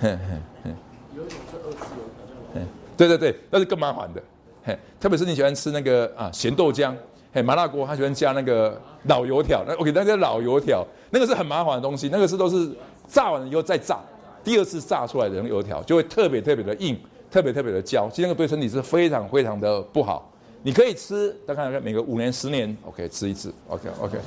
[0.01, 0.19] 嘿嘿
[0.65, 0.71] 嘿。
[1.17, 2.05] 有一种是二次油
[2.53, 2.63] 条，
[2.97, 4.23] 对对对，那是更麻烦的。
[4.65, 6.95] 嘿，特别是你喜欢吃那个啊咸豆浆。
[7.33, 12.71] 嘿，麻辣锅他喜欢加那个老油条，那 OK，那个老油条，那个是很麻烦的东西，那个是都是
[13.09, 13.99] 炸完了以后再炸，
[14.45, 16.97] 第二次炸出来的油条就会特别特别的硬，
[17.31, 20.31] 特别特别的焦，其实那个对身体是非常非常的不好。
[20.63, 24.19] 你可以吃，大概每个五年十年，OK，吃一次，OK OK，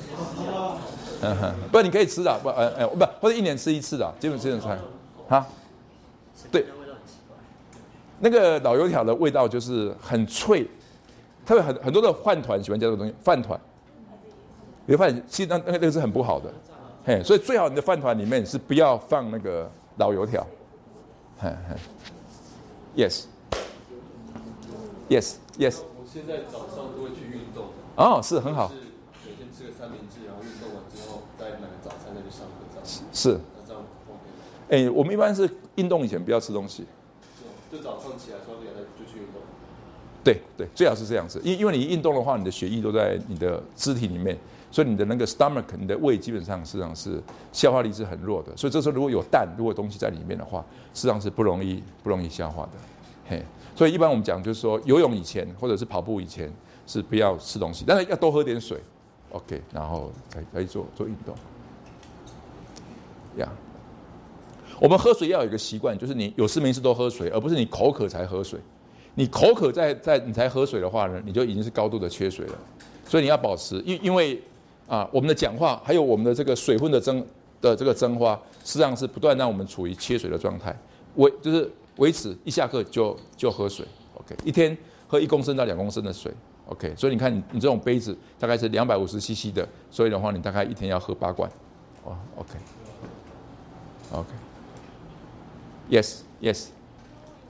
[1.22, 4.78] 嗯哼， 不，你可以吃的，不，呃呃，不，或者一年吃一次的，基本这种菜，
[5.30, 5.46] 哈，
[6.52, 6.66] 对，
[8.20, 10.66] 那个老油条的味道就是很脆，
[11.46, 13.60] 特别很很多的饭团喜欢加这个东西，饭团，
[14.86, 16.52] 有饭其实那那个那个是很不好的，
[17.06, 20.48] 嘿，所以最好你的饭团里面是不要放那个老油条，
[21.40, 21.76] 嘿嘿
[25.10, 25.82] ，yes，yes，yes。
[25.96, 28.76] 我现在早上都会去运动，哦，是很好，是
[29.30, 32.82] 每天吃个三明治，然后运动完之后再买个早餐再去上课，
[33.14, 33.38] 是，
[34.70, 36.86] 哎，我们一般是运动以前不要吃东西，
[37.72, 39.42] 就早上起来刷牙就去运动。
[40.24, 44.38] 对对，最好是这样子，因因为你运动的话，你的血液都在你的肢体里面，
[44.70, 47.24] 所以你的那个 stomach，你的胃基本上实际上是
[47.54, 52.72] 消化力是很弱的，所以这时候如果有蛋，如果东西在里面的话，实际上是不容易不容易消化的，
[53.30, 53.42] 嘿，
[53.74, 56.52] 所以一般我们讲就是说，游泳以前或者是跑步以前
[56.86, 58.82] 是不要吃东西，但是要多喝点水
[59.32, 61.34] ，OK，然后才可以做做运动，
[63.38, 63.50] 呀。
[64.80, 68.60] 我们喝水要有一个习惯，就是你有事没事都喝水，而不是你口渴才喝水。
[69.16, 72.54] 你口渴在在你才喝水的话呢，你就已经是高度的缺水了。
[73.06, 74.40] 所以你要保持，因因为
[74.88, 77.26] 啊，我们的讲话还有我们的这个水分的蒸
[77.60, 80.78] 的这个蒸发，实际上是不断让我们处于缺水的状态。
[81.16, 83.84] 维就是维持一下课就就喝水
[84.14, 84.78] ，OK，一天
[85.08, 86.32] 喝一公升到两公升的水
[86.68, 86.94] ，OK。
[86.96, 91.50] 所以你看你你这种杯子大概是两百五十 CC 的，所以的话你大概一天要喝八罐，
[92.04, 94.28] 哦，OK，OK。
[95.90, 96.68] Yes，Yes。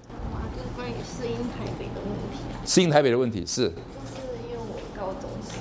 [0.10, 2.62] 啊，就是关于适应台北的问题啊。
[2.66, 3.70] 适应台北的问题是。
[3.70, 5.58] 就是因为我高中是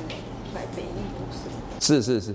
[0.54, 1.48] 在北艺读书。
[1.80, 2.34] 是是是。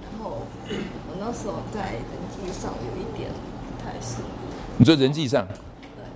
[0.00, 4.28] 然后我那时候在人际上有一点不太适应。
[4.78, 5.46] 你说人际上？
[5.46, 5.54] 对，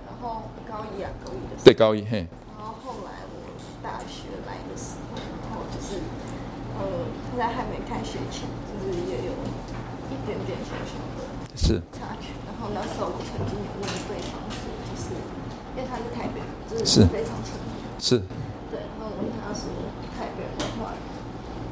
[0.07, 1.61] 然后高一啊，高一的。
[1.63, 2.25] 对，高一嘿。
[2.57, 6.01] 然后后来我大学来的时候，然后就是
[6.81, 7.05] 呃，
[7.37, 8.49] 在还没开学前，
[8.81, 9.37] 就是也有
[10.09, 12.33] 一点点小小的是插曲。
[12.61, 15.17] 然后那时候我曾经有问对方说，就是
[15.73, 17.97] 因为他是台北人，就是非常诚恳。
[17.97, 18.19] 是。
[18.69, 19.65] 对，然后我问他说，
[20.15, 20.93] 台北人的话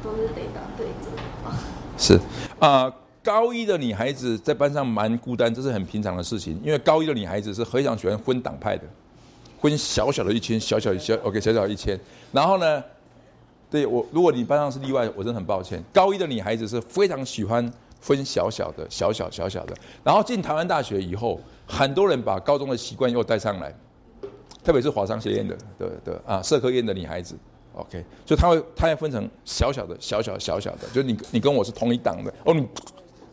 [0.02, 1.14] 都是得打对折
[1.44, 1.56] 吗？
[1.96, 2.18] 是
[2.58, 2.92] 啊，
[3.22, 6.60] 高一的女孩子在班上蛮孤单，这是很平常的事情。
[6.64, 8.82] 因为高一的女孩子是非常喜欢分党派的，
[9.60, 11.96] 分小小的一圈，小小小 OK，小小一圈。
[12.32, 12.82] 然后呢，
[13.70, 15.80] 对我，如果你班上是例外，我真的很抱歉。
[15.92, 17.72] 高一的女孩子是非常喜欢。
[18.00, 23.72] 分小小的、小小小小的，然后进台湾大学以后，很多人把高中的习惯又带上来，
[24.64, 27.36] 特别是华商学院的的的啊，社科院的女孩子
[27.74, 32.32] ，OK，就他会，他要分成小小的、小小小小的，就你你跟我是同一党的。
[32.44, 32.66] 哦，你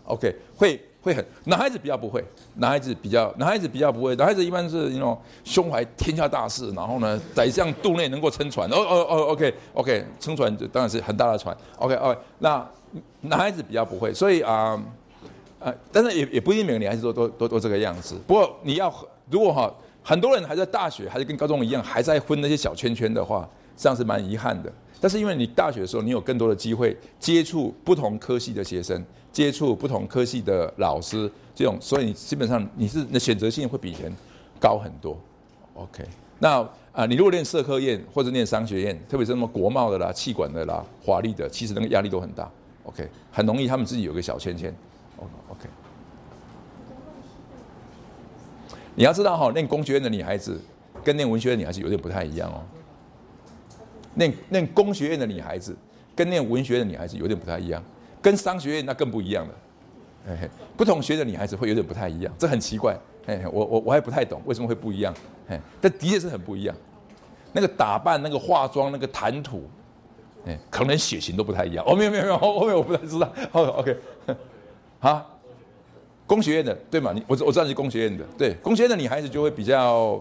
[0.03, 2.23] OK，会会很，男孩子比较不会，
[2.55, 12.67] 男孩子比较，男孩子比较不会，男孩子一般是那种胸怀天下大事，然后呢，宰相肚内能够撑船，哦哦哦，OK OK，撑船当然是很大的船，OK OK，那。
[13.21, 14.81] 男孩子比较不会，所以啊，
[15.59, 18.15] 呃，但是也也不一定每个女孩子都都都都这个样子。
[18.25, 18.93] 不过你要
[19.29, 23.41] 如果哈，很多人还在大学，还是跟高中一样，还在分那些小圈圈的话，
[23.75, 24.71] 实际上是蛮遗憾的。
[24.99, 34.11] 但是因为你大学的时候，你有更多的机会接触不同科系的学生，接触不同科系的老师，这种，所以你基本上你是你的选择性会比以前
[34.59, 35.15] 高很多。
[35.75, 36.03] OK，
[36.39, 42.49] 那啊，你如果练社科院或者念商学院，特别是什么国贸的啦、气管的啦、华丽的，其实那个压力都很大。
[42.87, 44.73] OK，很容易，他们自己有个小圈圈。
[45.49, 45.67] OK，
[48.95, 50.59] 你要知道哈，念工学院的女孩子
[51.03, 52.63] 跟念文学院的女孩子有点不太一样哦。
[54.13, 55.75] 念念工学院的女孩子
[56.15, 57.83] 跟念文学院的女孩子有点不太一样，
[58.21, 59.53] 跟商学院那更不一样了。
[60.39, 62.97] 嘿，不同学的女孩子会有点不太一样，这很奇怪。
[63.25, 65.13] 嘿，我我我还不太懂为什么会不一样。
[65.47, 66.75] 嘿，但的确是很不一样。
[67.53, 69.69] 那个打扮、那个化妆、那个谈吐。
[70.69, 73.27] 可能血型都不太一样哦，没有没有没有，后面 我不太知道。
[73.51, 73.97] 好，OK，
[74.99, 75.39] 好，
[76.27, 77.11] 工学院的对吗？
[77.13, 80.19] 你我我知道你是工学院的，对，工学院的女孩子就会比较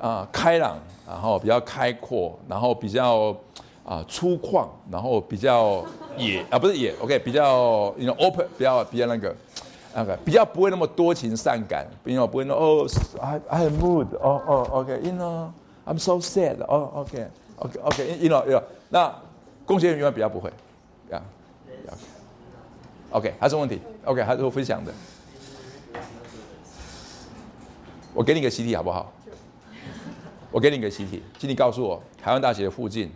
[0.00, 3.34] 啊开朗，然后比较开阔，然后比较
[3.84, 5.84] 啊粗犷，然后比较
[6.16, 9.34] 野啊不是野，OK，比较 you know open，比较比较那个
[9.94, 12.86] 那个比较不会那么多情善感，比较不会那哦
[13.20, 19.14] ，I I am mood，哦哦，OK，you know，I'm so sad，哦，OK，OK，OK，you know，you know，那。
[19.70, 20.52] 工学院永远比较不会，
[21.10, 21.22] 呀
[23.10, 24.92] ，OK，还是问题，OK，还是我分享的。
[28.12, 29.12] 我给你个习题好不好？
[30.50, 33.12] 我给你个习题，请你告诉我，台湾大学的附近，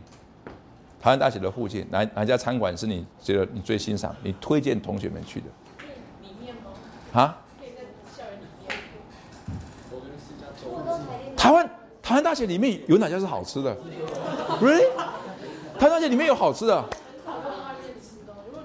[1.01, 5.47] 台湾大学的附近哪哪家餐馆是你觉得你最欣赏、你推荐同学们去的？
[6.23, 6.71] 里面吗？
[7.21, 7.37] 啊？
[11.37, 11.69] 台湾
[12.01, 13.77] 台湾大学里面有哪家是好吃的
[14.61, 14.89] ？Really？
[15.79, 16.85] 他那些里面有好吃的。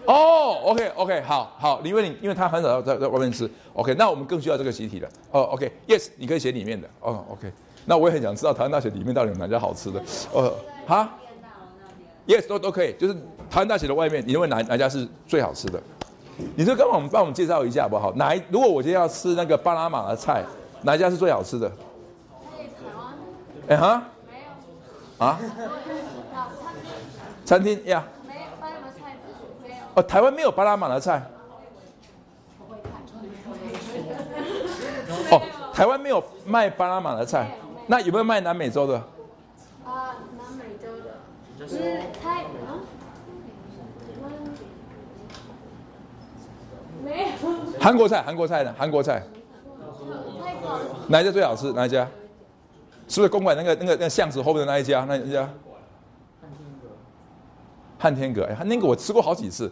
[0.06, 5.10] 哦，OK OK，好好，因为你因为他很少在在外面吃，OK，那我们更需要这个习题了。
[5.32, 6.90] 哦，OK，Yes，你可以写里面的。
[7.00, 7.52] 哦，OK，
[7.86, 10.02] 那我也很想知道台湾大学里面到底有哪家好吃的。
[10.34, 10.56] 哦，
[10.88, 11.12] 哈
[12.26, 12.94] ？Yes，都都可以。
[12.94, 13.14] 就是
[13.52, 15.80] 台湾大学的外面，你认为哪哪家是最好吃的？
[16.56, 18.12] 你就跟我们帮我们介绍一下好不好？
[18.14, 18.42] 哪一？
[18.50, 20.44] 如果我今天要吃那个巴拿马的菜，
[20.82, 21.72] 哪一家是最好吃的？
[23.68, 24.04] 哎哈？
[24.26, 25.26] 没有。
[25.28, 25.40] 啊？
[27.50, 28.04] 餐厅呀？
[28.28, 29.18] 没有巴拿马菜，
[29.64, 29.76] 没有。
[29.96, 31.20] 哦，台湾没有巴拿马的菜。
[35.32, 35.42] 哦，
[35.74, 37.50] 台湾没有卖巴拿马的菜，
[37.88, 38.98] 那有没有卖南美洲的？
[39.84, 42.78] 啊，南美洲的，是泰啊？
[47.04, 47.28] 没有。
[47.80, 48.76] 韩国菜，韩国菜呢？
[48.78, 49.24] 韩国菜。
[51.08, 51.74] 哪一家最好吃？
[51.74, 52.08] 哪一家？
[53.08, 55.04] 是不是公馆那个那个那个巷子后面的那一家？
[55.06, 55.50] 那一家？
[58.00, 58.46] 汉天阁。
[58.46, 59.72] 哎，汉天阁我吃过好几次，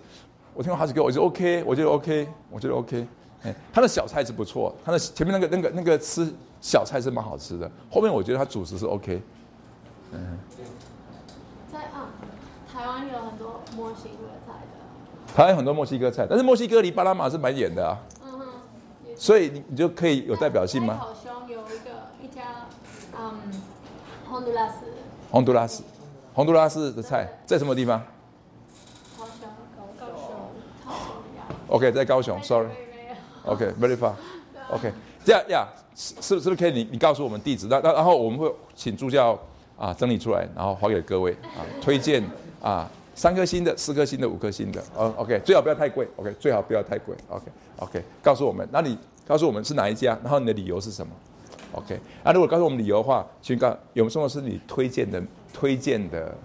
[0.54, 3.08] 我听过好几个，我觉得 OK，我觉得 OK，我觉得 OK。
[3.44, 9.22] 哎，他的小菜是不错，他的前面那个那个那个吃小菜是蛮好吃的，后面我觉得他主食是 OK。
[10.12, 10.38] 嗯。
[11.72, 12.10] 在啊，
[12.72, 15.34] 台湾有很多墨西哥菜的。
[15.36, 17.98] 台湾很多墨西哥菜，但是墨西哥离巴拿马是蛮远的啊。
[18.26, 18.46] 嗯哼。
[19.16, 20.98] 所以你你就可以有代表性吗？
[21.00, 21.92] 好像有一个
[22.22, 22.66] 一家，
[23.18, 23.62] 嗯，
[24.28, 24.86] 洪都拉斯。
[25.30, 25.84] 洪都拉斯，
[26.34, 28.02] 洪都拉斯的菜在什么地方？
[29.18, 29.48] 高雄，
[30.00, 30.16] 高雄
[31.68, 32.68] ，OK，在高雄，Sorry。
[33.46, 34.14] OK，very far。
[34.70, 34.92] OK，
[35.24, 36.72] 这样呀，是是不是可以？
[36.72, 39.40] 你你告诉我们地址，那那然后我们会请助教
[39.78, 42.22] 啊整理出来，然后发给各位啊，推荐
[42.62, 44.84] 啊三颗星的、四颗星的、五颗星的。
[44.96, 46.06] 哦，OK，最好不要太贵。
[46.18, 47.16] OK，最好不要太贵。
[47.30, 51.14] OK，OK，告诉我们，那你告诉我们是哪一家，然后你的理由是什么
[51.72, 55.24] ？OK，那如果告诉我们理由的话，请告有没有什么是你推荐的、
[55.54, 56.36] 推荐的、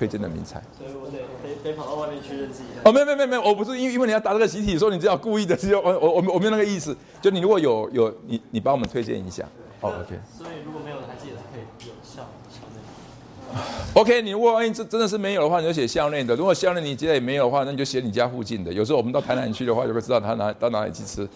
[0.00, 0.62] 推荐的名菜？
[0.78, 1.18] 所以我得。
[1.62, 2.80] 得跑到外面去认识一下。
[2.84, 6.96] 哦，没有没有没有，我不是因为因为你要答这个习题，说你只要故意的，只有我我我我没有那个意思。
[7.20, 9.44] 就你如果有有你你帮我们推荐一下。
[9.82, 10.18] 哦，OK。
[10.38, 13.60] 所以如果没有的还是也是可以有校校内。
[13.92, 16.34] OK，你如果万一真真的是没有的话，你就写校内的。
[16.34, 18.72] 如果校内你觉得也没有的话，那你就写你家附近的。
[18.72, 21.28] 有时候我们到台南去的话，就会知道他哪到哪里去吃。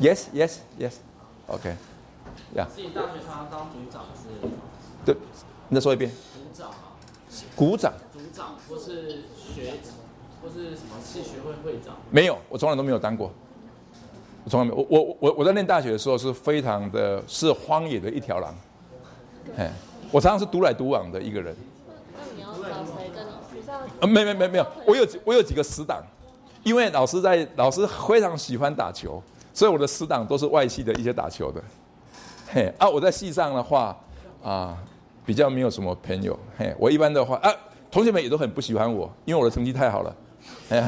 [0.00, 0.92] Yes Yes Yes。
[1.48, 1.74] OK。
[2.54, 2.66] 呀。
[2.74, 4.48] 自己大学他当组长是？
[5.04, 5.14] 对，
[5.68, 6.10] 你再说一遍。
[7.56, 7.76] 组长。
[7.76, 7.92] 鼓掌。
[8.34, 9.74] 长或是学，
[10.42, 11.94] 或是什么系学会会长？
[12.10, 13.30] 没有，我从来都没有当过。
[14.42, 18.54] 我从来没有，我我我我在念大学的时候是非常的是荒野的一条狼。
[19.56, 19.72] 哎，
[20.10, 21.54] 我常常是独来独往的一个人。
[22.12, 23.80] 那你要找谁跟你学校？
[24.00, 26.02] 呃，没没没没有，我有我有几个死党，
[26.64, 29.22] 因为老师在老师非常喜欢打球，
[29.52, 31.62] 所以我的死党都是外系的一些打球的。
[32.52, 33.96] 嘿啊，我在系上的话
[34.42, 34.76] 啊，
[35.24, 36.38] 比较没有什么朋友。
[36.58, 37.54] 嘿，我一般的话啊。
[37.90, 40.16] 同学们也都很不喜欢我，因为我的成绩太好了。
[40.68, 40.80] 那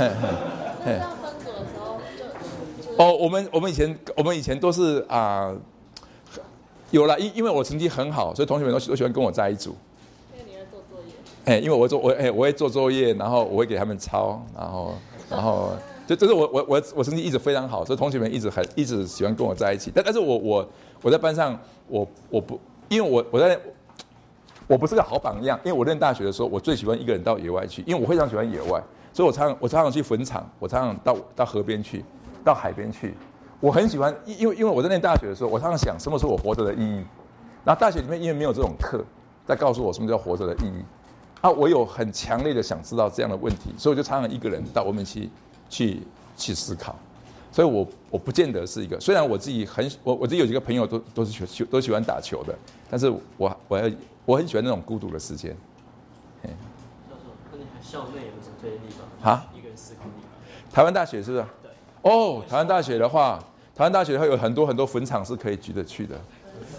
[0.84, 5.54] 这样分组的时候就哦，我们我们以前我们以前都是啊，
[6.90, 9.76] 有了因因为我成绩很好，所以同学们都都喜欢跟我在一组。
[10.32, 11.14] 因为你会做作业。
[11.44, 14.94] 哎，因为我做我哎我会做作业，然后我会给他们抄，然后
[15.30, 15.76] 然后
[16.08, 19.92] 就就是我我我我成绩一直非常好，所以同学们一直很一直喜欢跟我在一起。
[19.94, 20.68] 但但是我我
[21.02, 21.56] 我在班上
[21.86, 22.58] 我我不
[22.88, 23.56] 因为我我在。
[24.66, 28.82] 我不是个好榜样，因为我念大学的时候，我最喜欢一个人到野外去，因为我非常喜欢野外，
[29.12, 32.04] 所以我常常我常常去坟场，我常常到到河边去，
[32.44, 33.14] 到海边去。
[33.60, 37.04] 我很喜欢，因为因为我在念大学的时候，我常常想什么是我活着的意义。
[37.64, 39.04] 然后大学里面因为没有这种课，
[39.46, 40.84] 在告诉我什么叫活着的意义，
[41.40, 45.30] 啊，我有很强烈的想知道这样的问题，所以我就常常一个人到外面去
[45.68, 46.02] 去
[46.36, 46.94] 去思考。
[47.52, 52.54] 所以我我不见得是一个，虽然我自己很我我自己有几个朋友都都是喜都喜欢打球的，
[52.90, 53.88] 但是我我要。
[54.26, 55.56] 我很喜欢那种孤独的时间。
[56.42, 56.50] 教
[57.16, 58.88] 授，那你校内有什么推荐地
[59.22, 59.32] 方？
[59.32, 59.46] 啊？
[59.56, 60.72] 一个人思考地方。
[60.72, 61.44] 台湾大学是不是？
[61.62, 61.70] 对。
[62.02, 63.38] 哦，台湾大学的话，
[63.72, 66.16] 台湾大学会有很多很多坟场是可以举得去的。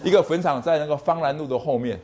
[0.04, 1.98] 一个坟场在那个方兰路的后面，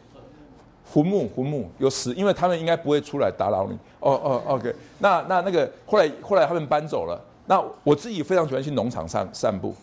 [0.85, 3.77] 坟墓坟墓有死，因为他们应该不会出来打扰你。
[3.99, 4.73] 哦哦，OK。
[4.99, 7.21] 那那那个后来后来他们搬走了。
[7.45, 9.75] 那我自己非常喜欢去农场上散步。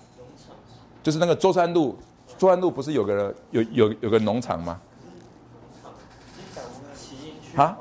[1.03, 1.95] 就是那个舟山路，
[2.39, 4.81] 舟山路不是有个有有有个农场吗？
[7.57, 7.77] 啊，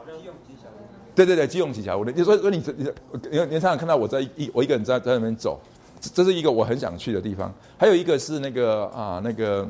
[1.16, 2.12] 对对对，基隆吉祥物的。
[2.12, 2.92] 你说说你你
[3.32, 5.60] 你你常常看到我在一我一个人在在那边走，
[6.00, 7.54] 这这是一个我很想去的地方。
[7.78, 9.68] 还有一个是那个啊那个，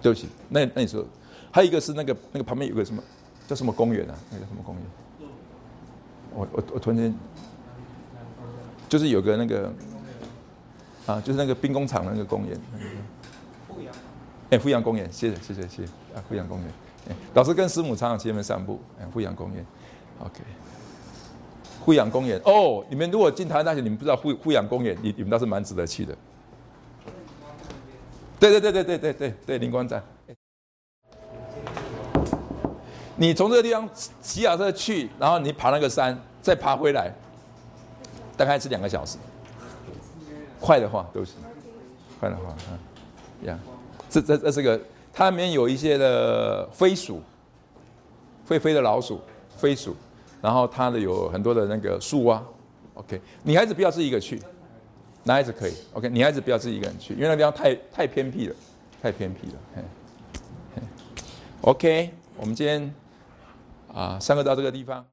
[0.00, 1.04] 对不起，那那你说，
[1.50, 3.02] 还有一个是那个那个旁边有个什么
[3.48, 4.14] 叫什么公园啊？
[4.30, 4.84] 那个什么公园？
[6.34, 7.14] 我我我突然间，
[8.88, 9.72] 就是有个那个
[11.06, 12.58] 啊，就是那个兵工厂那个公园。
[13.68, 13.94] 富阳，
[14.50, 15.82] 哎，富阳公园，谢谢谢谢谢谢
[16.14, 16.72] 啊，富阳公园。
[17.34, 19.64] 老师跟师母常常去那边散步，哎，富阳公园
[20.20, 20.40] ，OK，
[21.84, 26.16] 富阳公园哦，你们如果进台湾大学，你们不知道富富阳公园，你你们倒是蛮值得去的。
[28.38, 30.02] 对对对对对对对对，灵光站。
[33.14, 33.88] 你从这个地方
[34.20, 37.12] 骑脚车去，然后你爬那个山，再爬回来，
[38.36, 39.18] 大概是两个小时。
[40.58, 41.34] 快的话都行，
[42.18, 42.72] 快的话，啊，
[43.44, 43.58] 呀，
[44.08, 44.80] 这这这是个，
[45.12, 47.20] 它里面有一些的飞鼠，
[48.46, 49.20] 会飞的老鼠，
[49.56, 49.94] 飞鼠，
[50.40, 52.42] 然后它的有很多的那个树蛙
[52.94, 54.40] ，OK，女孩子不要自己一个去，
[55.24, 58.56] 男孩子可以，OK，女孩子不要自己一个人去，因为那地方太太偏僻了，
[59.02, 59.82] 太偏僻了，嘿，
[60.76, 60.82] 嘿
[61.60, 62.94] ，OK，我们今天
[63.92, 65.04] 啊上课到这个地方。